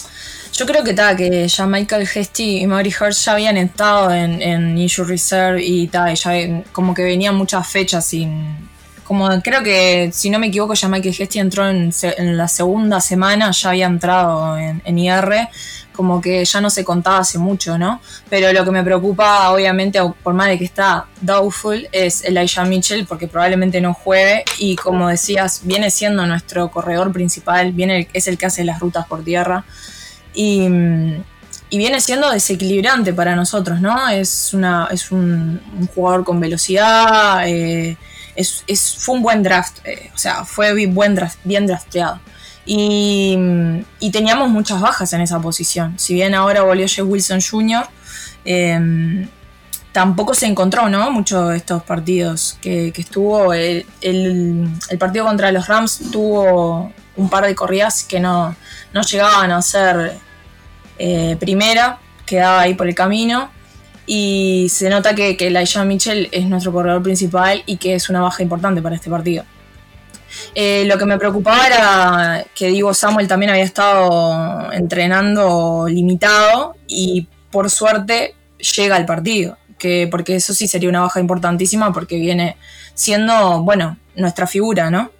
yo 0.52 0.66
creo 0.66 0.84
que, 0.84 0.92
ta, 0.92 1.16
que 1.16 1.48
ya 1.48 1.66
Michael 1.66 2.08
Hesty 2.12 2.58
y 2.58 2.66
Maury 2.66 2.92
Hurst 3.00 3.24
ya 3.24 3.32
habían 3.32 3.56
estado 3.56 4.12
en, 4.12 4.42
en 4.42 4.76
Issue 4.76 5.04
Reserve 5.04 5.64
y 5.64 5.86
tal, 5.86 6.14
ya 6.14 6.32
como 6.72 6.94
que 6.94 7.02
venían 7.02 7.34
muchas 7.34 7.66
fechas 7.66 8.04
sin. 8.06 8.70
Como 9.12 9.28
creo 9.42 9.62
que, 9.62 10.08
si 10.10 10.30
no 10.30 10.38
me 10.38 10.46
equivoco, 10.46 10.72
ya 10.72 10.88
Michael 10.88 11.14
Hesty 11.18 11.38
entró 11.38 11.68
en, 11.68 11.92
la 12.34 12.48
segunda 12.48 12.98
semana, 12.98 13.50
ya 13.50 13.68
había 13.68 13.84
entrado 13.84 14.56
en, 14.56 14.98
IR 14.98 15.50
como 15.92 16.18
que 16.22 16.42
ya 16.46 16.62
no 16.62 16.70
se 16.70 16.82
contaba 16.82 17.18
hace 17.18 17.36
mucho, 17.36 17.76
¿no? 17.76 18.00
Pero 18.30 18.50
lo 18.54 18.64
que 18.64 18.70
me 18.70 18.82
preocupa, 18.82 19.50
obviamente, 19.50 20.00
por 20.22 20.32
más 20.32 20.48
de 20.48 20.56
que 20.56 20.64
está 20.64 21.04
doubtful, 21.20 21.86
es 21.92 22.24
Elijah 22.24 22.64
Mitchell, 22.64 23.04
porque 23.04 23.28
probablemente 23.28 23.82
no 23.82 23.92
juegue 23.92 24.44
y 24.56 24.76
como 24.76 25.10
decías, 25.10 25.60
viene 25.64 25.90
siendo 25.90 26.24
nuestro 26.24 26.70
corredor 26.70 27.12
principal, 27.12 27.72
viene, 27.72 28.08
es 28.14 28.28
el 28.28 28.38
que 28.38 28.46
hace 28.46 28.64
las 28.64 28.80
rutas 28.80 29.06
por 29.06 29.22
tierra 29.22 29.66
y, 30.32 30.66
viene 31.70 32.00
siendo 32.00 32.30
desequilibrante 32.30 33.12
para 33.12 33.36
nosotros, 33.36 33.78
¿no? 33.82 34.08
Es, 34.08 34.54
una, 34.54 34.88
es 34.90 35.10
un, 35.10 35.60
jugador 35.94 36.24
con 36.24 36.40
velocidad, 36.40 37.46
eh, 37.46 37.98
es, 38.36 38.96
fue 38.98 39.16
un 39.16 39.22
buen 39.22 39.42
draft, 39.42 39.78
eh, 39.84 40.10
o 40.14 40.18
sea, 40.18 40.44
fue 40.44 40.86
buen 40.86 41.14
draft, 41.14 41.38
bien 41.44 41.66
drafteado. 41.66 42.20
Y, 42.64 43.36
teníamos 44.12 44.48
muchas 44.50 44.80
bajas 44.80 45.12
en 45.12 45.20
esa 45.20 45.40
posición. 45.40 45.98
Si 45.98 46.14
bien 46.14 46.34
ahora 46.34 46.62
volvió 46.62 46.86
Jeff 46.86 47.06
Wilson 47.06 47.40
Jr., 47.40 47.86
em, 48.44 49.28
tampoco 49.92 50.34
se 50.34 50.46
encontró, 50.46 50.88
¿no? 50.88 51.10
Muchos 51.10 51.50
de 51.50 51.56
estos 51.56 51.82
partidos 51.82 52.58
que, 52.60 52.92
estuvo. 52.96 53.52
El, 53.52 53.86
partido 54.98 55.24
contra 55.24 55.50
los 55.52 55.66
Rams 55.66 56.10
tuvo 56.10 56.92
un 57.16 57.28
par 57.28 57.46
de 57.46 57.54
corridas 57.54 58.04
que 58.04 58.20
no, 58.20 58.56
llegaban 59.10 59.50
a 59.50 59.60
ser 59.60 60.18
eh, 60.98 61.36
primera, 61.38 61.98
quedaba 62.26 62.60
ahí 62.60 62.74
por 62.74 62.88
el 62.88 62.94
camino. 62.94 63.50
Y 64.06 64.68
se 64.70 64.90
nota 64.90 65.14
que, 65.14 65.36
que 65.36 65.46
Elijah 65.46 65.84
Mitchell 65.84 66.28
es 66.32 66.46
nuestro 66.46 66.72
corredor 66.72 67.02
principal 67.02 67.62
y 67.66 67.76
que 67.76 67.94
es 67.94 68.08
una 68.08 68.20
baja 68.20 68.42
importante 68.42 68.82
para 68.82 68.96
este 68.96 69.10
partido. 69.10 69.44
Eh, 70.54 70.84
lo 70.86 70.98
que 70.98 71.06
me 71.06 71.18
preocupaba 71.18 71.66
era 71.66 72.44
que 72.54 72.68
Divo 72.68 72.94
Samuel 72.94 73.28
también 73.28 73.50
había 73.50 73.64
estado 73.64 74.72
entrenando 74.72 75.86
limitado 75.88 76.76
y 76.86 77.26
por 77.50 77.70
suerte 77.70 78.34
llega 78.76 78.96
al 78.96 79.06
partido, 79.06 79.58
que, 79.78 80.08
porque 80.10 80.36
eso 80.36 80.54
sí 80.54 80.68
sería 80.68 80.88
una 80.88 81.00
baja 81.00 81.20
importantísima 81.20 81.92
porque 81.92 82.16
viene 82.16 82.56
siendo, 82.94 83.62
bueno, 83.62 83.98
nuestra 84.14 84.46
figura, 84.46 84.90
¿no? 84.90 85.10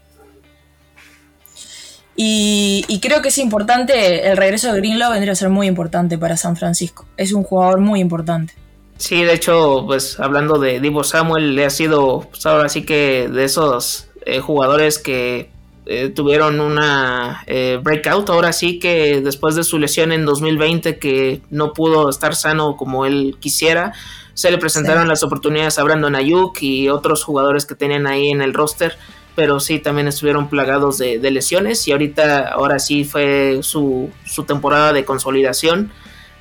Y, 2.14 2.85
y, 2.88 3.01
creo 3.01 3.23
que 3.23 3.29
es 3.29 3.38
importante, 3.38 4.29
el 4.29 4.37
regreso 4.37 4.71
de 4.71 4.79
Greenlow 4.79 5.12
vendría 5.12 5.33
a 5.33 5.37
ser 5.37 5.49
muy 5.49 5.66
importante 5.66 6.18
para 6.18 6.37
San 6.37 6.57
Francisco. 6.57 7.07
Es 7.16 7.33
un 7.33 7.42
jugador 7.42 7.81
muy 7.81 8.01
importante. 8.01 8.53
Sí, 9.03 9.25
de 9.25 9.35
hecho, 9.35 9.83
pues 9.85 10.21
hablando 10.21 10.61
de 10.61 10.79
Divo 10.79 11.03
Samuel, 11.03 11.57
le 11.57 11.65
ha 11.65 11.71
sido, 11.71 12.21
pues 12.31 12.47
ahora 12.47 12.69
sí 12.69 12.85
que 12.85 13.29
de 13.29 13.43
esos 13.43 14.07
eh, 14.25 14.38
jugadores 14.38 15.01
que 15.01 15.51
eh, 15.87 16.11
tuvieron 16.11 16.61
una 16.61 17.43
eh, 17.49 17.81
breakout. 17.83 18.31
Ahora 18.31 18.53
sí 18.53 18.79
que 18.79 19.21
después 19.21 19.57
de 19.57 19.65
su 19.65 19.81
lesión 19.81 20.12
en 20.12 20.25
2020 20.25 21.01
que 21.01 21.43
no 21.51 21.73
pudo 21.73 22.09
estar 22.09 22.37
sano 22.37 22.77
como 22.77 23.05
él 23.05 23.38
quisiera, 23.41 23.93
se 24.35 24.53
le 24.53 24.59
presentaron 24.59 25.09
las 25.09 25.25
oportunidades 25.25 25.81
a 25.81 25.83
Brandon 25.83 26.15
Ayuk 26.15 26.62
y 26.62 26.88
otros 26.88 27.25
jugadores 27.25 27.67
que 27.67 27.75
tenían 27.75 28.07
ahí 28.07 28.29
en 28.29 28.41
el 28.41 28.55
roster. 28.55 28.97
Pero 29.35 29.59
sí, 29.59 29.81
también 29.81 30.07
estuvieron 30.07 30.49
plagados 30.49 30.99
de, 30.99 31.19
lesiones 31.33 31.88
y 31.88 31.93
ahorita, 31.93 32.51
ahora 32.51 32.79
sí 32.79 33.03
fue 33.03 33.59
su, 33.62 34.11
su 34.25 34.45
temporada 34.45 34.93
de 34.93 35.05
consolidación 35.05 35.91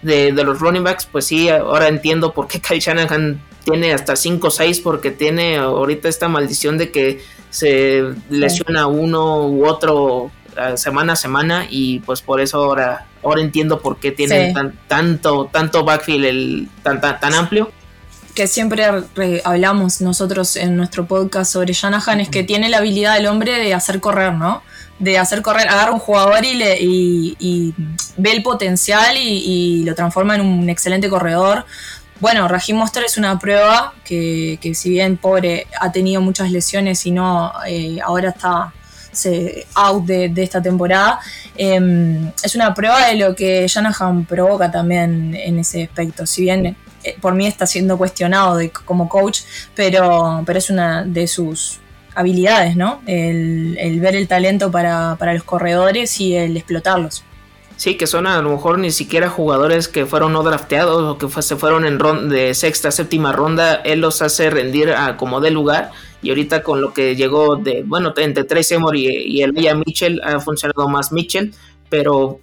de, 0.02 0.32
de, 0.32 0.44
los 0.44 0.60
running 0.60 0.84
backs. 0.84 1.06
Pues 1.06 1.26
sí, 1.26 1.50
ahora 1.50 1.88
entiendo 1.88 2.34
por 2.34 2.48
qué 2.48 2.60
Kyle 2.68 2.80
Shanahan 2.80 3.42
tiene 3.64 3.94
hasta 3.94 4.16
5 4.16 4.48
o 4.48 4.52
6 4.52 4.80
porque 4.82 5.12
tiene 5.12 5.58
ahorita 5.58 6.10
esta 6.10 6.28
maldición 6.28 6.78
de 6.78 6.92
que 6.92 7.22
se 7.50 8.04
lesiona 8.30 8.88
uno 8.88 9.48
u 9.48 9.66
otro 9.68 10.32
eh, 10.58 10.78
semana 10.78 11.14
a 11.14 11.16
semana 11.16 11.66
y 11.70 12.00
pues 12.00 12.22
por 12.22 12.42
eso 12.42 12.58
ahora 12.64 13.08
ahora 13.24 13.42
entiendo 13.42 13.80
por 13.82 14.00
qué 14.00 14.12
tienen 14.12 14.54
tanto 14.88 15.50
tanto 15.52 15.84
backfield 15.84 16.26
el, 16.26 16.68
tan, 16.82 17.00
tan, 17.00 17.34
amplio 17.34 17.72
que 18.34 18.48
siempre 18.48 18.84
hablamos 19.44 20.02
nosotros 20.02 20.56
en 20.56 20.78
nuestro 20.78 21.06
podcast 21.06 21.52
sobre 21.52 21.74
Shanahan 21.74 22.22
es 22.22 22.30
que 22.30 22.44
tiene 22.44 22.70
la 22.70 22.78
habilidad 22.78 23.16
del 23.16 23.28
hombre 23.28 23.60
de 23.60 23.74
hacer 23.74 24.00
correr, 24.00 24.34
¿no? 24.34 24.62
De 25.00 25.18
hacer 25.18 25.42
correr, 25.42 25.68
agarra 25.68 25.92
un 25.92 26.00
jugador 26.00 26.44
y, 26.46 26.54
le, 26.54 26.78
y, 26.80 27.74
ve 28.18 28.32
el 28.32 28.44
potencial 28.44 29.18
y, 29.18 29.84
lo 29.84 29.96
transforma 29.96 30.36
en 30.36 30.42
un 30.42 30.70
excelente 30.70 31.10
corredor. 31.10 31.66
Bueno, 32.20 32.48
Rajim 32.48 32.78
Monster 32.78 33.04
es 33.04 33.18
una 33.18 33.40
prueba 33.40 33.94
que, 34.06 34.60
si 34.76 34.90
bien 34.90 35.18
pobre 35.18 35.68
ha 35.80 35.92
tenido 35.92 36.22
muchas 36.22 36.52
lesiones 36.52 37.06
y 37.06 37.12
no 37.12 37.52
eh, 37.68 38.00
ahora 38.04 38.30
está 38.30 38.74
se, 39.12 39.66
out 39.76 40.06
de, 40.06 40.32
esta 40.38 40.62
temporada, 40.62 41.20
em, 41.56 42.32
es 42.44 42.56
una 42.56 42.74
prueba 42.74 43.08
de 43.08 43.16
lo 43.16 43.36
que 43.36 43.68
Shanahan 43.68 44.26
provoca 44.26 44.72
también 44.72 45.36
en 45.36 45.60
ese 45.60 45.84
aspecto. 45.84 46.26
Si 46.26 46.44
bien 46.44 46.66
eh, 46.66 46.76
por 47.20 47.34
mí 47.34 47.48
está 47.48 47.66
siendo 47.66 47.98
cuestionado 47.98 48.60
como 48.86 49.10
coach, 49.10 49.42
pero, 49.76 50.44
pero 50.46 50.60
es 50.60 50.70
una 50.70 51.04
de 51.04 51.28
sus 51.28 51.80
habilidades, 52.16 52.76
¿no? 52.76 53.02
El, 53.06 54.00
ver 54.02 54.16
el 54.16 54.28
talento 54.28 54.72
para, 54.72 55.16
para 55.18 55.34
los 55.34 55.44
corredores 55.44 56.20
y 56.20 56.36
el 56.36 56.58
explotarlos. 56.58 57.24
Sí, 57.82 57.96
que 57.96 58.06
son 58.06 58.28
a 58.28 58.40
lo 58.44 58.52
mejor 58.52 58.78
ni 58.78 58.92
siquiera 58.92 59.28
jugadores 59.28 59.88
que 59.88 60.06
fueron 60.06 60.34
no 60.34 60.44
drafteados 60.44 61.02
o 61.02 61.18
que 61.18 61.42
se 61.42 61.56
fueron 61.56 61.84
en 61.88 61.98
ronda 61.98 62.36
de 62.36 62.54
sexta, 62.54 62.92
séptima 62.92 63.32
ronda. 63.32 63.74
Él 63.74 64.02
los 64.02 64.22
hace 64.22 64.52
rendir 64.52 64.92
a 64.92 65.18
como 65.18 65.42
de 65.42 65.50
lugar. 65.50 65.90
Y 66.22 66.30
ahorita 66.30 66.62
con 66.62 66.80
lo 66.80 66.94
que 66.94 67.16
llegó 67.16 67.56
de, 67.56 67.82
bueno, 67.84 68.14
entre 68.18 68.44
Trace 68.44 68.76
Emory 68.76 69.08
y, 69.26 69.42
el 69.42 69.58
Elijah 69.58 69.74
Mitchell, 69.74 70.22
ha 70.24 70.40
funcionado 70.40 70.88
más 70.90 71.12
Mitchell. 71.12 71.56
Pero 71.92 72.40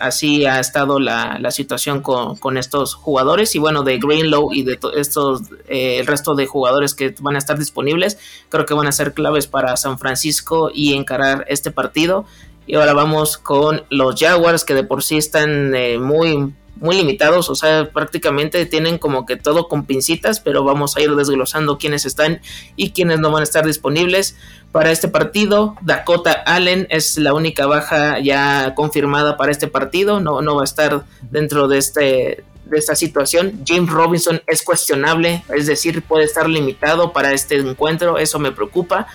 así 0.00 0.46
ha 0.46 0.58
estado 0.58 0.98
la, 0.98 1.50
situación 1.52 2.00
con, 2.02 2.58
estos 2.58 2.94
jugadores. 2.94 3.54
Y 3.54 3.60
bueno, 3.60 3.84
de 3.84 3.98
Greenlow 3.98 4.52
y 4.52 4.64
de 4.64 4.80
estos, 4.96 5.42
eh, 5.68 5.98
el 6.00 6.06
resto 6.08 6.34
de 6.34 6.46
jugadores 6.46 6.94
que 6.94 7.14
van 7.20 7.36
a 7.36 7.38
estar 7.38 7.56
disponibles, 7.56 8.18
creo 8.48 8.66
que 8.66 8.74
van 8.74 8.88
a 8.88 8.92
ser 8.92 9.14
claves 9.14 9.46
para 9.46 9.76
San 9.76 9.96
Francisco 9.96 10.72
y 10.74 10.94
encarar 10.94 11.44
este 11.48 11.70
partido. 11.70 12.26
Y 12.66 12.74
ahora 12.74 12.94
vamos 12.94 13.38
con 13.38 13.84
los 13.90 14.18
Jaguars, 14.18 14.64
que 14.64 14.74
de 14.74 14.82
por 14.82 15.04
sí 15.04 15.18
están 15.18 15.72
eh, 15.76 15.98
muy, 15.98 16.52
muy 16.76 16.96
limitados, 16.96 17.50
o 17.50 17.54
sea, 17.54 17.90
prácticamente 17.90 18.66
tienen 18.66 18.98
como 18.98 19.26
que 19.26 19.36
todo 19.36 19.68
con 19.68 19.84
pincitas, 19.86 20.40
pero 20.40 20.64
vamos 20.64 20.96
a 20.96 21.00
ir 21.00 21.14
desglosando 21.14 21.78
quiénes 21.78 22.04
están 22.04 22.40
y 22.76 22.90
quiénes 22.90 23.20
no 23.20 23.30
van 23.30 23.40
a 23.40 23.44
estar 23.44 23.64
disponibles 23.64 24.36
para 24.72 24.90
este 24.90 25.08
partido. 25.08 25.76
Dakota 25.82 26.32
Allen 26.32 26.86
es 26.90 27.16
la 27.18 27.32
única 27.32 27.66
baja 27.66 28.18
ya 28.18 28.74
confirmada 28.74 29.36
para 29.36 29.52
este 29.52 29.68
partido, 29.68 30.20
no, 30.20 30.42
no 30.42 30.56
va 30.56 30.62
a 30.62 30.64
estar 30.64 31.04
dentro 31.30 31.68
de 31.68 31.78
este 31.78 32.44
de 32.64 32.78
esta 32.78 32.96
situación. 32.96 33.62
James 33.66 33.90
Robinson 33.90 34.42
es 34.46 34.62
cuestionable, 34.62 35.44
es 35.54 35.66
decir, 35.66 36.02
puede 36.02 36.24
estar 36.24 36.48
limitado 36.48 37.12
para 37.12 37.32
este 37.32 37.56
encuentro, 37.56 38.18
eso 38.18 38.38
me 38.38 38.52
preocupa 38.52 39.06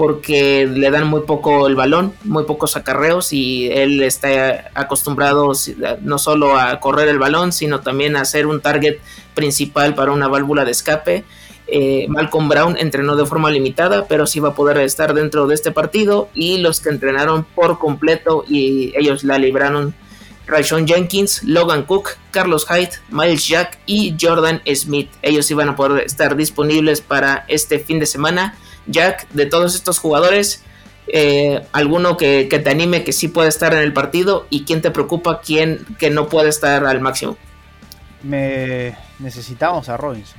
porque 0.00 0.66
le 0.66 0.90
dan 0.90 1.08
muy 1.08 1.24
poco 1.26 1.66
el 1.66 1.74
balón, 1.74 2.14
muy 2.24 2.44
pocos 2.44 2.74
acarreos 2.74 3.34
y 3.34 3.70
él 3.70 4.02
está 4.02 4.70
acostumbrado 4.72 5.52
no 6.00 6.18
solo 6.18 6.58
a 6.58 6.80
correr 6.80 7.06
el 7.08 7.18
balón, 7.18 7.52
sino 7.52 7.82
también 7.82 8.16
a 8.16 8.24
ser 8.24 8.46
un 8.46 8.62
target 8.62 8.96
principal 9.34 9.94
para 9.94 10.12
una 10.12 10.26
válvula 10.26 10.64
de 10.64 10.70
escape. 10.70 11.24
Eh, 11.66 12.06
Malcolm 12.08 12.48
Brown 12.48 12.78
entrenó 12.78 13.14
de 13.14 13.26
forma 13.26 13.50
limitada, 13.50 14.06
pero 14.06 14.26
sí 14.26 14.40
va 14.40 14.48
a 14.48 14.54
poder 14.54 14.78
estar 14.78 15.12
dentro 15.12 15.46
de 15.46 15.54
este 15.54 15.70
partido. 15.70 16.30
Y 16.32 16.56
los 16.62 16.80
que 16.80 16.88
entrenaron 16.88 17.44
por 17.44 17.78
completo 17.78 18.46
y 18.48 18.94
ellos 18.96 19.22
la 19.22 19.36
libraron. 19.36 19.94
Rayshon 20.46 20.88
Jenkins, 20.88 21.44
Logan 21.44 21.82
Cook, 21.82 22.12
Carlos 22.30 22.66
Hyde, 22.66 22.92
Miles 23.10 23.46
Jack 23.46 23.78
y 23.84 24.16
Jordan 24.18 24.62
Smith. 24.74 25.10
Ellos 25.20 25.50
iban 25.50 25.68
a 25.68 25.76
poder 25.76 26.06
estar 26.06 26.36
disponibles 26.36 27.02
para 27.02 27.44
este 27.48 27.80
fin 27.80 27.98
de 27.98 28.06
semana. 28.06 28.56
Jack, 28.90 29.28
de 29.30 29.46
todos 29.46 29.74
estos 29.74 29.98
jugadores, 29.98 30.62
eh, 31.08 31.66
alguno 31.72 32.16
que, 32.16 32.44
te 32.46 32.70
anime 32.70 33.02
que 33.04 33.12
sí 33.12 33.28
puede 33.28 33.48
estar 33.48 33.72
en 33.72 33.80
el 33.80 33.92
partido 33.92 34.46
y 34.50 34.64
quién 34.64 34.82
te 34.82 34.90
preocupa, 34.90 35.40
quién 35.40 35.84
que 35.98 36.10
no 36.10 36.28
puede 36.28 36.48
estar 36.48 36.84
al 36.84 37.00
máximo. 37.00 37.36
Me 38.22 38.96
necesitamos 39.18 39.88
a 39.88 39.96
Robinson. 39.96 40.38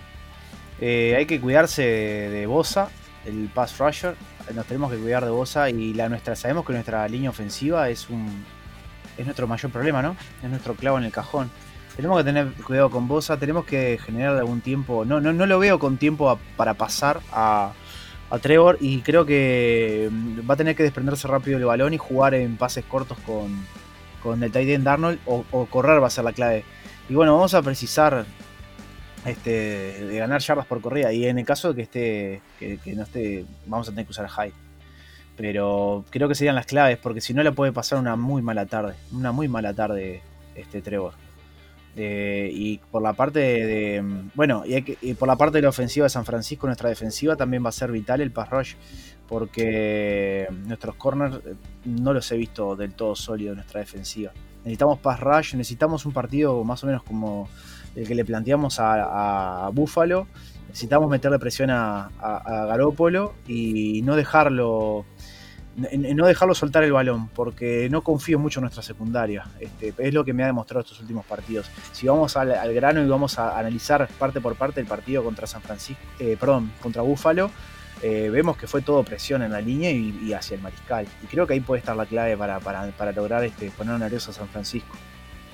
Eh, 0.79 1.15
hay 1.17 1.25
que 1.25 1.39
cuidarse 1.39 1.83
de, 1.83 2.45
Bosa, 2.45 2.89
el 3.25 3.49
pass 3.53 3.77
rusher. 3.77 4.15
Nos 4.53 4.65
tenemos 4.65 4.91
que 4.91 4.97
cuidar 4.97 5.23
de 5.23 5.31
Bosa 5.31 5.69
y 5.69 5.93
la 5.93 6.09
nuestra. 6.09 6.35
Sabemos 6.35 6.65
que 6.65 6.73
nuestra 6.73 7.07
línea 7.07 7.29
ofensiva 7.29 7.89
es 7.89 8.09
un 8.09 8.43
es 9.17 9.25
nuestro 9.25 9.47
mayor 9.47 9.71
problema, 9.71 10.01
¿no? 10.01 10.15
Es 10.41 10.49
nuestro 10.49 10.73
clavo 10.75 10.97
en 10.97 11.03
el 11.03 11.11
cajón. 11.11 11.51
Tenemos 11.95 12.17
que 12.17 12.23
tener 12.23 12.53
cuidado 12.53 12.89
con 12.89 13.07
Bosa, 13.07 13.37
tenemos 13.37 13.65
que 13.65 13.99
generar 14.03 14.37
algún 14.37 14.61
tiempo. 14.61 15.05
No, 15.05 15.19
no, 15.19 15.33
no 15.33 15.45
lo 15.45 15.59
veo 15.59 15.77
con 15.79 15.97
tiempo 15.97 16.39
para 16.55 16.73
pasar 16.73 17.19
a, 17.31 17.73
Trevor 18.39 18.77
y 18.79 19.01
creo 19.01 19.25
que 19.25 20.09
mm, 20.11 20.49
va 20.49 20.53
a 20.53 20.57
tener 20.57 20.75
que 20.75 20.83
desprenderse 20.83 21.27
rápido 21.27 21.57
el 21.57 21.65
balón 21.65 21.93
y 21.93 21.97
jugar 21.97 22.33
en 22.33 22.57
pases 22.57 22.85
cortos 22.85 23.17
con, 23.25 23.65
con 24.21 24.41
el 24.43 24.51
tight 24.51 24.69
end 24.69 24.85
Darnold 24.85 25.19
o, 25.25 25.65
correr 25.65 26.01
va 26.01 26.07
a 26.07 26.09
ser 26.09 26.23
la 26.23 26.33
clave. 26.33 26.63
Y 27.09 27.13
bueno, 27.13 27.33
vamos 27.33 27.53
a 27.53 27.61
precisar 27.61 28.25
este, 29.25 29.49
de 30.05 30.17
ganar 30.17 30.41
yardas 30.41 30.65
por 30.65 30.81
corrida. 30.81 31.11
Y 31.11 31.25
en 31.25 31.39
el 31.39 31.45
caso 31.45 31.69
de 31.69 31.75
que 31.75 31.81
esté, 31.81 32.41
que, 32.59 32.95
no 32.95 33.03
esté, 33.03 33.45
vamos 33.65 33.87
a 33.87 33.91
tener 33.91 34.05
que 34.05 34.11
usar 34.11 34.27
high. 34.27 34.53
Pero 35.35 36.05
creo 36.09 36.27
que 36.27 36.35
serían 36.35 36.55
las 36.55 36.65
claves, 36.65 36.97
porque 36.97 37.21
si 37.21 37.33
no 37.33 37.43
le 37.43 37.51
puede 37.51 37.71
pasar 37.71 37.99
una 37.99 38.15
muy 38.15 38.41
mala 38.41 38.65
tarde. 38.65 38.95
Una 39.11 39.31
muy 39.31 39.47
mala 39.47 39.73
tarde 39.73 40.21
este 40.55 40.81
Trevor. 40.81 41.13
Y 41.95 42.79
por 42.89 43.01
la 43.01 43.13
parte 43.13 43.39
de, 43.39 44.03
bueno 44.33 44.63
y, 44.65 45.13
por 45.15 45.27
la 45.27 45.35
parte 45.35 45.57
de 45.57 45.63
la 45.63 45.69
ofensiva 45.69 46.05
de 46.05 46.09
San 46.09 46.25
Francisco 46.25 46.67
nuestra 46.67 46.89
defensiva 46.89 47.35
también 47.35 47.63
va 47.65 47.69
a 47.69 47.73
ser 47.73 47.91
vital 47.91 48.21
el 48.21 48.31
pass 48.31 48.49
rush 48.49 48.75
porque 49.27 50.47
nuestros 50.65 50.95
corners 50.95 51.37
eh, 51.45 51.55
no 51.85 52.13
los 52.13 52.31
he 52.31 52.37
visto 52.37 52.75
del 52.75 52.93
todo 52.93 53.15
sólidos 53.15 53.51
en 53.51 53.57
nuestra 53.57 53.81
defensiva 53.81 54.31
necesitamos 54.63 54.99
pass 54.99 55.19
rush 55.19 55.55
necesitamos 55.55 56.05
un 56.05 56.13
partido 56.13 56.63
más 56.63 56.83
o 56.83 56.87
menos 56.87 57.03
como 57.03 57.49
el 57.95 58.07
que 58.07 58.15
le 58.15 58.25
planteamos 58.25 58.77
a, 58.79 59.69
Búfalo. 59.73 60.27
Necesitamos 60.67 61.09
meterle 61.09 61.37
presión 61.37 61.69
a, 61.69 62.09
a, 62.19 62.65
Garópolo 62.65 63.33
y 63.47 64.01
no 64.03 64.15
dejarlo 64.15 65.05
no 65.75 66.27
dejarlo 66.27 66.53
soltar 66.53 66.83
el 66.83 66.91
balón, 66.91 67.29
porque 67.29 67.87
no 67.89 68.01
confío 68.01 68.39
mucho 68.39 68.59
en 68.59 68.63
nuestra 68.63 68.83
secundaria. 68.83 69.45
Este, 69.59 69.93
es 69.97 70.13
lo 70.13 70.25
que 70.25 70.33
me 70.33 70.43
ha 70.43 70.47
demostrado 70.47 70.81
estos 70.81 70.99
últimos 70.99 71.25
partidos. 71.25 71.69
Si 71.91 72.07
vamos 72.07 72.35
al, 72.37 72.73
grano 72.73 73.01
y 73.01 73.07
vamos 73.07 73.39
a 73.39 73.57
analizar 73.57 74.07
parte 74.19 74.41
por 74.41 74.55
parte 74.55 74.81
el 74.81 74.87
partido 74.87 75.23
contra 75.23 75.47
San 75.47 75.61
Francisco, 75.61 76.01
eh, 76.19 76.37
perdón, 76.39 76.71
contra 76.81 77.01
Búfalo, 77.01 77.51
eh, 78.03 78.29
vemos 78.31 78.57
que 78.57 78.65
fue 78.65 78.81
todo 78.81 79.03
presión 79.03 79.43
en 79.43 79.51
la 79.51 79.61
línea 79.61 79.91
y, 79.91 80.33
hacia 80.33 80.55
el 80.55 80.61
mariscal. 80.61 81.07
Y 81.23 81.27
creo 81.27 81.45
que 81.45 81.53
ahí 81.53 81.59
puede 81.59 81.79
estar 81.79 81.95
la 81.95 82.05
clave 82.05 82.35
para, 82.35 82.59
para, 82.59 83.11
lograr 83.11 83.43
este, 83.43 83.71
poner 83.71 83.99
nervioso 83.99 84.31
a 84.31 84.33
San 84.33 84.47
Francisco. 84.49 84.95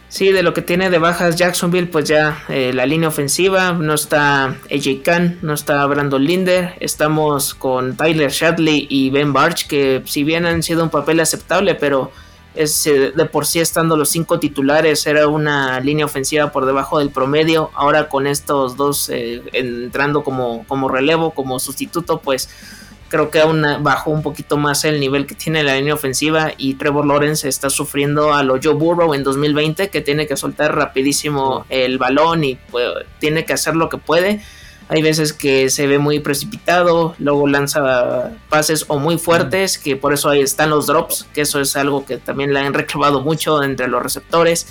Sí, 0.09 0.31
de 0.31 0.41
lo 0.41 0.53
que 0.53 0.61
tiene 0.61 0.89
de 0.89 0.99
bajas 0.99 1.35
Jacksonville, 1.35 1.87
pues 1.87 2.07
ya 2.07 2.43
eh, 2.47 2.71
la 2.73 2.85
línea 2.85 3.09
ofensiva, 3.09 3.73
no 3.73 3.93
está 3.93 4.55
AJ 4.71 5.03
Khan, 5.03 5.39
no 5.41 5.53
está 5.53 5.85
Brandon 5.85 6.23
Linder, 6.23 6.75
estamos 6.79 7.53
con 7.53 7.97
Tyler 7.97 8.31
Shadley 8.31 8.87
y 8.89 9.09
Ben 9.09 9.33
Barch, 9.33 9.67
que 9.67 10.01
si 10.05 10.23
bien 10.23 10.45
han 10.45 10.63
sido 10.63 10.83
un 10.83 10.89
papel 10.89 11.19
aceptable, 11.19 11.75
pero 11.75 12.11
es, 12.55 12.87
eh, 12.87 13.11
de 13.13 13.25
por 13.25 13.45
sí 13.45 13.59
estando 13.59 13.97
los 13.97 14.07
cinco 14.07 14.39
titulares, 14.39 15.05
era 15.05 15.27
una 15.27 15.81
línea 15.81 16.05
ofensiva 16.05 16.53
por 16.53 16.65
debajo 16.65 16.99
del 16.99 17.09
promedio, 17.09 17.69
ahora 17.73 18.07
con 18.07 18.27
estos 18.27 18.77
dos 18.77 19.09
eh, 19.09 19.43
entrando 19.51 20.23
como, 20.23 20.65
como 20.67 20.87
relevo, 20.87 21.31
como 21.31 21.59
sustituto, 21.59 22.19
pues 22.19 22.49
creo 23.09 23.29
que 23.29 23.39
aún 23.39 23.65
bajó 23.81 24.11
un 24.11 24.21
poquito 24.21 24.57
más 24.57 24.85
el 24.85 24.99
nivel 24.99 25.25
que 25.25 25.35
tiene 25.35 25.63
la 25.63 25.75
línea 25.75 25.93
ofensiva 25.93 26.51
y 26.57 26.75
Trevor 26.75 27.05
Lawrence 27.05 27.47
está 27.47 27.69
sufriendo 27.69 28.33
a 28.33 28.43
lo 28.43 28.59
Joe 28.61 28.73
Burrow 28.73 29.13
en 29.13 29.23
2020 29.23 29.89
que 29.89 30.01
tiene 30.01 30.27
que 30.27 30.37
soltar 30.37 30.75
rapidísimo 30.75 31.65
el 31.69 31.97
balón 31.97 32.43
y 32.43 32.55
pues, 32.69 32.85
tiene 33.19 33.45
que 33.45 33.53
hacer 33.53 33.75
lo 33.75 33.89
que 33.89 33.97
puede. 33.97 34.41
Hay 34.89 35.01
veces 35.01 35.33
que 35.33 35.69
se 35.69 35.85
ve 35.85 35.99
muy 35.99 36.19
precipitado, 36.19 37.13
luego 37.19 37.45
lanza 37.47 38.31
pases 38.47 38.85
o 38.87 38.99
muy 38.99 39.17
fuertes, 39.17 39.77
que 39.77 39.97
por 39.97 40.13
eso 40.13 40.29
ahí 40.29 40.39
están 40.39 40.69
los 40.69 40.87
drops, 40.87 41.27
que 41.33 41.41
eso 41.41 41.59
es 41.59 41.75
algo 41.75 42.05
que 42.05 42.17
también 42.17 42.53
le 42.53 42.59
han 42.59 42.73
reclamado 42.73 43.21
mucho 43.21 43.61
entre 43.63 43.89
los 43.89 44.01
receptores. 44.01 44.67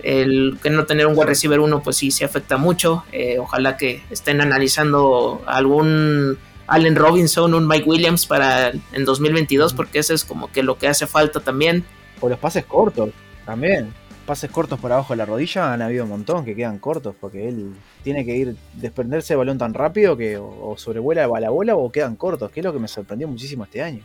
El 0.00 0.60
que 0.62 0.70
no 0.70 0.86
tener 0.86 1.08
un 1.08 1.14
wide 1.18 1.26
receiver 1.26 1.58
uno, 1.58 1.82
pues 1.82 1.96
sí, 1.96 2.12
se 2.12 2.24
afecta 2.24 2.56
mucho. 2.56 3.04
Eh, 3.10 3.38
ojalá 3.40 3.76
que 3.76 4.04
estén 4.10 4.40
analizando 4.40 5.42
algún 5.44 6.38
Allen 6.68 6.96
Robinson, 6.96 7.54
un 7.54 7.66
Mike 7.66 7.88
Williams 7.88 8.26
para 8.26 8.70
en 8.70 9.04
2022, 9.04 9.72
porque 9.72 9.98
eso 9.98 10.14
es 10.14 10.24
como 10.24 10.52
que 10.52 10.62
lo 10.62 10.78
que 10.78 10.86
hace 10.86 11.06
falta 11.06 11.40
también. 11.40 11.84
O 12.20 12.28
los 12.28 12.38
pases 12.38 12.64
cortos, 12.66 13.10
también. 13.46 13.92
Pases 14.26 14.50
cortos 14.50 14.78
por 14.78 14.92
abajo 14.92 15.14
de 15.14 15.16
la 15.16 15.24
rodilla 15.24 15.72
han 15.72 15.80
habido 15.80 16.04
un 16.04 16.10
montón 16.10 16.44
que 16.44 16.54
quedan 16.54 16.78
cortos, 16.78 17.14
porque 17.18 17.48
él 17.48 17.72
tiene 18.02 18.24
que 18.24 18.36
ir, 18.36 18.56
desprenderse 18.74 19.32
del 19.32 19.38
balón 19.38 19.56
tan 19.56 19.72
rápido 19.72 20.16
que 20.16 20.36
o, 20.36 20.74
sobrevuela 20.76 21.26
la 21.40 21.50
bola 21.50 21.74
o 21.74 21.90
quedan 21.90 22.16
cortos, 22.16 22.50
que 22.50 22.60
es 22.60 22.64
lo 22.64 22.72
que 22.72 22.78
me 22.78 22.88
sorprendió 22.88 23.26
muchísimo 23.26 23.64
este 23.64 23.82
año. 23.82 24.02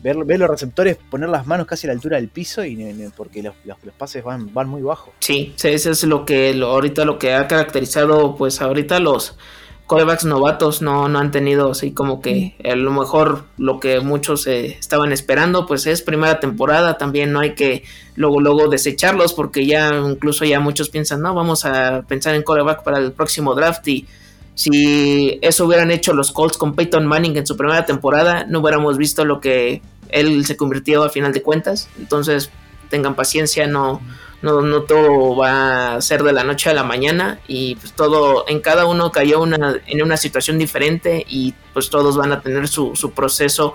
Ver, 0.00 0.16
los 0.16 0.50
receptores 0.50 0.98
poner 1.10 1.30
las 1.30 1.46
manos 1.46 1.66
casi 1.66 1.86
a 1.86 1.88
la 1.88 1.94
altura 1.94 2.18
del 2.18 2.28
piso 2.28 2.62
y 2.62 2.76
porque 3.16 3.42
los, 3.42 3.54
pases 3.96 4.22
van, 4.22 4.52
van 4.52 4.68
muy 4.68 4.82
bajo. 4.82 5.14
Sí, 5.20 5.54
eso 5.62 5.90
es 5.90 6.04
lo 6.04 6.26
que 6.26 6.52
ahorita 6.62 7.06
lo 7.06 7.18
que 7.18 7.32
ha 7.32 7.48
caracterizado 7.48 8.36
pues 8.36 8.60
ahorita 8.60 9.00
los 9.00 9.38
corebacks 9.86 10.24
novatos 10.24 10.82
no, 10.82 11.08
no 11.08 11.18
han 11.18 11.30
tenido 11.30 11.70
así 11.70 11.92
como 11.92 12.20
que 12.20 12.56
a 12.64 12.74
lo 12.74 12.90
mejor 12.90 13.44
lo 13.58 13.80
que 13.80 14.00
muchos 14.00 14.46
eh, 14.46 14.76
estaban 14.78 15.12
esperando 15.12 15.66
pues 15.66 15.86
es 15.86 16.02
primera 16.02 16.40
temporada 16.40 16.96
también 16.96 17.32
no 17.32 17.40
hay 17.40 17.54
que 17.54 17.84
luego 18.16 18.40
luego 18.40 18.68
desecharlos 18.68 19.34
porque 19.34 19.66
ya 19.66 19.92
incluso 19.94 20.44
ya 20.44 20.58
muchos 20.60 20.88
piensan 20.88 21.20
no 21.20 21.34
vamos 21.34 21.64
a 21.64 22.02
pensar 22.08 22.34
en 22.34 22.42
coreback 22.42 22.82
para 22.82 22.98
el 22.98 23.12
próximo 23.12 23.54
draft 23.54 23.86
y 23.88 24.06
si 24.54 25.38
eso 25.42 25.66
hubieran 25.66 25.90
hecho 25.90 26.14
los 26.14 26.32
Colts 26.32 26.56
con 26.56 26.74
Peyton 26.74 27.06
Manning 27.06 27.36
en 27.36 27.46
su 27.46 27.56
primera 27.56 27.84
temporada 27.84 28.46
no 28.48 28.60
hubiéramos 28.60 28.96
visto 28.96 29.24
lo 29.24 29.40
que 29.40 29.82
él 30.14 30.46
se 30.46 30.56
convirtió 30.56 31.02
a 31.02 31.10
final 31.10 31.32
de 31.32 31.42
cuentas. 31.42 31.88
Entonces 31.98 32.50
tengan 32.88 33.14
paciencia 33.16 33.66
no 33.66 34.00
no, 34.44 34.60
no 34.60 34.82
todo 34.82 35.34
va 35.34 35.94
a 35.94 36.00
ser 36.02 36.22
de 36.22 36.34
la 36.34 36.44
noche 36.44 36.68
a 36.68 36.74
la 36.74 36.84
mañana 36.84 37.38
y 37.48 37.76
pues 37.76 37.94
todo, 37.94 38.44
en 38.46 38.60
cada 38.60 38.84
uno 38.84 39.10
cayó 39.10 39.40
una, 39.40 39.80
en 39.86 40.02
una 40.02 40.18
situación 40.18 40.58
diferente 40.58 41.24
y 41.26 41.54
pues 41.72 41.88
todos 41.88 42.18
van 42.18 42.30
a 42.30 42.42
tener 42.42 42.68
su, 42.68 42.92
proceso 43.16 43.72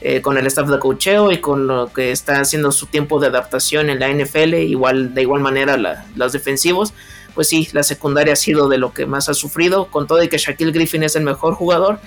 eh, 0.00 0.22
con 0.22 0.38
el 0.38 0.46
staff 0.46 0.68
de 0.68 0.78
cocheo 0.78 1.32
y 1.32 1.38
con 1.38 1.66
lo 1.66 1.92
que 1.92 2.12
está 2.12 2.40
haciendo 2.40 2.70
su 2.70 2.86
tiempo 2.86 3.18
de 3.18 3.26
adaptación 3.26 3.90
en 3.90 3.98
la 3.98 4.10
NFL, 4.10 4.54
igual 4.54 5.12
de 5.12 5.22
igual 5.22 5.40
manera 5.40 5.76
los 6.14 6.32
defensivos. 6.32 6.94
Pues 7.34 7.48
sí, 7.48 7.68
la 7.72 7.82
secundaria 7.82 8.34
ha 8.34 8.36
sido 8.36 8.68
de 8.68 8.78
lo 8.78 8.92
que 8.92 9.06
más 9.06 9.28
ha 9.28 9.34
sufrido, 9.34 9.86
con 9.86 10.06
todo 10.06 10.22
y 10.22 10.28
que 10.28 10.38
Shaquille 10.38 10.70
Griffin 10.70 11.02
es 11.02 11.16
el 11.16 11.24
mejor 11.24 11.54
jugador. 11.54 11.98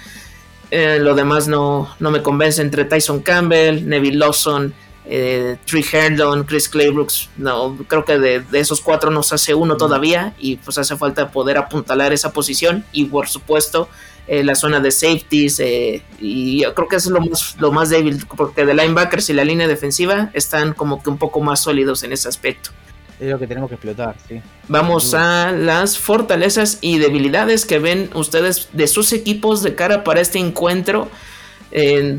Eh, 0.72 1.00
lo 1.02 1.16
demás 1.16 1.50
no, 1.50 1.94
no 2.00 2.12
me 2.12 2.22
convence 2.22 2.62
entre 2.62 2.86
Tyson 2.86 3.20
Campbell, 3.20 3.86
Neville 3.86 4.20
Lawson, 4.20 4.74
eh, 5.08 5.58
Tree 5.66 5.86
Herndon, 5.92 6.44
Chris 6.46 6.68
Claybrooks, 6.68 7.30
no, 7.38 7.78
creo 7.88 8.04
que 8.04 8.18
de, 8.18 8.44
esos 8.54 8.82
cuatro 8.82 9.12
nos 9.12 9.32
hace 9.34 9.54
uno 9.54 9.78
todavía 9.78 10.34
y 10.40 10.56
pues 10.58 10.78
hace 10.78 10.96
falta 10.98 11.30
poder 11.30 11.58
apuntalar 11.58 12.12
esa 12.12 12.34
posición 12.34 12.84
y 12.92 13.06
por 13.06 13.28
supuesto 13.28 13.88
eh, 14.28 14.44
la 14.44 14.56
zona 14.56 14.80
de 14.80 14.90
safeties 14.90 15.60
eh, 15.60 16.02
y 16.20 16.64
yo 16.64 16.74
creo 16.74 16.88
que 16.88 16.96
eso 16.96 17.10
es 17.10 17.14
lo 17.14 17.22
más, 17.22 17.56
lo 17.60 17.72
más 17.72 17.90
débil 17.90 18.26
porque 18.36 18.66
de 18.66 18.74
linebackers 18.74 19.30
y 19.30 19.34
la 19.34 19.46
línea 19.46 19.68
defensiva 19.68 20.32
están 20.34 20.74
como 20.74 21.04
que 21.04 21.12
un 21.12 21.18
poco 21.18 21.40
más 21.40 21.60
sólidos 21.60 22.02
en 22.04 22.12
ese 22.12 22.28
aspecto. 22.28 22.72
Es 23.20 23.30
lo 23.30 23.40
que 23.40 23.48
tenemos 23.48 23.70
que 23.70 23.76
explotar, 23.76 24.16
sí. 24.28 24.42
Vamos 24.68 25.14
a 25.14 25.52
las 25.54 25.98
fortalezas 25.98 26.80
y 26.82 26.98
debilidades 26.98 27.66
que 27.66 27.80
ven 27.80 28.10
ustedes 28.14 28.70
de 28.74 28.88
sus 28.88 29.14
equipos 29.14 29.64
de 29.64 29.76
cara 29.76 30.04
para 30.04 30.20
este 30.20 30.40
encuentro 30.40 31.10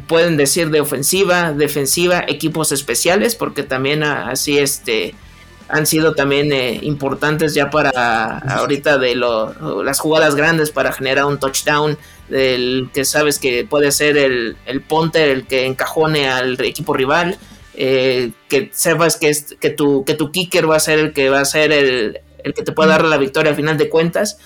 pueden 0.07 0.37
decir 0.37 0.71
de 0.71 0.81
ofensiva, 0.81 1.53
defensiva, 1.53 2.25
equipos 2.27 2.73
especiales, 2.73 3.35
porque 3.35 3.63
también 3.63 4.03
así 4.03 4.59
este 4.59 5.15
han 5.69 5.87
sido 5.87 6.15
también 6.15 6.53
eh, 6.53 6.79
importantes 6.83 7.55
ya 7.55 7.71
para 7.71 8.39
ahorita 8.39 8.99
de 8.99 9.17
las 9.17 9.99
jugadas 9.99 10.37
grandes 10.37 10.71
para 10.71 10.93
generar 10.93 11.25
un 11.25 11.41
touchdown 11.41 11.99
del 12.29 12.89
que 12.95 13.05
sabes 13.05 13.41
que 13.41 13.65
puede 13.65 13.91
ser 13.91 14.17
el, 14.17 14.57
el 14.67 14.81
ponte 14.81 15.33
el 15.33 15.45
que 15.47 15.67
encajone 15.67 16.29
al 16.29 16.61
equipo 16.65 16.95
rival 16.95 17.37
eh, 17.75 18.31
que 18.49 18.71
sepas 18.73 19.17
que, 19.17 19.29
es, 19.29 19.55
que, 19.61 19.71
tu, 19.71 20.05
que 20.05 20.15
tu 20.15 20.31
kicker 20.31 20.71
va 20.71 20.77
a 20.77 20.81
ser 20.81 20.99
el 20.99 21.13
que 21.13 21.29
va 21.29 21.41
a 21.41 21.45
ser 21.45 21.73
el, 21.73 22.21
el 22.43 22.55
que 22.55 22.63
te 22.63 22.73
pueda 22.73 22.91
dar 22.91 23.05
la 23.05 23.19
victoria 23.19 23.51
al 23.51 23.57
final 23.57 23.77
de 23.77 23.91
cuentas. 23.91 24.39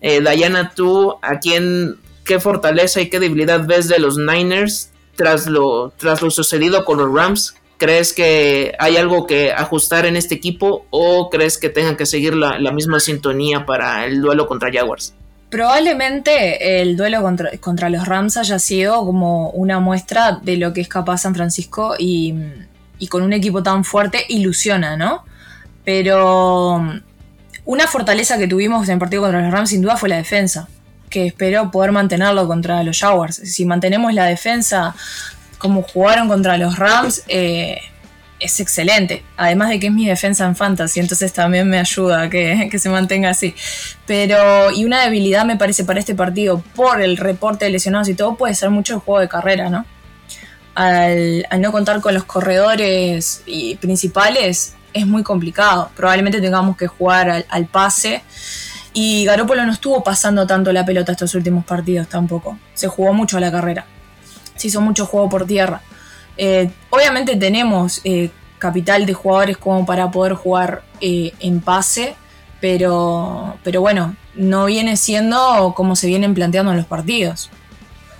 Eh, 0.00 0.22
Dayana 0.22 0.72
tú 0.74 1.16
a 1.20 1.38
quién 1.38 1.98
qué 2.28 2.38
fortaleza 2.38 3.00
y 3.00 3.08
qué 3.08 3.18
debilidad 3.18 3.66
ves 3.66 3.88
de 3.88 3.98
los 3.98 4.18
Niners 4.18 4.90
tras 5.16 5.46
lo, 5.46 5.92
tras 5.96 6.22
lo 6.22 6.30
sucedido 6.30 6.84
con 6.84 6.98
los 6.98 7.12
Rams. 7.12 7.56
¿Crees 7.78 8.12
que 8.12 8.74
hay 8.78 8.96
algo 8.96 9.26
que 9.26 9.52
ajustar 9.52 10.04
en 10.04 10.14
este 10.14 10.34
equipo 10.34 10.86
o 10.90 11.30
crees 11.30 11.58
que 11.58 11.70
tengan 11.70 11.96
que 11.96 12.06
seguir 12.06 12.34
la, 12.34 12.70
misma 12.70 13.00
sintonía 13.00 13.64
para 13.64 14.04
el 14.04 14.20
duelo 14.20 14.46
contra 14.46 14.70
Jaguars? 14.70 15.14
Probablemente 15.48 16.82
el 16.82 16.96
duelo 16.96 17.22
contra, 17.22 17.56
contra, 17.58 17.88
los 17.88 18.06
Rams 18.06 18.36
haya 18.36 18.58
sido 18.58 19.04
como 19.06 19.50
una 19.50 19.80
muestra 19.80 20.38
de 20.42 20.58
lo 20.58 20.74
que 20.74 20.82
es 20.82 20.88
capaz 20.88 21.18
San 21.22 21.34
Francisco 21.34 21.94
y, 21.98 22.34
y 22.98 23.06
con 23.06 23.22
un 23.22 23.32
equipo 23.32 23.62
tan 23.62 23.84
fuerte 23.84 24.26
ilusiona, 24.28 24.96
¿no? 24.98 25.24
Pero 25.84 26.82
una 27.64 27.86
fortaleza 27.86 28.36
que 28.36 28.48
tuvimos 28.48 28.86
en 28.88 28.94
el 28.94 28.98
partido 28.98 29.22
contra 29.22 29.40
los 29.40 29.50
Rams 29.50 29.70
sin 29.70 29.80
duda 29.80 29.96
fue 29.96 30.10
la 30.10 30.16
defensa, 30.16 30.68
que 31.08 31.26
espero 31.26 31.70
poder 31.70 31.92
mantenerlo 31.92 32.46
contra 32.46 32.82
los 32.82 32.98
Jaguars. 32.98 33.36
Si 33.36 33.64
mantenemos 33.64 34.12
la 34.14 34.26
defensa 34.26 34.94
como 35.58 35.82
jugaron 35.82 36.28
contra 36.28 36.56
los 36.56 36.78
Rams, 36.78 37.24
eh, 37.28 37.78
es 38.40 38.60
excelente. 38.60 39.24
Además 39.36 39.70
de 39.70 39.80
que 39.80 39.88
es 39.88 39.92
mi 39.92 40.06
defensa 40.06 40.46
en 40.46 40.54
fantasy, 40.54 41.00
entonces 41.00 41.32
también 41.32 41.68
me 41.68 41.78
ayuda 41.78 42.22
a 42.22 42.30
que, 42.30 42.70
se 42.78 42.88
mantenga 42.88 43.30
así. 43.30 43.54
Pero, 44.06 44.70
y 44.70 44.84
una 44.84 45.02
debilidad 45.04 45.44
me 45.44 45.56
parece 45.56 45.84
para 45.84 46.00
este 46.00 46.14
partido, 46.14 46.62
por 46.74 47.02
el 47.02 47.16
reporte 47.16 47.64
de 47.64 47.72
lesionados 47.72 48.08
y 48.08 48.14
todo, 48.14 48.36
puede 48.36 48.54
ser 48.54 48.70
mucho 48.70 48.94
el 48.94 49.00
juego 49.00 49.20
de 49.20 49.28
carrera, 49.28 49.68
¿no? 49.68 49.84
Al, 50.74 51.44
no 51.58 51.72
contar 51.72 52.00
con 52.00 52.14
los 52.14 52.24
corredores 52.24 53.42
principales, 53.80 54.74
es 54.92 55.06
muy 55.06 55.24
complicado. 55.24 55.90
Probablemente 55.96 56.40
tengamos 56.40 56.76
que 56.76 56.86
jugar 56.86 57.44
al 57.48 57.66
pase. 57.66 58.22
Y 58.92 59.24
Garópolo 59.24 59.64
no 59.64 59.72
estuvo 59.72 60.02
pasando 60.02 60.46
tanto 60.46 60.72
la 60.72 60.84
pelota 60.84 61.12
estos 61.12 61.34
últimos 61.34 61.64
partidos 61.64 62.08
tampoco. 62.08 62.58
Se 62.74 62.88
jugó 62.88 63.12
mucho 63.12 63.36
a 63.36 63.40
la 63.40 63.52
carrera 63.52 63.86
se 64.58 64.68
hizo 64.68 64.80
mucho 64.80 65.06
juego 65.06 65.28
por 65.28 65.46
tierra. 65.46 65.80
Eh, 66.36 66.70
obviamente 66.90 67.36
tenemos 67.36 68.00
eh, 68.04 68.30
capital 68.58 69.06
de 69.06 69.14
jugadores 69.14 69.56
como 69.56 69.86
para 69.86 70.10
poder 70.10 70.34
jugar 70.34 70.82
eh, 71.00 71.32
en 71.40 71.60
pase, 71.60 72.14
pero, 72.60 73.56
pero 73.62 73.80
bueno, 73.80 74.16
no 74.34 74.66
viene 74.66 74.96
siendo 74.96 75.72
como 75.74 75.96
se 75.96 76.08
vienen 76.08 76.34
planteando 76.34 76.72
en 76.72 76.78
los 76.78 76.86
partidos. 76.86 77.50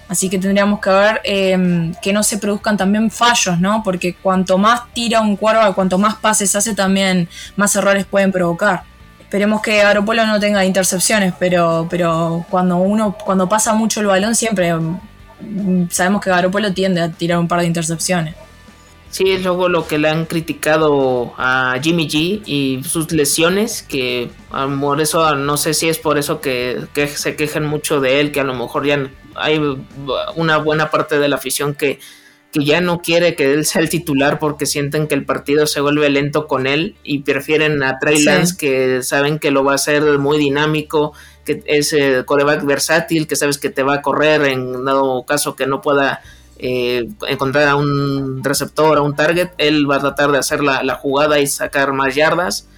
Así 0.09 0.31
que 0.31 0.38
tendríamos 0.38 0.81
que 0.81 0.88
ver 0.88 1.20
em, 1.24 1.94
que 2.00 2.14
no 2.14 2.22
se 2.22 2.38
produzcan 2.38 2.78
también 2.78 3.11
fallos, 3.11 3.61
¿no? 3.61 3.83
Porque 3.83 4.14
cuanto 4.14 4.57
más 4.57 4.83
tira 4.94 5.20
un 5.20 5.37
cuervo, 5.37 5.74
cuanto 5.74 5.98
más 5.98 6.14
pases 6.14 6.57
hace, 6.57 6.74
también 6.74 7.28
más 7.57 7.76
errores 7.76 8.07
pueden 8.07 8.33
provocar. 8.33 8.85
Esperemos 9.29 9.61
que 9.61 9.83
Aeropolo 9.83 10.27
no 10.27 10.41
tenga 10.41 10.64
intercepciones, 10.64 11.35
pero, 11.38 11.87
pero 11.91 12.47
cuando 12.49 12.79
uno, 12.79 13.14
cuando 13.23 13.47
pasa 13.47 13.75
mucho 13.75 14.01
el 14.01 14.07
balón, 14.07 14.35
siempre 14.35 14.73
sabemos 15.91 16.23
que 16.23 16.31
Garoppolo 16.31 16.73
tiende 16.73 17.03
a 17.03 17.11
tirar 17.11 17.38
un 17.38 17.47
par 17.47 17.61
de 17.61 17.67
intercepciones. 17.67 18.35
Sí, 19.11 19.31
es 19.31 19.43
luego 19.45 19.69
lo 19.69 19.87
que 19.87 19.99
le 19.99 20.09
han 20.09 20.25
criticado 20.25 21.35
a 21.37 21.79
Jimmy 21.83 22.09
G 22.09 22.43
y 22.47 22.83
sus 22.85 23.12
lesiones, 23.12 23.83
que 23.83 24.31
por 24.81 24.99
eso 25.03 25.35
no 25.35 25.59
sé 25.59 25.75
si 25.75 25.91
es 25.91 25.99
por 25.99 26.17
eso 26.17 26.41
que, 26.41 26.87
se 27.14 27.37
quejan 27.37 27.67
mucho 27.67 28.01
de 28.01 28.21
él, 28.21 28.33
que 28.33 28.41
a 28.41 28.45
lo 28.45 28.55
mejor 28.55 28.87
ya 28.87 29.11
hay 29.35 29.61
una 30.37 30.57
buena 30.57 30.91
parte 30.91 31.19
de 31.19 31.29
la 31.29 31.37
afición 31.37 31.75
que, 31.75 32.01
que 32.59 32.64
ya 32.64 32.81
no 32.81 33.01
quiere 33.01 33.35
que 33.35 33.53
él 33.53 33.64
sea 33.64 33.83
el 33.83 33.88
titular 33.88 34.38
porque 34.38 34.66
sienten 34.66 35.07
que 35.07 35.14
el 35.14 35.25
partido 35.25 35.66
se 35.66 35.81
vuelve 35.81 36.09
lento 36.11 36.47
con 36.47 36.66
él 36.66 36.97
y 37.03 37.21
prefieren 37.21 37.83
a 37.83 37.99
Trey 37.99 38.23
Lance 38.23 38.57
que 38.57 39.03
saben 39.03 39.38
que 39.38 39.51
lo 39.51 39.64
va 39.64 39.73
a 39.73 39.77
hacer 39.77 40.18
muy 40.18 40.38
dinámico, 40.38 41.12
que 41.44 41.62
es 41.66 41.92
el 41.92 42.25
coreback 42.25 42.64
versátil, 42.64 43.27
que 43.27 43.37
sabes 43.37 43.59
que 43.59 43.71
te 43.71 43.83
va 43.83 43.94
a 43.94 44.03
correr 44.03 44.44
en 44.44 44.85
dado 44.85 45.25
caso 45.25 45.57
que 45.57 45.66
no 45.66 45.81
pueda 45.81 46.21
eh, 46.61 47.09
encontrar 47.29 47.68
a 47.68 47.77
un 47.77 48.42
receptor, 48.42 48.99
a 48.99 49.03
un 49.03 49.14
target, 49.14 49.51
él 49.59 49.88
va 49.88 49.97
a 49.97 50.01
tratar 50.01 50.33
de 50.33 50.38
hacer 50.38 50.61
la, 50.61 50.94
jugada 50.94 51.38
y 51.38 51.47
sacar 51.47 51.92
más 51.92 52.14
yardas. 52.14 52.68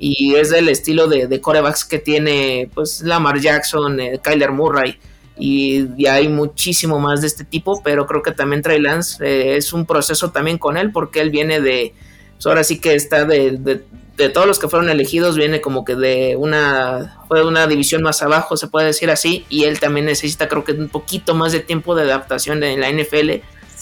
Y 0.00 0.34
es 0.34 0.50
del 0.50 0.68
estilo 0.68 1.08
de, 1.08 1.40
corebacks 1.40 1.84
que 1.84 1.98
tiene 1.98 2.70
pues 2.74 3.00
Lamar 3.02 3.40
Jackson, 3.40 3.98
eh, 4.00 4.20
Kyler 4.22 4.52
Murray. 4.52 4.98
Y 5.38 5.86
ya 6.02 6.14
hay 6.14 6.28
muchísimo 6.28 6.98
más 6.98 7.20
de 7.20 7.28
este 7.28 7.44
tipo, 7.44 7.82
pero 7.82 8.06
creo 8.06 8.22
que 8.22 8.32
también 8.32 8.62
Trey 8.62 8.80
Lance 8.80 9.24
eh, 9.24 9.56
es 9.56 9.72
un 9.72 9.86
proceso 9.86 10.30
también 10.30 10.58
con 10.58 10.76
él, 10.76 10.90
porque 10.92 11.20
él 11.20 11.30
viene 11.30 11.60
de, 11.60 11.94
pues 12.34 12.46
ahora 12.46 12.64
sí 12.64 12.80
que 12.80 12.94
está 12.94 13.24
de, 13.24 13.82
de 14.18 14.28
todos 14.28 14.48
los 14.48 14.58
que 14.58 14.68
fueron 14.68 14.90
elegidos 14.90 15.36
viene 15.36 15.60
como 15.60 15.84
que 15.84 15.94
de 15.94 16.34
una 16.36 17.20
fue 17.28 17.46
una 17.46 17.68
división 17.68 18.02
más 18.02 18.20
abajo 18.20 18.56
se 18.56 18.66
puede 18.66 18.86
decir 18.86 19.10
así 19.10 19.46
y 19.48 19.62
él 19.64 19.78
también 19.78 20.06
necesita 20.06 20.48
creo 20.48 20.64
que 20.64 20.72
un 20.72 20.88
poquito 20.88 21.36
más 21.36 21.52
de 21.52 21.60
tiempo 21.60 21.94
de 21.94 22.02
adaptación 22.02 22.64
en 22.64 22.80
la 22.80 22.90
NFL 22.90 23.30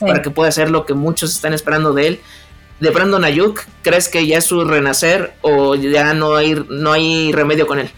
para 0.00 0.20
que 0.20 0.30
pueda 0.30 0.50
hacer 0.50 0.70
lo 0.70 0.84
que 0.84 0.92
muchos 0.92 1.34
están 1.34 1.54
esperando 1.54 1.94
de 1.94 2.06
él. 2.06 2.20
De 2.80 2.90
Brandon 2.90 3.24
Ayuk 3.24 3.62
crees 3.80 4.10
que 4.10 4.26
ya 4.26 4.36
es 4.36 4.44
su 4.44 4.62
renacer 4.62 5.32
o 5.40 5.74
ya 5.74 6.12
no 6.12 6.36
hay 6.36 6.54
no 6.68 6.92
hay 6.92 7.32
remedio 7.32 7.66
con 7.66 7.78
él 7.78 7.90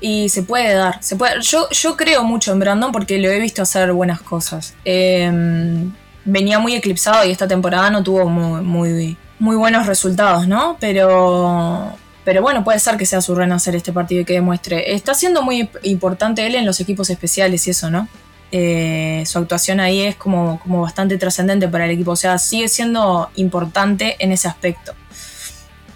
y 0.00 0.28
se 0.28 0.42
puede 0.42 0.74
dar 0.74 1.02
se 1.02 1.16
puede 1.16 1.40
yo 1.42 1.68
yo 1.70 1.96
creo 1.96 2.24
mucho 2.24 2.52
en 2.52 2.58
Brandon 2.58 2.92
porque 2.92 3.18
lo 3.18 3.28
he 3.30 3.38
visto 3.38 3.62
hacer 3.62 3.92
buenas 3.92 4.20
cosas 4.20 4.74
em, 4.84 5.92
venía 6.24 6.58
muy 6.58 6.74
eclipsado 6.74 7.24
y 7.24 7.30
esta 7.30 7.48
temporada 7.48 7.90
no 7.90 8.02
tuvo 8.02 8.28
muy, 8.28 9.16
muy 9.38 9.56
buenos 9.56 9.86
resultados, 9.86 10.46
¿no? 10.46 10.76
Pero, 10.80 11.92
pero 12.24 12.42
bueno, 12.42 12.62
puede 12.62 12.78
ser 12.78 12.96
que 12.96 13.06
sea 13.06 13.20
su 13.20 13.34
renacer 13.34 13.74
este 13.74 13.92
partido 13.92 14.20
y 14.20 14.24
que 14.24 14.34
demuestre. 14.34 14.94
Está 14.94 15.14
siendo 15.14 15.42
muy 15.42 15.68
importante 15.82 16.46
él 16.46 16.54
en 16.54 16.66
los 16.66 16.80
equipos 16.80 17.10
especiales 17.10 17.66
y 17.66 17.70
eso, 17.70 17.90
¿no? 17.90 18.08
Eh, 18.52 19.22
su 19.26 19.38
actuación 19.38 19.80
ahí 19.80 20.00
es 20.02 20.16
como, 20.16 20.60
como 20.60 20.82
bastante 20.82 21.16
trascendente 21.16 21.68
para 21.68 21.84
el 21.84 21.92
equipo, 21.92 22.12
o 22.12 22.16
sea, 22.16 22.36
sigue 22.38 22.68
siendo 22.68 23.30
importante 23.36 24.16
en 24.18 24.32
ese 24.32 24.48
aspecto. 24.48 24.92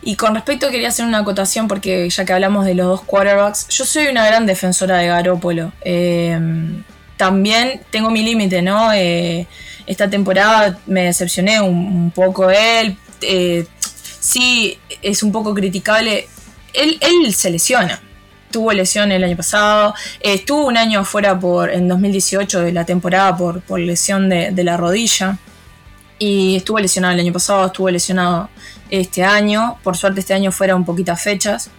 Y 0.06 0.16
con 0.16 0.34
respecto 0.34 0.70
quería 0.70 0.88
hacer 0.88 1.06
una 1.06 1.18
acotación 1.18 1.66
porque 1.66 2.08
ya 2.10 2.24
que 2.24 2.32
hablamos 2.32 2.66
de 2.66 2.74
los 2.74 2.86
dos 2.86 3.02
quarterbacks, 3.02 3.68
yo 3.68 3.84
soy 3.84 4.06
una 4.06 4.26
gran 4.26 4.44
defensora 4.46 4.98
de 4.98 5.06
Garópolo. 5.06 5.72
Eh, 5.82 6.38
también 7.16 7.80
tengo 7.90 8.10
mi 8.10 8.22
límite, 8.22 8.60
¿no? 8.60 8.92
Eh, 8.92 9.46
esta 9.86 10.10
temporada 10.10 10.78
me 10.86 11.04
decepcioné 11.04 11.60
un, 11.60 11.74
un 11.74 12.10
poco 12.10 12.50
él, 12.50 12.96
eh, 13.22 13.66
sí 14.20 14.78
es 15.02 15.22
un 15.22 15.32
poco 15.32 15.54
criticable. 15.54 16.28
Él, 16.72 16.98
se 17.34 17.50
lesiona. 17.50 18.00
Tuvo 18.50 18.72
lesión 18.72 19.12
el 19.12 19.24
año 19.24 19.36
pasado. 19.36 19.94
estuvo 20.20 20.66
un 20.66 20.76
año 20.76 21.04
fuera 21.04 21.38
por, 21.38 21.70
en 21.70 21.88
2018 21.88 22.60
de 22.60 22.72
la 22.72 22.84
temporada 22.84 23.36
por, 23.36 23.60
por 23.62 23.80
lesión 23.80 24.28
de, 24.28 24.64
la 24.64 24.76
rodilla. 24.76 25.38
Y 26.18 26.56
estuvo 26.56 26.78
lesionado 26.78 27.14
el 27.14 27.20
año 27.20 27.32
pasado, 27.32 27.66
estuvo 27.66 27.90
lesionado 27.90 28.48
este 28.90 29.24
año. 29.24 29.78
Por 29.82 29.96
suerte 29.96 30.20
este 30.20 30.34
año 30.34 30.52
fueron 30.52 30.84
poquitas 30.84 31.22
fechas, 31.22 31.70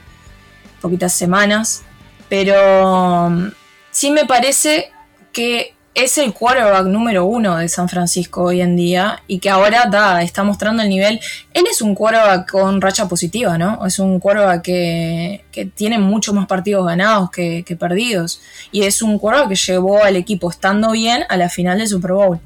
poquitas 0.82 1.13
semanas. 1.13 1.84
Pero 2.30 3.30
mm, 3.30 3.48
sí 3.91 4.12
me 4.12 4.26
parece 4.26 4.91
que 5.32 5.76
es 5.95 6.17
el 6.17 6.34
quarterback 6.34 6.88
número 6.88 7.26
uno 7.26 7.56
de 7.56 7.69
San 7.69 7.88
Francisco 7.88 8.43
hoy 8.43 8.60
en 8.60 8.76
día 8.76 9.24
y 9.28 9.39
que 9.39 9.50
ahora 9.50 9.89
está 10.21 10.43
mostrando 10.43 10.84
el 10.84 10.89
nivel. 10.89 11.21
Él 11.54 11.63
es 11.71 11.82
un 11.82 11.95
quarterback 11.95 12.52
con 12.52 12.82
racha 12.82 13.08
positiva, 13.08 13.58
¿no? 13.58 13.86
Es 13.86 13.98
un 14.00 14.19
quarterback 14.19 14.62
que, 14.62 15.71
tiene 15.74 15.98
muchos 15.98 16.36
más 16.36 16.48
partidos 16.48 16.86
ganados 16.86 17.32
que, 17.32 17.78
perdidos. 17.80 18.41
Y 18.74 18.84
es 18.84 19.02
un 19.02 19.17
quarterback 19.17 19.50
que 19.50 19.56
llevó 19.56 20.04
al 20.04 20.17
equipo 20.17 20.52
estando 20.52 20.91
bien 20.91 21.24
a 21.30 21.38
la 21.38 21.48
final 21.48 21.78
del 21.78 21.88
Super 21.88 22.12
Bowl. 22.12 22.39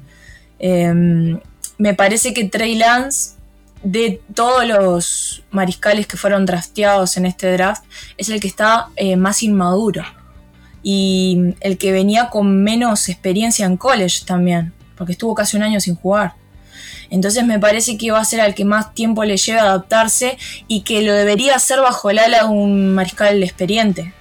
Em, 0.60 1.40
me 1.80 1.94
parece 1.94 2.34
que 2.34 2.44
Trey 2.44 2.74
Lance, 2.74 3.36
de 3.82 4.20
todos 4.34 4.66
los 4.66 5.42
mariscales 5.50 6.06
que 6.06 6.18
fueron 6.18 6.44
drafteados 6.44 7.16
en 7.16 7.24
este 7.24 7.50
draft, 7.50 7.82
es 8.18 8.28
el 8.28 8.38
que 8.38 8.48
está 8.48 8.88
eh, 8.96 9.16
más 9.16 9.42
inmaduro 9.42 10.04
y 10.82 11.54
el 11.60 11.78
que 11.78 11.90
venía 11.90 12.28
con 12.28 12.62
menos 12.62 13.08
experiencia 13.08 13.64
en 13.64 13.78
college 13.78 14.26
también, 14.26 14.74
porque 14.94 15.12
estuvo 15.12 15.34
casi 15.34 15.56
un 15.56 15.62
año 15.62 15.80
sin 15.80 15.94
jugar. 15.94 16.34
Entonces 17.08 17.46
me 17.46 17.58
parece 17.58 17.96
que 17.96 18.10
va 18.10 18.20
a 18.20 18.24
ser 18.26 18.42
al 18.42 18.54
que 18.54 18.66
más 18.66 18.92
tiempo 18.92 19.24
le 19.24 19.38
lleva 19.38 19.62
a 19.62 19.64
adaptarse 19.64 20.36
y 20.68 20.82
que 20.82 21.00
lo 21.00 21.14
debería 21.14 21.56
hacer 21.56 21.80
bajo 21.80 22.10
el 22.10 22.18
ala 22.18 22.44
un 22.44 22.94
mariscal 22.94 23.42
experiente. 23.42 24.12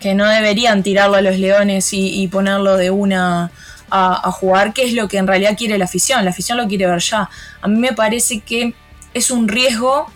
Que 0.00 0.16
no 0.16 0.26
deberían 0.26 0.82
tirarlo 0.82 1.16
a 1.16 1.22
los 1.22 1.38
leones 1.38 1.90
y, 1.92 2.26
ponerlo 2.26 2.76
de 2.76 2.90
una 2.90 3.52
a, 3.90 4.30
jugar, 4.32 4.72
que 4.72 4.84
es 4.84 4.92
lo 4.92 5.08
que 5.08 5.18
en 5.18 5.26
realidad 5.26 5.56
quiere 5.56 5.78
la 5.78 5.84
afición. 5.84 6.24
La 6.24 6.30
afición 6.30 6.58
lo 6.58 6.66
quiere 6.66 6.86
ver 6.86 7.00
ya. 7.00 7.28
A 7.60 7.68
mí 7.68 7.78
me 7.78 7.92
parece 7.92 8.40
que 8.40 8.74
es 9.12 9.30
un 9.30 9.48
riesgo 9.48 10.06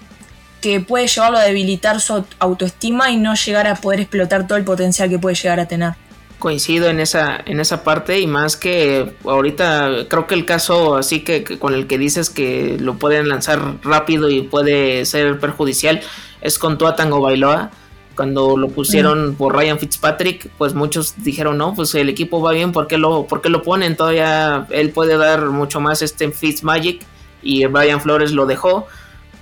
que 0.61 0.81
puede 0.81 1.07
llevarlo 1.07 1.39
a 1.39 1.43
debilitar 1.43 2.01
su 2.01 2.25
autoestima 2.39 3.11
y 3.11 3.17
no 3.17 3.35
llegar 3.35 3.67
a 3.67 3.77
poder 3.77 4.01
explotar 4.01 4.47
todo 4.47 4.59
el 4.59 4.65
potencial 4.65 5.09
que 5.09 5.19
puede 5.19 5.37
llegar 5.37 5.61
a 5.61 5.67
tener. 5.67 5.93
Coincido 6.39 6.89
en 6.89 7.01
esa, 7.01 7.39
en 7.47 7.61
esa 7.61 7.83
parte 7.83 8.21
y 8.21 8.27
más 8.27 8.57
que 8.57 9.13
ahorita 9.25 10.07
creo 10.09 10.27
que 10.27 10.35
el 10.35 10.45
caso 10.45 10.97
así 10.97 11.21
que, 11.21 11.45
con 11.59 11.75
el 11.75 11.87
que 11.87 11.99
dices 11.99 12.31
que 12.31 12.77
lo 12.79 12.95
pueden 12.97 13.29
lanzar 13.29 13.61
rápido 13.83 14.31
y 14.31 14.43
puede 14.43 15.05
ser 15.05 15.41
perjudicial 15.41 16.01
es 16.41 16.59
con 16.59 16.79
Tua 16.79 16.95
Tango 16.95 17.21
Bailoa 17.21 17.71
cuando 18.19 18.57
lo 18.57 18.67
pusieron 18.67 19.37
por 19.37 19.55
Ryan 19.55 19.79
Fitzpatrick, 19.79 20.51
pues 20.59 20.75
muchos 20.75 21.15
dijeron, 21.23 21.57
no, 21.57 21.73
pues 21.73 21.95
el 21.95 22.09
equipo 22.09 22.43
va 22.43 22.51
bien, 22.51 22.73
¿por 22.73 22.89
qué 22.89 22.99
lo, 22.99 23.29
por 23.29 23.41
qué 23.41 23.49
lo 23.49 23.63
ponen? 23.63 23.95
Todavía 23.95 24.67
él 24.71 24.91
puede 24.91 25.17
dar 25.17 25.47
mucho 25.47 25.79
más 25.79 26.03
este 26.03 26.29
Fitzmagic 26.33 27.07
y 27.43 27.65
Brian 27.67 28.01
Flores 28.01 28.33
lo 28.33 28.45
dejó. 28.45 28.89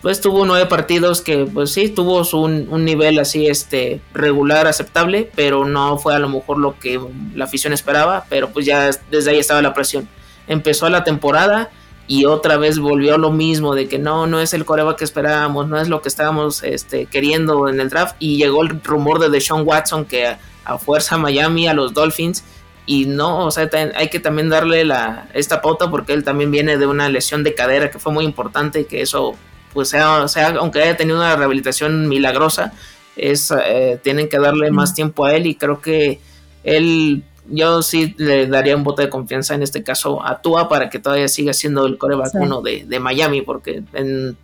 Pues 0.02 0.20
tuvo 0.20 0.44
nueve 0.44 0.66
partidos 0.66 1.22
que, 1.22 1.46
pues 1.46 1.70
sí, 1.70 1.88
tuvo 1.88 2.22
un, 2.38 2.68
un, 2.70 2.84
nivel 2.84 3.18
así, 3.18 3.46
este, 3.46 4.02
regular, 4.12 4.66
aceptable, 4.66 5.30
pero 5.34 5.64
no 5.64 5.96
fue 5.96 6.14
a 6.14 6.18
lo 6.18 6.28
mejor 6.28 6.58
lo 6.58 6.78
que 6.78 7.00
la 7.34 7.46
afición 7.46 7.72
esperaba, 7.72 8.26
pero 8.28 8.50
pues 8.50 8.66
ya 8.66 8.90
desde 9.10 9.30
ahí 9.30 9.38
estaba 9.38 9.62
la 9.62 9.72
presión. 9.72 10.06
Empezó 10.48 10.90
la 10.90 11.02
temporada 11.02 11.70
y 12.08 12.24
otra 12.24 12.56
vez 12.56 12.78
volvió 12.78 13.18
lo 13.18 13.32
mismo 13.32 13.74
de 13.74 13.88
que 13.88 13.98
no, 13.98 14.26
no 14.26 14.40
es 14.40 14.54
el 14.54 14.64
coreba 14.64 14.96
que 14.96 15.04
esperábamos, 15.04 15.68
no 15.68 15.80
es 15.80 15.88
lo 15.88 16.02
que 16.02 16.08
estábamos 16.08 16.62
este, 16.62 17.06
queriendo 17.06 17.68
en 17.68 17.80
el 17.80 17.88
draft 17.88 18.16
y 18.18 18.36
llegó 18.36 18.62
el 18.62 18.80
rumor 18.82 19.18
de 19.18 19.28
Deshaun 19.28 19.66
Watson 19.66 20.04
que 20.04 20.26
a, 20.26 20.78
fuerza 20.78 21.16
Miami, 21.16 21.68
a 21.68 21.74
los 21.74 21.94
Dolphins 21.94 22.44
y 22.86 23.06
no, 23.06 23.46
o 23.46 23.50
sea, 23.50 23.68
hay 23.96 24.08
que 24.08 24.20
también 24.20 24.48
darle 24.48 24.84
la, 24.84 25.28
esta 25.34 25.60
pauta 25.60 25.90
porque 25.90 26.12
él 26.12 26.22
también 26.22 26.52
viene 26.52 26.76
de 26.76 26.86
una 26.86 27.08
lesión 27.08 27.42
de 27.42 27.54
cadera 27.54 27.90
que 27.90 27.98
fue 27.98 28.12
muy 28.12 28.24
importante 28.24 28.80
y 28.80 28.84
que 28.84 29.02
eso, 29.02 29.34
pues 29.72 29.88
sea, 29.88 30.28
sea 30.28 30.50
aunque 30.58 30.82
haya 30.82 30.96
tenido 30.96 31.16
una 31.16 31.34
rehabilitación 31.34 32.08
milagrosa, 32.08 32.72
es, 33.16 33.52
eh, 33.64 33.98
tienen 34.02 34.28
que 34.28 34.38
darle 34.38 34.70
más 34.70 34.94
tiempo 34.94 35.24
a 35.24 35.34
él 35.34 35.46
y 35.46 35.56
creo 35.56 35.80
que 35.80 36.20
él 36.62 37.24
yo 37.48 37.82
sí 37.82 38.14
le 38.18 38.46
daría 38.46 38.76
un 38.76 38.84
voto 38.84 39.02
de 39.02 39.10
confianza 39.10 39.54
en 39.54 39.62
este 39.62 39.82
caso 39.82 40.24
a 40.24 40.40
Tua 40.40 40.68
para 40.68 40.90
que 40.90 40.98
todavía 40.98 41.28
siga 41.28 41.52
siendo 41.52 41.86
el 41.86 41.98
coreback 41.98 42.34
uno 42.34 42.62
de, 42.62 42.84
de, 42.84 43.00
Miami, 43.00 43.42
porque 43.42 43.82
en, 43.92 44.36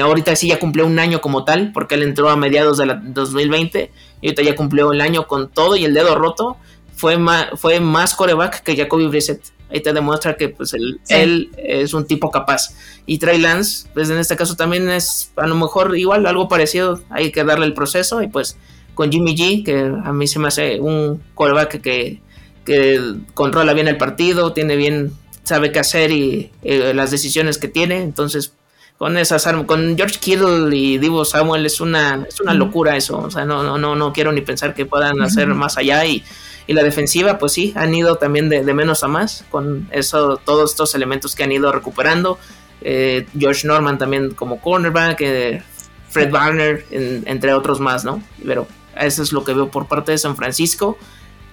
ahorita 0.00 0.36
sí 0.36 0.48
ya 0.48 0.58
cumplió 0.58 0.86
un 0.86 0.98
año 0.98 1.20
como 1.20 1.44
tal, 1.44 1.72
porque 1.72 1.94
él 1.96 2.02
entró 2.02 2.28
a 2.30 2.36
mediados 2.36 2.78
de 2.78 2.86
la 2.86 2.94
2020 2.94 3.90
y 4.20 4.26
ahorita 4.26 4.42
ya 4.42 4.56
cumplió 4.56 4.92
el 4.92 5.00
año 5.00 5.26
con 5.26 5.48
todo 5.48 5.76
y 5.76 5.84
el 5.84 5.94
dedo 5.94 6.14
roto. 6.14 6.56
Fue 6.96 7.18
más, 7.18 7.48
fue 7.56 7.80
más 7.80 8.14
coreback 8.14 8.62
que 8.62 8.76
Jacoby 8.76 9.08
Brissett. 9.08 9.42
Ahí 9.70 9.80
te 9.80 9.92
demuestra 9.92 10.36
que 10.36 10.48
pues 10.48 10.72
él, 10.74 11.00
él 11.08 11.50
es 11.56 11.92
un 11.92 12.06
tipo 12.06 12.30
capaz. 12.30 12.76
Y 13.06 13.18
Trey 13.18 13.38
Lance, 13.40 13.88
pues 13.92 14.08
en 14.10 14.18
este 14.18 14.36
caso 14.36 14.54
también 14.54 14.88
es 14.88 15.32
a 15.36 15.46
lo 15.48 15.56
mejor 15.56 15.98
igual 15.98 16.24
algo 16.26 16.48
parecido. 16.48 17.00
Hay 17.10 17.32
que 17.32 17.42
darle 17.42 17.66
el 17.66 17.74
proceso 17.74 18.22
y 18.22 18.28
pues 18.28 18.56
con 18.94 19.10
Jimmy 19.10 19.36
G, 19.36 19.64
que 19.64 19.80
a 19.80 20.12
mí 20.12 20.26
se 20.26 20.38
me 20.38 20.48
hace 20.48 20.80
un 20.80 21.20
coreback 21.34 21.80
que 21.80 22.20
que 22.64 23.00
controla 23.34 23.72
bien 23.74 23.88
el 23.88 23.96
partido, 23.96 24.52
tiene 24.52 24.76
bien, 24.76 25.12
sabe 25.42 25.72
qué 25.72 25.78
hacer 25.78 26.10
y 26.10 26.50
eh, 26.62 26.92
las 26.94 27.10
decisiones 27.10 27.58
que 27.58 27.68
tiene. 27.68 28.02
Entonces, 28.02 28.54
con 28.98 29.18
esas 29.18 29.46
armas, 29.46 29.66
con 29.66 29.96
George 29.96 30.18
Kittle 30.20 30.74
y 30.74 30.98
Divo 30.98 31.24
Samuel 31.24 31.66
es 31.66 31.80
una, 31.80 32.24
es 32.28 32.40
una 32.40 32.54
locura 32.54 32.96
eso. 32.96 33.18
O 33.18 33.30
sea, 33.30 33.44
no, 33.44 33.62
no, 33.62 33.78
no, 33.78 33.96
no 33.96 34.12
quiero 34.12 34.32
ni 34.32 34.40
pensar 34.40 34.74
que 34.74 34.86
puedan 34.86 35.20
hacer 35.22 35.48
más 35.48 35.76
allá. 35.76 36.04
Y, 36.06 36.24
y, 36.66 36.72
la 36.72 36.82
defensiva, 36.82 37.38
pues 37.38 37.52
sí, 37.52 37.72
han 37.76 37.94
ido 37.94 38.16
también 38.16 38.48
de, 38.48 38.62
menos 38.74 39.04
a 39.04 39.08
más 39.08 39.44
con 39.50 39.88
eso, 39.90 40.40
todos 40.44 40.70
estos 40.70 40.94
elementos 40.94 41.34
que 41.34 41.44
han 41.44 41.52
ido 41.52 41.72
recuperando. 41.72 42.38
Eh, 42.80 43.26
George 43.38 43.66
Norman 43.66 43.98
también 43.98 44.32
como 44.32 44.60
cornerback, 44.60 45.20
eh, 45.20 45.62
Fred 46.08 46.32
Warner, 46.32 46.86
entre 46.90 47.54
otros 47.54 47.80
más, 47.80 48.04
¿no? 48.04 48.22
Pero 48.44 48.68
eso 48.96 49.22
es 49.22 49.32
lo 49.32 49.42
que 49.42 49.52
veo 49.52 49.70
por 49.70 49.88
parte 49.88 50.12
de 50.12 50.18
San 50.18 50.36
Francisco. 50.36 50.96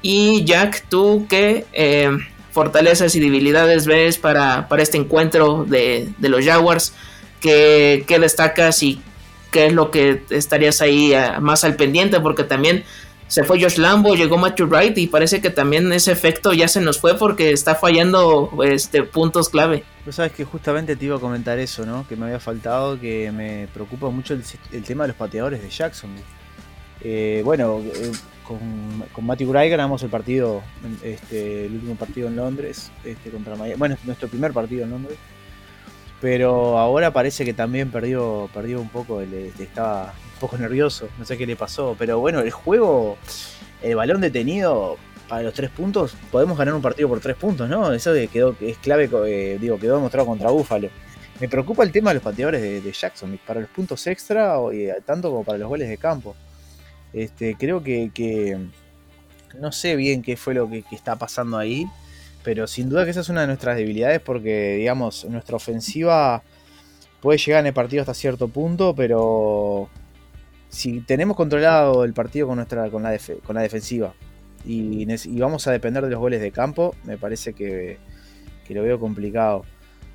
Y 0.01 0.43
Jack, 0.45 0.85
¿tú 0.89 1.25
qué 1.29 1.65
eh, 1.73 2.09
fortalezas 2.51 3.15
y 3.15 3.19
debilidades 3.19 3.85
ves 3.85 4.17
para, 4.17 4.67
este 4.77 4.97
encuentro 4.97 5.65
de, 5.65 6.11
los 6.19 6.43
Jaguars? 6.43 6.93
¿Qué, 7.39 8.05
destacas 8.19 8.81
y 8.83 9.01
qué 9.51 9.67
es 9.67 9.73
lo 9.73 9.91
que 9.91 10.23
estarías 10.29 10.81
ahí 10.81 11.13
eh, 11.13 11.39
más 11.39 11.63
al 11.63 11.75
pendiente? 11.75 12.19
Porque 12.19 12.43
también 12.43 12.83
se 13.31 13.45
fue 13.45 13.61
Josh 13.61 13.77
Lambo, 13.77 14.13
llegó 14.13 14.37
Matthew 14.37 14.67
Wright 14.67 14.97
y 14.97 15.07
parece 15.07 15.39
que 15.39 15.49
también 15.49 15.89
ese 15.93 16.11
efecto 16.11 16.51
ya 16.51 16.67
se 16.67 16.81
nos 16.81 16.99
fue 16.99 17.17
porque 17.17 17.51
está 17.51 17.75
fallando 17.75 18.51
este, 18.65 19.03
puntos 19.03 19.47
clave. 19.47 19.85
Pues 20.03 20.17
sabes 20.17 20.33
que 20.33 20.43
justamente 20.43 20.97
te 20.97 21.05
iba 21.05 21.15
a 21.15 21.19
comentar 21.19 21.57
eso, 21.57 21.85
¿no? 21.85 22.05
Que 22.09 22.17
me 22.17 22.25
había 22.25 22.41
faltado, 22.41 22.99
que 22.99 23.31
me 23.31 23.69
preocupa 23.73 24.09
mucho 24.09 24.33
el, 24.33 24.83
tema 24.83 25.05
de 25.05 25.09
los 25.09 25.17
pateadores 25.17 25.61
de 25.61 25.69
Jackson. 25.69 26.09
Eh, 26.99 27.41
bueno, 27.45 27.81
con, 28.47 29.25
Matthew 29.25 29.51
Gray 29.51 29.69
ganamos 29.69 30.03
el 30.03 30.09
partido, 30.09 30.61
este, 31.03 31.65
el 31.65 31.73
último 31.73 31.95
partido 31.95 32.27
en 32.27 32.35
Londres, 32.35 32.91
este, 33.03 33.29
contra 33.29 33.55
Miami. 33.55 33.77
Bueno, 33.77 33.97
nuestro 34.03 34.27
primer 34.27 34.53
partido 34.53 34.83
en 34.83 34.91
Londres. 34.91 35.17
Pero 36.19 36.77
ahora 36.77 37.11
parece 37.11 37.43
que 37.43 37.53
también 37.53 37.89
perdió, 37.89 38.49
perdió 38.53 38.79
un 38.79 38.89
poco, 38.89 39.21
este, 39.21 39.63
estaba 39.63 40.13
un 40.35 40.39
poco 40.39 40.57
nervioso, 40.57 41.09
no 41.17 41.25
sé 41.25 41.37
qué 41.37 41.47
le 41.47 41.55
pasó. 41.55 41.95
Pero 41.97 42.19
bueno, 42.19 42.41
el 42.41 42.51
juego, 42.51 43.17
el 43.81 43.95
balón 43.95 44.21
detenido 44.21 44.97
para 45.27 45.43
los 45.43 45.53
tres 45.53 45.71
puntos, 45.71 46.15
podemos 46.29 46.57
ganar 46.57 46.73
un 46.73 46.81
partido 46.81 47.09
por 47.09 47.21
tres 47.21 47.37
puntos, 47.37 47.67
¿no? 47.69 47.91
Eso 47.93 48.11
quedó, 48.31 48.55
es 48.59 48.77
clave, 48.77 49.09
eh, 49.27 49.57
digo, 49.59 49.79
quedó 49.79 49.95
demostrado 49.95 50.27
contra 50.27 50.51
Búfalo. 50.51 50.89
Me 51.39 51.47
preocupa 51.47 51.83
el 51.83 51.91
tema 51.91 52.11
de 52.11 52.15
los 52.15 52.23
pateadores 52.23 52.61
de, 52.61 52.91
Jackson, 52.91 53.39
para 53.47 53.61
los 53.61 53.69
puntos 53.69 54.05
extra, 54.05 54.57
y, 54.71 54.89
tanto 55.03 55.31
como 55.31 55.43
para 55.43 55.57
los 55.57 55.69
goles 55.69 55.89
de 55.89 55.97
campo. 55.97 56.35
Este, 57.13 57.55
creo 57.55 57.83
que, 57.83 58.57
no 59.59 59.71
sé 59.71 59.95
bien 59.95 60.21
qué 60.21 60.37
fue 60.37 60.53
lo 60.53 60.69
que, 60.69 60.83
está 60.91 61.17
pasando 61.17 61.57
ahí, 61.57 61.85
pero 62.43 62.67
sin 62.67 62.89
duda 62.89 63.05
que 63.05 63.11
esa 63.11 63.21
es 63.21 63.29
una 63.29 63.41
de 63.41 63.47
nuestras 63.47 63.77
debilidades 63.77 64.19
porque, 64.19 64.75
digamos, 64.75 65.25
nuestra 65.25 65.55
ofensiva 65.55 66.43
puede 67.21 67.37
llegar 67.37 67.61
en 67.61 67.67
el 67.67 67.73
partido 67.73 68.01
hasta 68.01 68.13
cierto 68.13 68.47
punto, 68.47 68.95
pero 68.95 69.89
si 70.69 71.01
tenemos 71.01 71.37
controlado 71.37 72.03
el 72.03 72.13
partido 72.13 72.47
con, 72.47 72.55
nuestra, 72.57 72.89
con, 72.89 73.03
la, 73.03 73.17
con 73.45 73.55
la 73.55 73.61
defensiva 73.61 74.13
y, 74.65 75.05
vamos 75.39 75.67
a 75.67 75.71
depender 75.71 76.03
de 76.03 76.11
los 76.11 76.19
goles 76.19 76.41
de 76.41 76.51
campo, 76.51 76.95
me 77.03 77.17
parece 77.17 77.53
que, 77.53 77.97
lo 78.69 78.83
veo 78.83 78.99
complicado. 79.01 79.65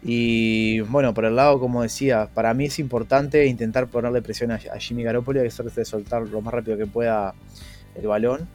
Y 0.08 0.82
bueno, 0.82 1.14
por 1.14 1.24
el 1.24 1.34
lado, 1.34 1.58
como 1.58 1.82
decía, 1.82 2.28
para 2.32 2.54
mí 2.54 2.66
es 2.66 2.78
importante 2.78 3.44
intentar 3.46 3.88
ponerle 3.88 4.22
presión 4.22 4.52
a, 4.52 4.58
Jimmy 4.78 5.02
Garoppolo 5.02 5.40
y 5.40 5.48
de 5.48 5.84
soltar 5.84 6.22
lo 6.28 6.40
más 6.40 6.54
rápido 6.54 6.78
que 6.78 6.86
pueda 6.86 7.34
el 7.96 8.06
balón. 8.06 8.48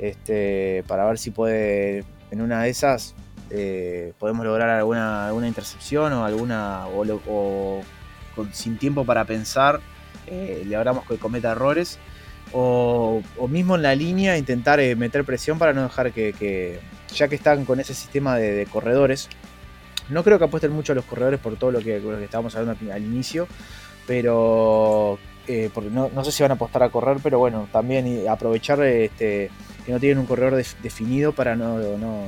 Este, 0.00 0.82
para 0.88 1.06
ver 1.06 1.18
si 1.18 1.30
puede, 1.30 2.04
en 2.32 2.40
una 2.40 2.64
de 2.64 2.70
esas, 2.70 3.14
eh, 3.50 4.12
podemos 4.18 4.44
lograr 4.44 4.70
alguna, 4.70 5.28
alguna 5.28 5.46
intercepción 5.46 6.12
o 6.14 6.24
alguna. 6.24 6.88
o, 6.88 7.80
sin 8.52 8.76
tiempo 8.76 9.04
para 9.04 9.24
pensar, 9.24 9.78
eh, 10.26 10.64
le 10.66 10.74
hablamos 10.74 11.06
que 11.06 11.16
cometa 11.16 11.52
errores. 11.52 12.00
O, 12.52 13.22
mismo 13.48 13.76
en 13.76 13.82
la 13.82 13.94
línea 13.94 14.36
intentar 14.36 14.80
eh, 14.80 14.96
meter 14.96 15.24
presión 15.24 15.60
para 15.60 15.72
no 15.72 15.84
dejar 15.84 16.10
que, 16.10 16.80
ya 17.14 17.28
que 17.28 17.36
están 17.36 17.64
con 17.64 17.78
ese 17.78 17.94
sistema 17.94 18.36
de 18.36 18.66
corredores, 18.66 19.28
no 20.10 20.24
creo 20.24 20.38
que 20.38 20.44
apuesten 20.44 20.72
mucho 20.72 20.92
a 20.92 20.96
los 20.96 21.04
corredores 21.04 21.40
por 21.40 21.56
todo 21.56 21.70
lo 21.70 21.80
que, 21.80 21.96
estábamos 22.22 22.54
hablando 22.56 22.92
al 22.92 23.02
inicio, 23.02 23.46
pero 24.06 25.18
eh, 25.46 25.70
porque 25.72 25.90
no, 25.90 26.24
sé 26.24 26.32
si 26.32 26.42
van 26.42 26.52
a 26.52 26.54
apostar 26.54 26.82
a 26.82 26.90
correr, 26.90 27.18
pero 27.22 27.38
bueno, 27.38 27.68
también 27.72 28.28
aprovechar 28.28 28.82
este, 28.82 29.50
que 29.84 29.92
no 29.92 29.98
tienen 29.98 30.18
un 30.18 30.26
corredor 30.26 30.62
definido 30.82 31.32
para 31.32 31.56
no, 31.56 31.78
no, 31.96 32.26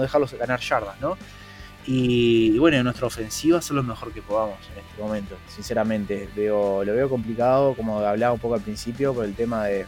dejarlos 0.00 0.34
ganar 0.34 0.60
yardas, 0.60 1.00
¿no? 1.00 1.16
Y, 1.86 2.56
bueno, 2.58 2.78
en 2.78 2.84
nuestra 2.84 3.06
ofensiva 3.06 3.58
hacer 3.58 3.76
lo 3.76 3.82
mejor 3.82 4.10
que 4.12 4.22
podamos 4.22 4.56
en 4.72 4.78
este 4.82 5.02
momento, 5.02 5.36
sinceramente. 5.48 6.28
Veo, 6.34 6.82
lo 6.82 6.94
veo 6.94 7.10
complicado, 7.10 7.74
como 7.74 7.98
hablaba 7.98 8.32
un 8.32 8.38
poco 8.38 8.54
al 8.54 8.62
principio, 8.62 9.12
por 9.12 9.26
el 9.26 9.34
tema 9.34 9.66
de, 9.66 9.84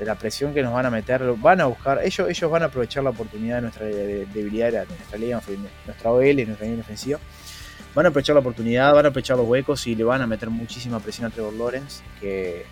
de 0.00 0.06
la 0.06 0.14
presión 0.14 0.54
que 0.54 0.62
nos 0.62 0.72
van 0.72 0.86
a 0.86 0.90
meter, 0.90 1.22
van 1.36 1.60
a 1.60 1.66
buscar, 1.66 2.00
ellos, 2.02 2.26
ellos 2.26 2.50
van 2.50 2.62
a 2.62 2.66
aprovechar 2.66 3.04
la 3.04 3.10
oportunidad 3.10 3.56
de 3.56 3.62
nuestra 3.62 3.84
debilidad, 3.84 4.72
de 4.72 4.86
nuestra 4.86 5.18
línea, 5.18 5.42
nuestra 5.84 6.10
OL, 6.10 6.46
nuestra 6.46 6.66
línea 6.66 6.80
ofensiva. 6.80 7.18
Van 7.94 8.06
a 8.06 8.08
aprovechar 8.08 8.34
la 8.34 8.40
oportunidad, 8.40 8.94
van 8.94 9.04
a 9.04 9.08
aprovechar 9.10 9.36
los 9.36 9.46
huecos 9.46 9.86
y 9.86 9.94
le 9.94 10.04
van 10.04 10.22
a 10.22 10.26
meter 10.26 10.48
muchísima 10.48 11.00
presión 11.00 11.26
a 11.26 11.30
Trevor 11.30 11.52
Lawrence, 11.52 12.02
que, 12.18 12.64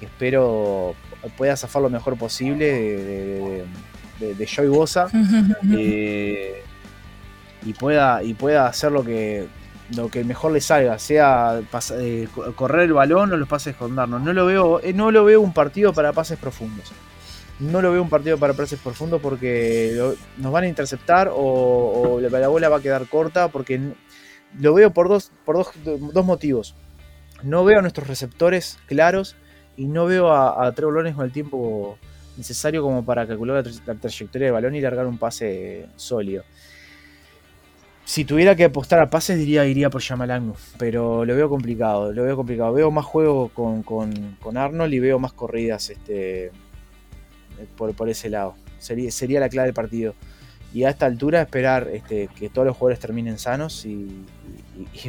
espero 0.00 0.96
pueda 1.38 1.56
zafar 1.56 1.82
lo 1.82 1.88
mejor 1.88 2.18
posible 2.18 2.66
de, 2.66 3.64
de, 4.34 4.46
Joey 4.46 4.68
Bosa 4.68 5.08
eh, 5.72 6.62
y, 7.64 7.72
pueda, 7.74 8.22
y 8.24 8.34
pueda 8.34 8.66
hacer 8.66 8.90
lo 8.90 9.04
que, 9.04 9.46
lo 9.94 10.08
que 10.08 10.24
mejor 10.24 10.52
le 10.52 10.60
salga, 10.60 10.98
sea 10.98 11.60
eh, 11.92 12.28
correr 12.56 12.82
el 12.82 12.92
balón 12.92 13.32
o 13.32 13.36
los 13.36 13.48
pases 13.48 13.76
con 13.76 13.94
darnos. 13.94 14.22
No 14.22 14.32
lo 14.32 14.46
veo, 14.46 14.80
eh, 14.80 14.92
no 14.92 15.10
lo 15.10 15.24
veo 15.24 15.40
un 15.40 15.52
partido 15.52 15.92
para 15.92 16.12
pases 16.12 16.38
profundos. 16.38 16.92
No 17.60 17.80
lo 17.80 17.92
veo 17.92 18.02
un 18.02 18.10
partido 18.10 18.36
para 18.36 18.52
pases 18.52 18.78
profundos 18.80 19.20
porque 19.20 20.14
nos 20.36 20.52
van 20.52 20.64
a 20.64 20.68
interceptar 20.68 21.30
o, 21.32 22.20
la, 22.20 22.48
bola 22.48 22.68
va 22.68 22.78
a 22.78 22.82
quedar 22.82 23.06
corta 23.08 23.48
porque 23.48 23.80
lo 24.58 24.74
veo 24.74 24.90
por 24.92 25.08
dos, 25.08 25.30
por 25.44 25.64
dos, 25.84 26.24
motivos. 26.24 26.74
No 27.42 27.64
veo 27.64 27.78
a 27.78 27.82
nuestros 27.82 28.08
receptores 28.08 28.78
claros 28.86 29.36
y 29.76 29.86
no 29.86 30.06
veo 30.06 30.32
a, 30.32 30.66
a 30.66 30.72
Trevor 30.72 31.14
con 31.14 31.24
el 31.24 31.32
tiempo 31.32 31.98
necesario 32.36 32.82
como 32.82 33.04
para 33.04 33.26
calcular 33.26 33.64
la, 33.64 33.72
la 33.86 33.94
trayectoria 33.94 34.46
del 34.46 34.52
balón 34.52 34.74
y 34.74 34.80
largar 34.80 35.06
un 35.06 35.16
pase 35.16 35.86
sólido. 35.96 36.44
Si 38.06 38.24
tuviera 38.24 38.54
que 38.54 38.62
apostar 38.62 39.00
a 39.00 39.10
pases, 39.10 39.36
diría 39.36 39.66
iría 39.66 39.90
por 39.90 40.00
Yamalagnu, 40.00 40.54
pero 40.78 41.24
lo 41.24 41.34
veo 41.34 41.48
complicado, 41.48 42.12
lo 42.12 42.22
veo 42.22 42.36
complicado. 42.36 42.72
Veo 42.72 42.92
más 42.92 43.04
juego 43.04 43.48
con, 43.48 43.82
con, 43.82 44.56
Arnold 44.56 44.94
y 44.94 45.00
veo 45.00 45.18
más 45.18 45.32
corridas 45.32 45.90
este, 45.90 46.52
por, 47.76 47.92
por 47.94 48.08
ese 48.08 48.30
lado. 48.30 48.54
Sería, 48.78 49.10
sería 49.10 49.40
la 49.40 49.48
clave 49.48 49.66
del 49.66 49.74
partido. 49.74 50.14
Y 50.72 50.84
a 50.84 50.90
esta 50.90 51.06
altura 51.06 51.42
esperar 51.42 51.88
este, 51.92 52.28
que 52.28 52.48
todos 52.48 52.64
los 52.64 52.76
jugadores 52.76 53.00
terminen 53.00 53.40
sanos 53.40 53.84
y, 53.84 54.24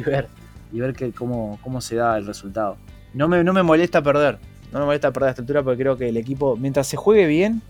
ver, 0.04 0.26
y 0.72 0.80
ver 0.80 0.92
que, 0.92 1.12
cómo, 1.12 1.60
cómo 1.62 1.80
se 1.80 1.94
da 1.94 2.18
el 2.18 2.26
resultado. 2.26 2.78
No 3.14 3.28
me, 3.28 3.44
no 3.44 3.52
me 3.52 3.62
molesta 3.62 4.02
perder, 4.02 4.38
no 4.72 4.80
me 4.80 4.86
molesta 4.86 5.12
perder 5.12 5.28
a 5.28 5.30
esta 5.30 5.42
altura 5.42 5.62
porque 5.62 5.80
creo 5.80 5.96
que 5.96 6.08
el 6.08 6.16
equipo, 6.16 6.56
mientras 6.56 6.88
se 6.88 6.96
juegue 6.96 7.28
bien, 7.28 7.62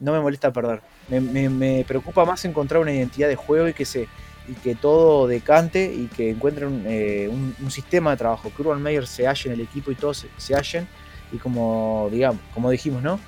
no 0.00 0.12
me 0.12 0.20
molesta 0.20 0.52
perder. 0.52 0.82
Me, 1.08 1.48
me 1.48 1.82
preocupa 1.88 2.26
más 2.26 2.44
encontrar 2.44 2.82
una 2.82 2.92
identidad 2.92 3.26
de 3.26 3.36
juego 3.36 3.66
y 3.66 3.72
que 3.72 3.86
se 3.86 4.06
y 4.50 4.54
que 4.54 4.74
todo 4.74 5.28
decante 5.28 5.92
y 5.94 6.06
que 6.08 6.30
encuentren 6.30 6.84
eh, 6.86 7.28
un, 7.28 7.70
sistema 7.70 8.10
de 8.10 8.16
trabajo, 8.16 8.50
que 8.54 8.62
Urban 8.62 8.82
Meyer 8.82 9.06
se 9.06 9.26
halle 9.26 9.42
en 9.46 9.52
el 9.52 9.60
equipo 9.60 9.92
y 9.92 9.94
todos 9.94 10.26
se, 10.36 10.54
hallen 10.54 10.88
y 11.32 11.36
como 11.36 12.08
digamos, 12.10 12.40
como 12.52 12.68
dijimos, 12.68 13.00
¿no? 13.02 13.20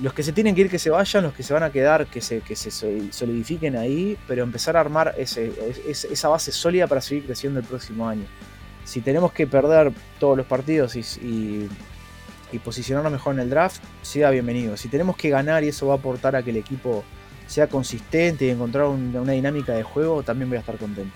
Los 0.00 0.12
que 0.12 0.22
se 0.22 0.32
tienen 0.32 0.54
que 0.54 0.62
ir 0.62 0.70
que 0.70 0.78
se 0.78 0.90
vayan, 0.90 1.24
los 1.24 1.34
que 1.34 1.42
se 1.42 1.52
van 1.52 1.64
a 1.64 1.70
quedar 1.70 2.06
que 2.06 2.20
se, 2.20 2.40
que 2.40 2.54
se 2.54 2.70
solidifiquen 2.70 3.76
ahí, 3.76 4.16
pero 4.28 4.44
empezar 4.44 4.76
a 4.76 4.80
armar 4.80 5.14
ese, 5.18 5.52
esa 5.88 6.28
base 6.28 6.52
sólida 6.52 6.86
para 6.86 7.00
seguir 7.00 7.26
creciendo 7.26 7.58
el 7.58 7.66
próximo 7.66 8.08
año. 8.08 8.24
Si 8.84 9.00
tenemos 9.00 9.32
que 9.32 9.46
perder 9.46 9.92
todos 10.20 10.36
los 10.36 10.46
partidos 10.46 10.94
y, 10.96 11.68
y 12.52 12.58
posicionarnos 12.58 13.12
mejor 13.12 13.34
en 13.34 13.40
el 13.40 13.50
draft, 13.50 13.82
sea 14.02 14.30
bienvenido. 14.30 14.76
Si 14.76 14.88
tenemos 14.88 15.16
que 15.16 15.30
ganar 15.30 15.64
y 15.64 15.68
eso 15.68 15.86
va 15.86 15.94
a 15.94 15.96
aportar 15.96 16.36
a 16.36 16.42
que 16.42 16.50
el 16.50 16.56
equipo 16.56 17.04
sea 17.46 17.68
consistente 17.68 18.46
y 18.46 18.50
encontrar 18.50 18.86
una 18.86 19.32
dinámica 19.32 19.72
de 19.72 19.82
juego, 19.82 20.22
también 20.22 20.48
voy 20.48 20.56
a 20.56 20.60
estar 20.60 20.76
contento. 20.76 21.14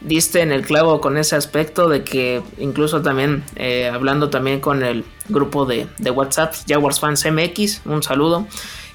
Diste 0.00 0.40
en 0.40 0.50
el 0.50 0.62
clavo 0.62 1.00
con 1.00 1.18
ese 1.18 1.36
aspecto 1.36 1.88
de 1.88 2.02
que 2.04 2.42
incluso 2.56 3.02
también 3.02 3.44
eh, 3.56 3.90
hablando 3.92 4.30
también 4.30 4.58
con 4.60 4.82
el 4.82 5.04
grupo 5.28 5.66
de, 5.66 5.86
WhatsApp, 6.10 6.54
Jaguars 6.66 7.00
Fans 7.00 7.26
MX, 7.30 7.82
un 7.84 8.02
saludo. 8.02 8.46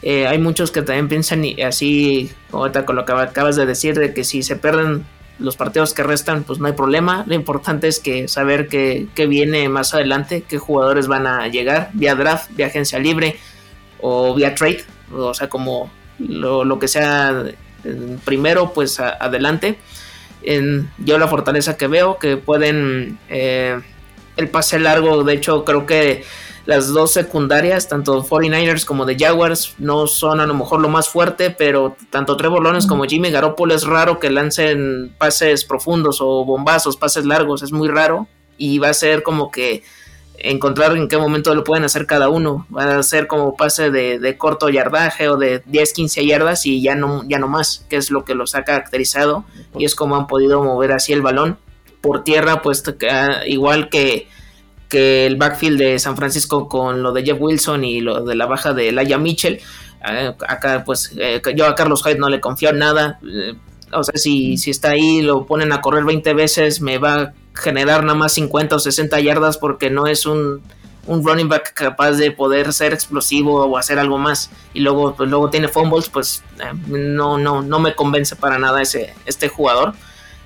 Eh, 0.01 0.25
hay 0.25 0.39
muchos 0.39 0.71
que 0.71 0.81
también 0.81 1.07
piensan 1.07 1.43
así, 1.63 2.31
ahorita 2.51 2.85
con 2.85 2.95
lo 2.95 3.05
que 3.05 3.11
acabas 3.11 3.55
de 3.55 3.67
decir, 3.67 3.97
de 3.99 4.15
que 4.15 4.23
si 4.23 4.41
se 4.41 4.55
pierden 4.55 5.05
los 5.37 5.57
partidos 5.57 5.93
que 5.93 6.01
restan, 6.01 6.43
pues 6.43 6.57
no 6.57 6.65
hay 6.65 6.73
problema. 6.73 7.23
Lo 7.27 7.35
importante 7.35 7.87
es 7.87 7.99
que 7.99 8.27
saber 8.27 8.67
qué 8.67 9.27
viene 9.27 9.69
más 9.69 9.93
adelante, 9.93 10.43
qué 10.47 10.57
jugadores 10.57 11.07
van 11.07 11.27
a 11.27 11.47
llegar 11.47 11.91
vía 11.93 12.15
draft, 12.15 12.49
vía 12.55 12.67
agencia 12.67 12.97
libre 12.97 13.37
o 14.01 14.33
vía 14.33 14.55
trade. 14.55 14.83
O 15.13 15.35
sea, 15.35 15.49
como 15.49 15.91
lo, 16.19 16.79
que 16.79 16.87
sea 16.87 17.43
primero, 18.23 18.73
pues 18.73 18.99
adelante. 18.99 19.77
En, 20.43 20.89
yo 20.99 21.17
la 21.17 21.27
fortaleza 21.27 21.77
que 21.77 21.87
veo, 21.87 22.19
que 22.19 22.37
pueden 22.37 23.17
eh, 23.29 23.79
el 24.37 24.49
pase 24.49 24.79
largo, 24.79 25.23
de 25.23 25.33
hecho 25.33 25.65
creo 25.65 25.85
que 25.85 26.23
las 26.65 26.87
dos 26.87 27.11
secundarias, 27.11 27.87
tanto 27.87 28.23
49ers 28.23 28.85
como 28.85 29.05
de 29.05 29.17
Jaguars, 29.17 29.75
no 29.77 30.07
son 30.07 30.39
a 30.39 30.47
lo 30.47 30.53
mejor 30.55 30.81
lo 30.81 30.89
más 30.89 31.09
fuerte, 31.09 31.51
pero 31.51 31.95
tanto 32.09 32.37
Trevor 32.37 32.63
Lawrence 32.63 32.87
como 32.87 33.05
Jimmy 33.05 33.29
Garoppolo 33.29 33.75
es 33.75 33.83
raro 33.85 34.19
que 34.19 34.31
lancen 34.31 35.13
pases 35.17 35.63
profundos 35.63 36.21
o 36.21 36.43
bombazos, 36.43 36.97
pases 36.97 37.25
largos, 37.25 37.61
es 37.61 37.71
muy 37.71 37.87
raro 37.87 38.27
y 38.57 38.79
va 38.79 38.89
a 38.89 38.93
ser 38.93 39.21
como 39.21 39.51
que 39.51 39.83
encontrar 40.39 40.95
en 40.95 41.07
qué 41.07 41.17
momento 41.17 41.53
lo 41.55 41.63
pueden 41.63 41.83
hacer 41.83 42.05
cada 42.05 42.29
uno. 42.29 42.65
Va 42.75 42.97
a 42.97 43.03
ser 43.03 43.27
como 43.27 43.55
pase 43.55 43.91
de, 43.91 44.37
corto 44.37 44.69
yardaje 44.69 45.29
o 45.29 45.37
de 45.37 45.61
10, 45.65 45.93
15 45.93 46.25
yardas 46.25 46.65
y 46.65 46.81
ya 46.81 46.95
no, 46.95 47.23
ya 47.27 47.39
no 47.39 47.47
más, 47.47 47.85
que 47.89 47.97
es 47.97 48.11
lo 48.11 48.25
que 48.25 48.35
los 48.35 48.55
ha 48.55 48.63
caracterizado 48.63 49.45
y 49.77 49.85
es 49.85 49.95
como 49.95 50.15
han 50.15 50.27
podido 50.27 50.63
mover 50.63 50.91
así 50.91 51.13
el 51.13 51.21
balón. 51.21 51.57
Por 52.01 52.23
tierra, 52.23 52.61
pues 52.61 52.83
igual 53.47 53.89
que, 53.89 54.27
que 54.89 55.25
el 55.25 55.37
backfield 55.37 55.79
de 55.79 55.99
San 55.99 56.15
Francisco 56.15 56.67
con 56.67 57.01
lo 57.01 57.11
de 57.11 57.23
Jeff 57.23 57.37
Wilson 57.39 57.83
y 57.83 58.01
lo 58.01 58.23
de 58.23 58.35
la 58.35 58.45
baja 58.45 58.73
de 58.73 58.91
Laia 58.91 59.17
Mitchell. 59.17 59.59
Eh, 60.07 60.33
acá, 60.47 60.83
pues 60.85 61.13
eh, 61.17 61.41
yo 61.55 61.65
a 61.65 61.73
Carlos 61.73 62.03
Hyde 62.03 62.19
no 62.19 62.29
le 62.29 62.39
confío 62.39 62.69
en 62.69 62.79
nada. 62.79 63.19
Eh, 63.23 63.53
o 63.91 64.03
sea, 64.03 64.17
si, 64.17 64.57
si 64.57 64.71
está 64.71 64.91
ahí, 64.91 65.21
lo 65.21 65.45
ponen 65.45 65.71
a 65.71 65.81
correr 65.81 66.03
20 66.03 66.33
veces, 66.33 66.81
me 66.81 66.97
va 66.97 67.33
generar 67.55 68.03
nada 68.03 68.17
más 68.17 68.33
50 68.33 68.75
o 68.75 68.79
60 68.79 69.19
yardas 69.21 69.57
porque 69.57 69.89
no 69.89 70.07
es 70.07 70.25
un, 70.25 70.61
running 71.07 71.47
back 71.47 71.73
capaz 71.73 72.13
de 72.13 72.31
poder 72.31 72.73
ser 72.73 72.93
explosivo 72.93 73.65
o 73.65 73.77
hacer 73.77 73.99
algo 73.99 74.17
más. 74.17 74.49
Y 74.73 74.81
luego 74.81 75.15
pues 75.15 75.29
luego 75.29 75.49
tiene 75.49 75.67
fumbles 75.67 76.09
pues 76.09 76.43
eh, 76.59 76.73
no 76.87 77.37
no 77.37 77.61
no 77.61 77.79
me 77.79 77.95
convence 77.95 78.35
para 78.35 78.57
nada 78.57 78.81
ese 78.81 79.13
este 79.25 79.47
jugador. 79.47 79.93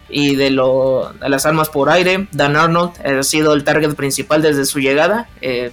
Y 0.10 0.36
de 0.36 0.49
lo 0.49 1.14
de 1.20 1.30
las 1.30 1.45
armas 1.45 1.70
por 1.70 1.89
aire 1.89 2.28
Dan 2.32 2.55
Arnold 2.55 2.93
ha 3.05 3.24
sido 3.24 3.53
el 3.53 3.64
target 3.64 3.95
principal 3.95 4.41
desde 4.41 4.66
su 4.66 4.80
llegada. 4.80 5.30
Eh, 5.41 5.72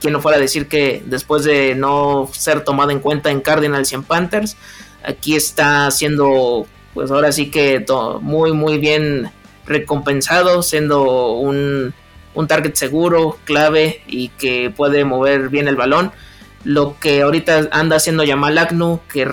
quien 0.00 0.12
no 0.12 0.20
fuera 0.20 0.38
a 0.38 0.40
decir 0.40 0.68
que 0.68 1.02
después 1.04 1.44
de 1.44 1.74
no 1.74 2.28
ser 2.32 2.64
tomado 2.64 2.90
en 2.90 3.00
cuenta 3.00 3.30
en 3.30 3.40
Cardinals 3.40 3.92
y 3.92 3.96
en 3.96 4.02
Panthers 4.02 4.56
aquí 5.04 5.36
está 5.36 5.90
siendo 5.90 6.66
pues 6.94 7.10
ahora 7.10 7.32
sí 7.32 7.50
que 7.50 7.84
muy 8.20 8.52
muy 8.52 8.78
bien 8.78 9.30
recompensado 9.70 10.62
siendo 10.62 11.32
un, 11.32 11.94
target 12.46 12.74
seguro, 12.74 13.38
clave 13.44 14.02
y 14.06 14.28
que 14.30 14.70
puede 14.74 15.04
mover 15.04 15.48
bien 15.48 15.68
el 15.68 15.76
balón. 15.76 16.12
Lo 16.64 16.96
que 17.00 17.22
ahorita 17.22 17.68
anda 17.70 17.96
haciendo 17.96 18.22
Yamal 18.22 18.58
Agnu, 18.58 19.00
que, 19.10 19.26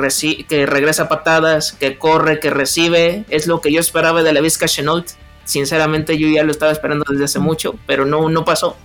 que 0.47 0.65
regresa 0.65 1.09
patadas, 1.09 1.73
que 1.73 1.97
corre, 1.97 2.39
que 2.39 2.51
recibe, 2.51 3.25
es 3.29 3.47
lo 3.47 3.59
que 3.59 3.71
yo 3.71 3.81
esperaba 3.81 4.23
de 4.23 4.31
la 4.31 4.39
Vizca 4.39 4.67
Chenault. 4.67 5.09
Sinceramente 5.43 6.17
yo 6.17 6.27
ya 6.29 6.43
lo 6.43 6.51
estaba 6.51 6.71
esperando 6.71 7.05
desde 7.09 7.25
hace 7.25 7.39
mucho, 7.39 7.75
pero 7.85 8.05
no, 8.05 8.29
no 8.29 8.45
pasó. 8.45 8.77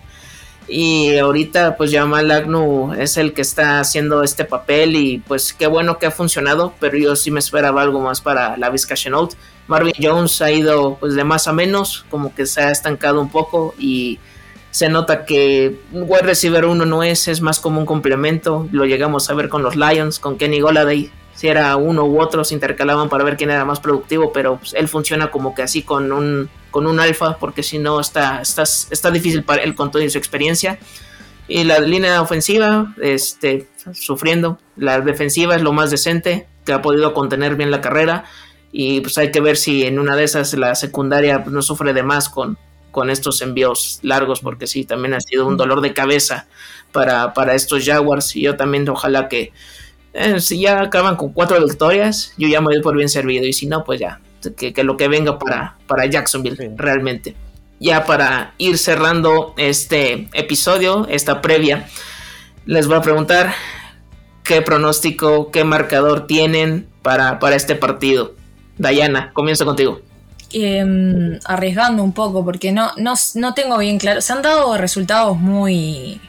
Y 0.68 1.16
ahorita 1.18 1.76
pues 1.76 1.90
Yamal 1.90 2.30
Agnu 2.30 2.94
es 2.94 3.16
el 3.16 3.32
que 3.32 3.42
está 3.42 3.80
haciendo 3.80 4.22
este 4.22 4.44
papel 4.44 4.96
y 4.96 5.18
pues 5.18 5.52
qué 5.52 5.66
bueno 5.66 5.98
que 5.98 6.06
ha 6.06 6.10
funcionado, 6.10 6.74
pero 6.80 6.96
yo 6.96 7.16
sí 7.16 7.30
me 7.30 7.40
esperaba 7.40 7.82
algo 7.82 8.00
más 8.00 8.20
para 8.20 8.56
la 8.56 8.70
Vizca 8.70 8.94
Chenault. 8.94 9.34
Marvin 9.66 9.94
Jones 10.00 10.40
ha 10.42 10.50
ido 10.50 10.96
pues 10.98 11.14
de 11.14 11.24
más 11.24 11.48
a 11.48 11.52
menos, 11.52 12.04
como 12.10 12.34
que 12.34 12.46
se 12.46 12.62
ha 12.62 12.70
estancado 12.70 13.20
un 13.20 13.30
poco 13.30 13.74
y 13.78 14.18
se 14.70 14.88
nota 14.88 15.26
que 15.26 15.80
un 15.92 16.04
wide 16.08 16.22
receiver 16.22 16.64
uno 16.64 16.86
no 16.86 17.02
es, 17.02 17.28
es 17.28 17.42
más 17.42 17.60
como 17.60 17.78
un 17.78 17.86
complemento. 17.86 18.68
Lo 18.72 18.86
llegamos 18.86 19.28
a 19.28 19.34
ver 19.34 19.48
con 19.48 19.62
los 19.62 19.76
Lions, 19.76 20.18
con 20.18 20.38
Kenny 20.38 20.60
Goladay. 20.60 21.10
Si 21.34 21.48
era 21.48 21.76
uno 21.76 22.04
u 22.04 22.20
otro, 22.20 22.44
se 22.44 22.54
intercalaban 22.54 23.08
para 23.08 23.24
ver 23.24 23.36
quién 23.36 23.50
era 23.50 23.64
más 23.64 23.80
productivo, 23.80 24.32
pero 24.32 24.58
pues, 24.58 24.74
él 24.74 24.88
funciona 24.88 25.30
como 25.30 25.54
que 25.54 25.62
así 25.62 25.82
con 25.82 26.12
un, 26.12 26.50
con 26.70 26.86
un 26.86 27.00
alfa, 27.00 27.38
porque 27.38 27.62
si 27.62 27.78
no 27.78 28.00
está, 28.00 28.40
está, 28.42 28.62
está 28.62 29.10
difícil 29.10 29.42
para 29.42 29.62
él 29.62 29.74
con 29.74 29.90
toda 29.90 30.08
su 30.08 30.18
experiencia. 30.18 30.78
Y 31.48 31.64
la 31.64 31.80
línea 31.80 32.22
ofensiva, 32.22 32.94
este, 33.00 33.66
sufriendo. 33.92 34.58
La 34.76 35.00
defensiva 35.00 35.56
es 35.56 35.62
lo 35.62 35.72
más 35.72 35.90
decente, 35.90 36.46
que 36.64 36.72
ha 36.72 36.82
podido 36.82 37.12
contener 37.14 37.56
bien 37.56 37.70
la 37.70 37.80
carrera 37.80 38.24
y 38.72 39.00
pues 39.02 39.18
hay 39.18 39.30
que 39.30 39.40
ver 39.40 39.58
si 39.58 39.84
en 39.84 39.98
una 39.98 40.16
de 40.16 40.24
esas 40.24 40.54
la 40.54 40.74
secundaria 40.74 41.44
pues, 41.44 41.52
no 41.52 41.60
sufre 41.60 41.92
de 41.92 42.02
más 42.02 42.30
con, 42.30 42.56
con 42.90 43.10
estos 43.10 43.42
envíos 43.42 44.00
largos, 44.02 44.40
porque 44.40 44.66
sí, 44.66 44.84
también 44.84 45.12
ha 45.12 45.20
sido 45.20 45.46
un 45.46 45.58
dolor 45.58 45.82
de 45.82 45.92
cabeza 45.92 46.46
para, 46.90 47.34
para 47.34 47.54
estos 47.54 47.84
Jaguars. 47.84 48.34
Y 48.34 48.42
yo 48.42 48.56
también, 48.56 48.88
ojalá 48.88 49.28
que 49.28 49.52
eh, 50.14 50.40
si 50.40 50.60
ya 50.60 50.82
acaban 50.82 51.16
con 51.16 51.32
cuatro 51.32 51.62
victorias, 51.64 52.34
yo 52.36 52.48
ya 52.48 52.60
me 52.60 52.74
doy 52.74 52.82
por 52.82 52.96
bien 52.96 53.08
servido. 53.08 53.46
Y 53.46 53.52
si 53.52 53.66
no, 53.66 53.84
pues 53.84 54.00
ya, 54.00 54.20
que, 54.56 54.84
lo 54.84 54.96
que 54.96 55.08
venga 55.08 55.38
para, 55.38 55.76
para 55.86 56.06
Jacksonville, 56.06 56.74
realmente. 56.76 57.34
Ya 57.80 58.04
para 58.04 58.54
ir 58.58 58.78
cerrando 58.78 59.54
este 59.56 60.28
episodio, 60.34 61.06
esta 61.08 61.40
previa, 61.40 61.88
les 62.64 62.86
voy 62.86 62.96
a 62.96 63.00
preguntar 63.00 63.52
qué 64.44 64.62
pronóstico, 64.62 65.50
qué 65.50 65.64
marcador 65.64 66.26
tienen 66.26 66.86
para, 67.02 67.38
para 67.38 67.56
este 67.56 67.74
partido. 67.74 68.34
Dayana, 68.78 69.32
comienzo 69.32 69.64
contigo. 69.64 70.00
Em, 70.52 71.38
arriesgando 71.44 72.02
un 72.02 72.12
poco, 72.12 72.44
porque 72.44 72.72
no, 72.72 72.90
no, 72.96 73.54
tengo 73.54 73.78
bien 73.78 73.98
claro. 73.98 74.20
Se 74.20 74.32
han 74.32 74.42
dado 74.42 74.76
resultados 74.76 75.38
muy, 75.38 76.20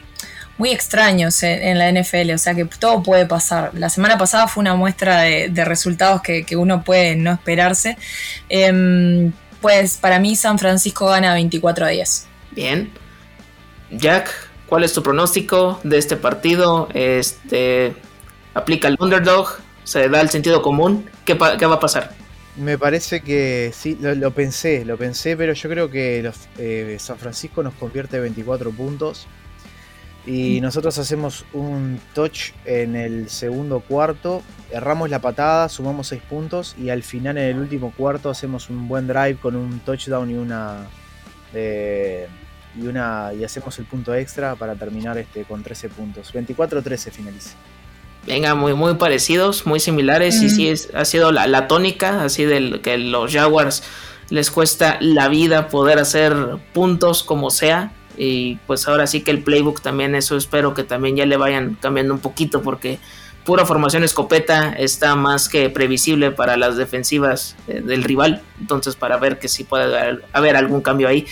muy 0.56 0.70
extraños 0.70 1.42
en, 1.42 1.78
la 1.78 1.90
NFL, 1.90 2.32
o 2.32 2.38
sea 2.38 2.54
que 2.54 2.64
todo 2.64 3.02
puede 3.02 3.26
pasar. 3.26 3.72
La 3.74 3.88
semana 3.88 4.16
pasada 4.18 4.46
fue 4.46 4.60
una 4.60 4.74
muestra 4.74 5.22
de, 5.22 5.64
resultados 5.64 6.22
que, 6.22 6.56
uno 6.56 6.84
puede 6.84 7.16
no 7.16 7.32
esperarse. 7.32 7.96
Em, 8.48 9.32
pues 9.60 9.96
para 9.96 10.18
mí 10.18 10.36
San 10.36 10.58
Francisco 10.58 11.06
gana 11.06 11.34
24 11.34 11.86
a 11.86 11.88
10. 11.88 12.26
Bien. 12.52 12.92
Jack, 13.90 14.30
¿cuál 14.66 14.84
es 14.84 14.92
tu 14.92 15.02
pronóstico 15.02 15.80
de 15.82 15.98
este 15.98 16.16
partido? 16.16 16.88
Este, 16.94 17.94
¿Aplica 18.54 18.88
el 18.88 18.96
underdog? 19.00 19.58
¿Se 19.82 20.08
da 20.08 20.20
el 20.20 20.30
sentido 20.30 20.62
común? 20.62 21.08
¿Qué, 21.24 21.36
qué 21.58 21.66
va 21.66 21.74
a 21.74 21.80
pasar? 21.80 22.12
Me 22.56 22.78
parece 22.78 23.20
que 23.20 23.72
sí, 23.74 23.98
lo, 24.00 24.30
pensé, 24.30 24.84
lo 24.84 24.96
pensé, 24.96 25.36
pero 25.36 25.52
yo 25.54 25.68
creo 25.68 25.90
que 25.90 26.22
los, 26.22 26.36
eh, 26.58 26.96
San 27.00 27.18
Francisco 27.18 27.64
nos 27.64 27.74
convierte 27.74 28.20
24 28.20 28.70
puntos. 28.70 29.26
Y 30.26 30.60
nosotros 30.62 30.96
hacemos 30.98 31.44
un 31.52 32.00
touch 32.14 32.52
en 32.64 32.96
el 32.96 33.28
segundo 33.28 33.80
cuarto, 33.80 34.42
erramos 34.70 35.10
la 35.10 35.18
patada, 35.18 35.68
sumamos 35.68 36.08
6 36.08 36.22
puntos 36.22 36.74
y 36.78 36.88
al 36.88 37.02
final 37.02 37.36
en 37.36 37.44
el 37.44 37.58
último 37.58 37.92
cuarto 37.94 38.30
hacemos 38.30 38.70
un 38.70 38.88
buen 38.88 39.06
drive 39.06 39.36
con 39.36 39.54
un 39.54 39.80
touchdown 39.80 40.30
y 40.30 40.34
una 40.34 40.86
eh, 41.52 42.26
y 42.74 42.86
una 42.86 43.32
y 43.38 43.44
hacemos 43.44 43.78
el 43.78 43.84
punto 43.84 44.14
extra 44.14 44.56
para 44.56 44.74
terminar 44.74 45.18
este 45.18 45.44
con 45.44 45.62
13 45.62 45.90
puntos. 45.90 46.32
24-13 46.34 47.10
finaliza. 47.10 47.50
Venga, 48.26 48.54
muy, 48.54 48.72
muy 48.72 48.94
parecidos, 48.94 49.66
muy 49.66 49.80
similares. 49.80 50.40
Y 50.42 50.48
sí, 50.48 50.68
es, 50.68 50.88
ha 50.94 51.04
sido 51.04 51.30
la, 51.30 51.46
la 51.46 51.68
tónica, 51.68 52.24
así 52.24 52.44
de 52.44 52.80
que 52.80 52.96
los 52.96 53.32
Jaguars 53.32 53.82
les 54.34 54.50
cuesta 54.50 54.98
la 55.00 55.28
vida 55.28 55.68
poder 55.68 56.00
hacer 56.00 56.34
puntos 56.72 57.22
como 57.22 57.50
sea. 57.50 57.92
Y 58.16 58.56
pues 58.66 58.88
ahora 58.88 59.06
sí 59.06 59.20
que 59.22 59.30
el 59.30 59.44
playbook 59.44 59.80
también, 59.80 60.16
eso 60.16 60.36
espero 60.36 60.74
que 60.74 60.82
también 60.82 61.14
ya 61.14 61.24
le 61.24 61.36
vayan 61.36 61.78
cambiando 61.80 62.14
un 62.14 62.18
poquito, 62.18 62.60
porque 62.60 62.98
pura 63.44 63.64
formación 63.64 64.02
escopeta 64.02 64.72
está 64.72 65.14
más 65.14 65.48
que 65.48 65.70
previsible 65.70 66.32
para 66.32 66.56
las 66.56 66.76
defensivas 66.76 67.54
eh, 67.68 67.80
del 67.80 68.02
rival. 68.02 68.42
Entonces, 68.58 68.96
para 68.96 69.18
ver 69.18 69.38
que 69.38 69.46
si 69.46 69.62
puede 69.62 69.84
haber, 69.84 70.24
haber 70.32 70.56
algún 70.56 70.82
cambio 70.82 71.06
ahí. 71.08 71.26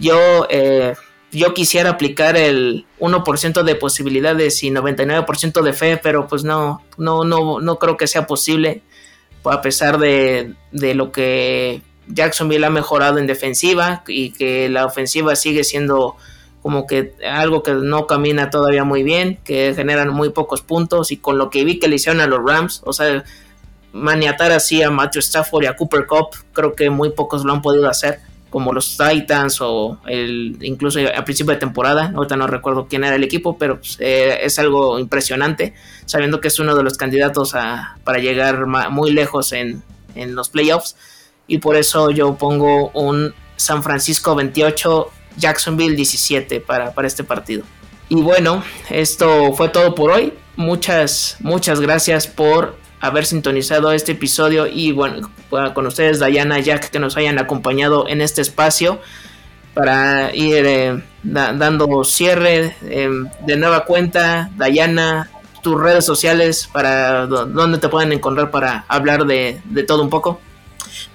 Yo. 0.00 0.46
Eh, 0.50 0.94
yo 1.32 1.54
quisiera 1.54 1.90
aplicar 1.90 2.36
el 2.36 2.86
1% 2.98 3.62
de 3.62 3.74
posibilidades 3.76 4.64
y 4.64 4.70
99% 4.72 5.62
de 5.62 5.72
fe, 5.72 5.96
pero 5.96 6.26
pues 6.26 6.42
no, 6.42 6.82
no, 6.98 7.22
no, 7.22 7.60
no 7.60 7.78
creo 7.78 7.96
que 7.96 8.08
sea 8.08 8.26
posible, 8.26 8.82
a 9.44 9.62
pesar 9.62 9.98
de, 9.98 10.56
de 10.72 10.94
lo 10.96 11.12
que 11.12 11.82
Jacksonville 12.08 12.64
ha 12.64 12.70
mejorado 12.70 13.18
en 13.18 13.26
defensiva 13.26 14.02
y 14.06 14.30
que 14.30 14.68
la 14.68 14.86
ofensiva 14.86 15.36
sigue 15.36 15.64
siendo 15.64 16.16
como 16.62 16.86
que 16.86 17.14
algo 17.30 17.62
que 17.62 17.72
no 17.72 18.06
camina 18.06 18.50
todavía 18.50 18.84
muy 18.84 19.02
bien, 19.02 19.38
que 19.44 19.72
generan 19.74 20.10
muy 20.10 20.30
pocos 20.30 20.60
puntos 20.62 21.10
y 21.10 21.16
con 21.16 21.38
lo 21.38 21.48
que 21.48 21.64
vi 21.64 21.78
que 21.78 21.88
le 21.88 21.96
hicieron 21.96 22.20
a 22.20 22.26
los 22.26 22.40
Rams, 22.44 22.82
o 22.84 22.92
sea, 22.92 23.24
maniatar 23.92 24.52
así 24.52 24.82
a 24.82 24.90
Matthew 24.90 25.20
Stafford 25.20 25.64
y 25.64 25.66
a 25.66 25.76
Cooper 25.76 26.06
Cup, 26.06 26.28
creo 26.52 26.74
que 26.74 26.90
muy 26.90 27.10
pocos 27.10 27.44
lo 27.44 27.52
han 27.52 27.62
podido 27.62 27.88
hacer 27.88 28.20
como 28.50 28.72
los 28.72 28.98
Titans 28.98 29.60
o 29.60 29.98
el, 30.06 30.58
incluso 30.60 30.98
a 31.16 31.24
principio 31.24 31.54
de 31.54 31.60
temporada, 31.60 32.12
ahorita 32.14 32.36
no 32.36 32.48
recuerdo 32.48 32.86
quién 32.88 33.04
era 33.04 33.14
el 33.14 33.22
equipo, 33.22 33.56
pero 33.56 33.78
pues, 33.78 33.96
eh, 34.00 34.40
es 34.42 34.58
algo 34.58 34.98
impresionante, 34.98 35.74
sabiendo 36.04 36.40
que 36.40 36.48
es 36.48 36.58
uno 36.58 36.74
de 36.74 36.82
los 36.82 36.98
candidatos 36.98 37.54
a, 37.54 37.96
para 38.04 38.18
llegar 38.18 38.66
muy 38.66 39.12
lejos 39.12 39.52
en, 39.52 39.82
en, 40.16 40.34
los 40.34 40.48
playoffs, 40.48 40.96
y 41.50 41.58
por 41.58 41.76
eso 41.76 42.10
yo 42.10 42.36
pongo 42.36 42.90
un 42.90 43.34
San 43.56 43.82
Francisco 43.82 44.34
28, 44.34 45.10
Jacksonville 45.36 45.96
17 45.96 46.60
para, 46.60 46.92
para 46.92 47.08
este 47.08 47.24
partido. 47.24 47.64
Y 48.08 48.14
bueno, 48.22 48.62
esto 48.88 49.52
fue 49.52 49.68
todo 49.68 49.94
por 49.94 50.12
hoy. 50.12 50.32
Muchas, 50.56 51.36
muchas 51.40 51.80
gracias 51.80 52.26
por 52.26 52.76
haber 53.00 53.26
sintonizado 53.26 53.92
este 53.92 54.12
episodio 54.12 54.66
y 54.66 54.92
bueno, 54.92 55.30
con 55.74 55.86
ustedes 55.86 56.18
Dayana, 56.20 56.60
Jack, 56.60 56.90
que 56.90 56.98
nos 56.98 57.16
hayan 57.16 57.38
acompañado 57.38 58.06
en 58.08 58.20
este 58.20 58.42
espacio 58.42 59.00
para 59.74 60.34
ir 60.34 60.64
eh, 60.66 61.02
dando 61.22 62.04
cierre 62.04 62.76
em, 62.82 63.28
de 63.46 63.56
nueva 63.56 63.84
cuenta. 63.84 64.50
Dayana, 64.56 65.30
tus 65.62 65.80
redes 65.80 66.04
sociales, 66.04 66.68
para 66.72 67.26
dónde 67.26 67.78
te 67.78 67.88
pueden 67.88 68.12
encontrar 68.12 68.50
para 68.50 68.84
hablar 68.88 69.24
de, 69.26 69.60
todo 69.86 70.02
un 70.02 70.10
poco. 70.10 70.40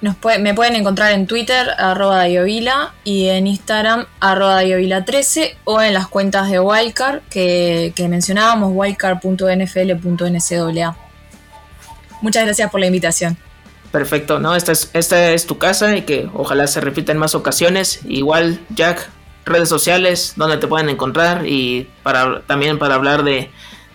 Nos 0.02 0.16
me 0.40 0.52
pueden 0.54 0.76
encontrar 0.76 1.12
en 1.12 1.26
Twitter, 1.26 1.70
arroba 1.78 2.16
Dayovila, 2.16 2.92
y 3.02 3.28
en 3.28 3.46
Instagram, 3.46 4.04
arroba 4.20 4.62
Dayovila13, 4.62 5.56
o 5.64 5.80
en 5.80 5.94
las 5.94 6.08
cuentas 6.08 6.50
de 6.50 6.60
Wildcard 6.60 7.22
que, 7.30 7.94
que 7.96 8.06
mencionábamos, 8.08 8.72
wildcard.nfl.ncaa. 8.74 10.96
Muchas 12.20 12.44
gracias 12.44 12.70
por 12.70 12.80
la 12.80 12.86
invitación. 12.86 13.38
Perfecto, 13.92 14.38
¿no? 14.38 14.54
Esta 14.54 14.72
es, 14.72 14.90
esta 14.92 15.32
es 15.32 15.46
tu 15.46 15.58
casa 15.58 15.96
y 15.96 16.02
que 16.02 16.28
ojalá 16.34 16.66
se 16.66 16.80
repita 16.80 17.12
en 17.12 17.18
más 17.18 17.34
ocasiones. 17.34 18.00
Igual, 18.04 18.60
Jack, 18.70 19.08
redes 19.44 19.68
sociales, 19.68 20.34
donde 20.36 20.56
te 20.58 20.66
pueden 20.66 20.88
encontrar 20.88 21.46
y 21.46 21.88
para 22.02 22.42
también 22.42 22.78
para 22.78 22.96
hablar 22.96 23.22
de, 23.22 23.50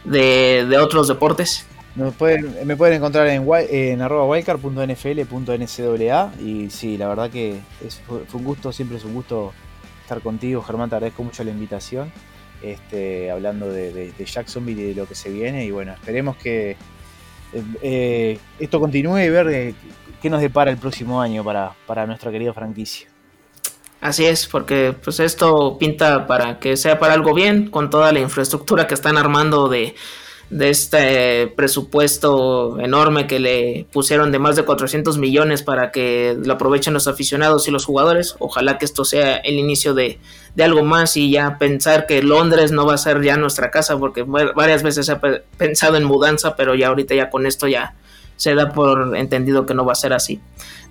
de, 0.05 0.77
otros 0.79 1.07
deportes. 1.07 1.65
Me 1.95 2.11
pueden, 2.11 2.65
me 2.65 2.77
pueden 2.77 2.95
encontrar 2.95 3.27
en, 3.27 3.45
en 3.69 4.01
arroba 4.01 4.25
wildcard.nfl.ncaa 4.25 6.31
y 6.39 6.69
sí, 6.69 6.97
la 6.97 7.09
verdad 7.09 7.29
que 7.29 7.59
fue, 8.07 8.23
un 8.33 8.45
gusto, 8.45 8.71
siempre 8.71 8.97
es 8.97 9.03
un 9.03 9.13
gusto 9.13 9.51
estar 10.01 10.21
contigo, 10.21 10.61
Germán, 10.61 10.89
te 10.89 10.95
agradezco 10.95 11.23
mucho 11.23 11.43
la 11.43 11.51
invitación, 11.51 12.11
este, 12.61 13.29
hablando 13.29 13.69
de, 13.69 13.91
de, 13.91 14.13
de 14.13 14.25
Jacksonville 14.25 14.81
y 14.81 14.85
de 14.89 14.95
lo 14.95 15.05
que 15.05 15.15
se 15.15 15.29
viene 15.29 15.65
y 15.65 15.71
bueno, 15.71 15.93
esperemos 15.93 16.37
que, 16.37 16.77
eh, 17.81 18.39
esto 18.59 18.79
continúe 18.79 19.19
y 19.19 19.29
ver 19.29 19.47
eh, 19.49 19.75
qué 20.21 20.29
nos 20.29 20.41
depara 20.41 20.71
el 20.71 20.77
próximo 20.77 21.21
año 21.21 21.43
para, 21.43 21.73
para 21.85 22.05
nuestra 22.05 22.31
querida 22.31 22.53
franquicia. 22.53 23.07
Así 23.99 24.25
es, 24.25 24.47
porque 24.47 24.95
pues 25.03 25.19
esto 25.19 25.77
pinta 25.77 26.25
para 26.25 26.59
que 26.59 26.75
sea 26.75 26.97
para 26.97 27.13
algo 27.13 27.33
bien, 27.33 27.69
con 27.69 27.89
toda 27.89 28.11
la 28.11 28.19
infraestructura 28.19 28.87
que 28.87 28.95
están 28.95 29.17
armando 29.17 29.67
de, 29.67 29.95
de 30.51 30.69
este 30.69 31.47
presupuesto 31.47 32.77
enorme 32.81 33.25
que 33.25 33.39
le 33.39 33.87
pusieron 33.93 34.33
de 34.33 34.39
más 34.39 34.57
de 34.57 34.63
400 34.63 35.17
millones 35.17 35.63
para 35.63 35.91
que 35.91 36.37
lo 36.43 36.53
aprovechen 36.53 36.93
los 36.93 37.07
aficionados 37.07 37.69
y 37.69 37.71
los 37.71 37.85
jugadores. 37.85 38.35
Ojalá 38.39 38.77
que 38.77 38.83
esto 38.83 39.05
sea 39.05 39.37
el 39.37 39.57
inicio 39.57 39.93
de, 39.93 40.19
de 40.53 40.63
algo 40.63 40.83
más 40.83 41.15
y 41.15 41.31
ya 41.31 41.57
pensar 41.57 42.05
que 42.05 42.21
Londres 42.21 42.73
no 42.73 42.85
va 42.85 42.95
a 42.95 42.97
ser 42.97 43.23
ya 43.23 43.37
nuestra 43.37 43.71
casa 43.71 43.97
porque 43.97 44.23
varias 44.23 44.83
veces 44.83 45.05
se 45.05 45.13
ha 45.13 45.21
pensado 45.57 45.95
en 45.95 46.03
mudanza, 46.03 46.57
pero 46.57 46.75
ya 46.75 46.89
ahorita 46.89 47.15
ya 47.15 47.29
con 47.29 47.45
esto 47.45 47.67
ya 47.69 47.95
se 48.35 48.53
da 48.53 48.73
por 48.73 49.15
entendido 49.15 49.65
que 49.65 49.73
no 49.73 49.85
va 49.85 49.93
a 49.93 49.95
ser 49.95 50.11
así. 50.11 50.41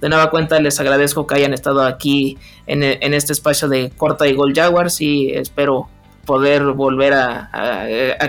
De 0.00 0.08
nueva 0.08 0.30
cuenta 0.30 0.58
les 0.58 0.80
agradezco 0.80 1.26
que 1.26 1.34
hayan 1.34 1.52
estado 1.52 1.82
aquí 1.82 2.38
en, 2.66 2.82
en 2.82 3.12
este 3.12 3.34
espacio 3.34 3.68
de 3.68 3.92
Corta 3.94 4.26
y 4.26 4.32
Gol 4.32 4.54
Jaguars 4.54 5.02
y 5.02 5.32
espero 5.32 5.90
poder 6.24 6.62
volver 6.64 7.14
a, 7.14 7.50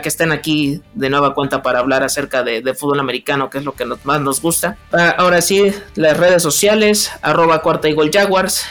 que 0.02 0.10
estén 0.10 0.32
aquí 0.32 0.82
de 0.94 1.10
nueva 1.10 1.34
cuenta 1.34 1.62
para 1.62 1.80
hablar 1.80 2.04
acerca 2.04 2.44
de, 2.44 2.74
fútbol 2.74 3.00
americano, 3.00 3.50
que 3.50 3.60
es 3.60 3.66
lo 3.66 3.74
que 3.74 3.86
más 4.04 4.22
nos 4.22 4.42
gusta. 4.42 4.78
Ah, 4.92 5.16
ahora 5.18 5.42
sí, 5.42 5.74
las 5.96 6.18
redes 6.18 6.42
sociales, 6.42 7.12
arroba 7.22 7.62
cuarta 7.62 7.90
y 7.90 7.94
gol 7.94 8.10
Jaguars, 8.12 8.66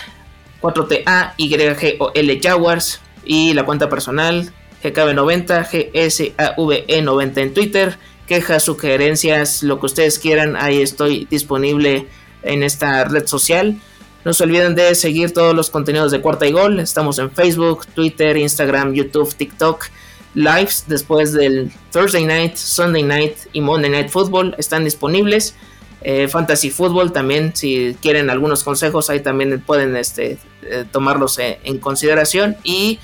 4TA, 0.61 1.35
YGOL 1.37 2.41
Jaguars, 2.43 3.01
y 3.25 3.55
la 3.55 3.65
cuenta 3.65 3.89
personal, 3.89 4.53
GKB90, 4.83 5.69
GSAVE90 5.93 7.39
en 7.39 7.55
Twitter, 7.55 7.97
quejas, 8.27 8.63
sugerencias, 8.63 9.63
lo 9.63 9.81
que 9.81 9.87
ustedes 9.87 10.19
quieran, 10.19 10.57
ahí 10.57 10.81
estoy 10.81 11.27
disponible 11.31 12.07
en 12.43 12.63
esta 12.63 13.05
red 13.05 13.27
social. 13.27 13.81
No 14.25 14.35
se 14.35 14.45
olviden 14.45 14.75
de 14.75 14.95
seguir 14.95 15.33
todos 15.33 15.55
los 15.55 15.71
contenidos 15.71 16.13
de 16.13 16.21
Cuarta 16.21 16.47
y 16.47 16.53
Gol. 16.53 16.79
Estamos 16.79 17.19
en 17.19 17.31
Facebook, 17.31 17.87
Twitter, 17.87 18.37
Instagram, 18.37 18.93
YouTube, 18.93 19.35
TikTok. 19.35 19.87
Lives 20.35 20.85
después 20.87 21.33
del 21.33 21.73
Thursday 21.91 22.25
Night, 22.25 22.55
Sunday 22.55 23.03
Night 23.03 23.37
y 23.53 23.61
Monday 23.61 23.91
Night 23.91 24.11
Football 24.11 24.55
están 24.59 24.85
disponibles. 24.85 25.55
Eh, 26.03 26.29
Fantasy 26.29 26.71
Football 26.71 27.13
también, 27.13 27.55
si 27.57 27.97
quieren 28.01 28.31
algunos 28.31 28.63
consejos, 28.63 29.11
ahí 29.11 29.21
también 29.21 29.61
pueden 29.61 29.97
este, 29.97 30.39
eh, 30.63 30.85
tomarlos 30.91 31.39
eh, 31.39 31.59
en 31.65 31.79
consideración. 31.79 32.57
Y 32.63 33.01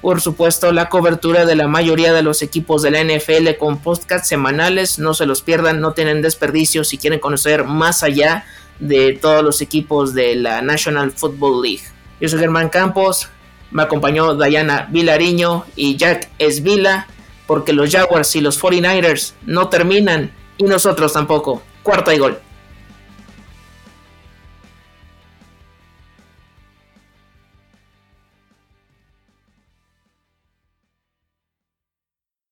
por 0.00 0.22
supuesto, 0.22 0.72
la 0.72 0.88
cobertura 0.88 1.44
de 1.44 1.54
la 1.54 1.68
mayoría 1.68 2.14
de 2.14 2.22
los 2.22 2.40
equipos 2.40 2.80
de 2.80 2.90
la 2.90 3.04
NFL 3.04 3.56
con 3.58 3.78
podcasts 3.78 4.28
semanales. 4.28 4.98
No 4.98 5.12
se 5.12 5.26
los 5.26 5.42
pierdan, 5.42 5.80
no 5.80 5.92
tienen 5.92 6.22
desperdicio 6.22 6.84
si 6.84 6.96
quieren 6.96 7.20
conocer 7.20 7.64
más 7.64 8.02
allá 8.02 8.46
de 8.80 9.12
todos 9.12 9.44
los 9.44 9.60
equipos 9.60 10.14
de 10.14 10.34
la 10.34 10.62
National 10.62 11.12
Football 11.12 11.62
League. 11.62 11.84
Yo 12.20 12.28
soy 12.28 12.40
Germán 12.40 12.68
Campos, 12.68 13.28
me 13.70 13.82
acompañó 13.82 14.34
Diana 14.34 14.88
Vilariño 14.90 15.64
y 15.76 15.96
Jack 15.96 16.28
Esvila, 16.38 17.06
porque 17.46 17.72
los 17.72 17.90
Jaguars 17.90 18.34
y 18.36 18.40
los 18.40 18.60
49ers 18.60 19.34
no 19.42 19.68
terminan 19.68 20.32
y 20.56 20.64
nosotros 20.64 21.12
tampoco. 21.12 21.62
Cuarta 21.82 22.14
y 22.14 22.18
gol. 22.18 22.38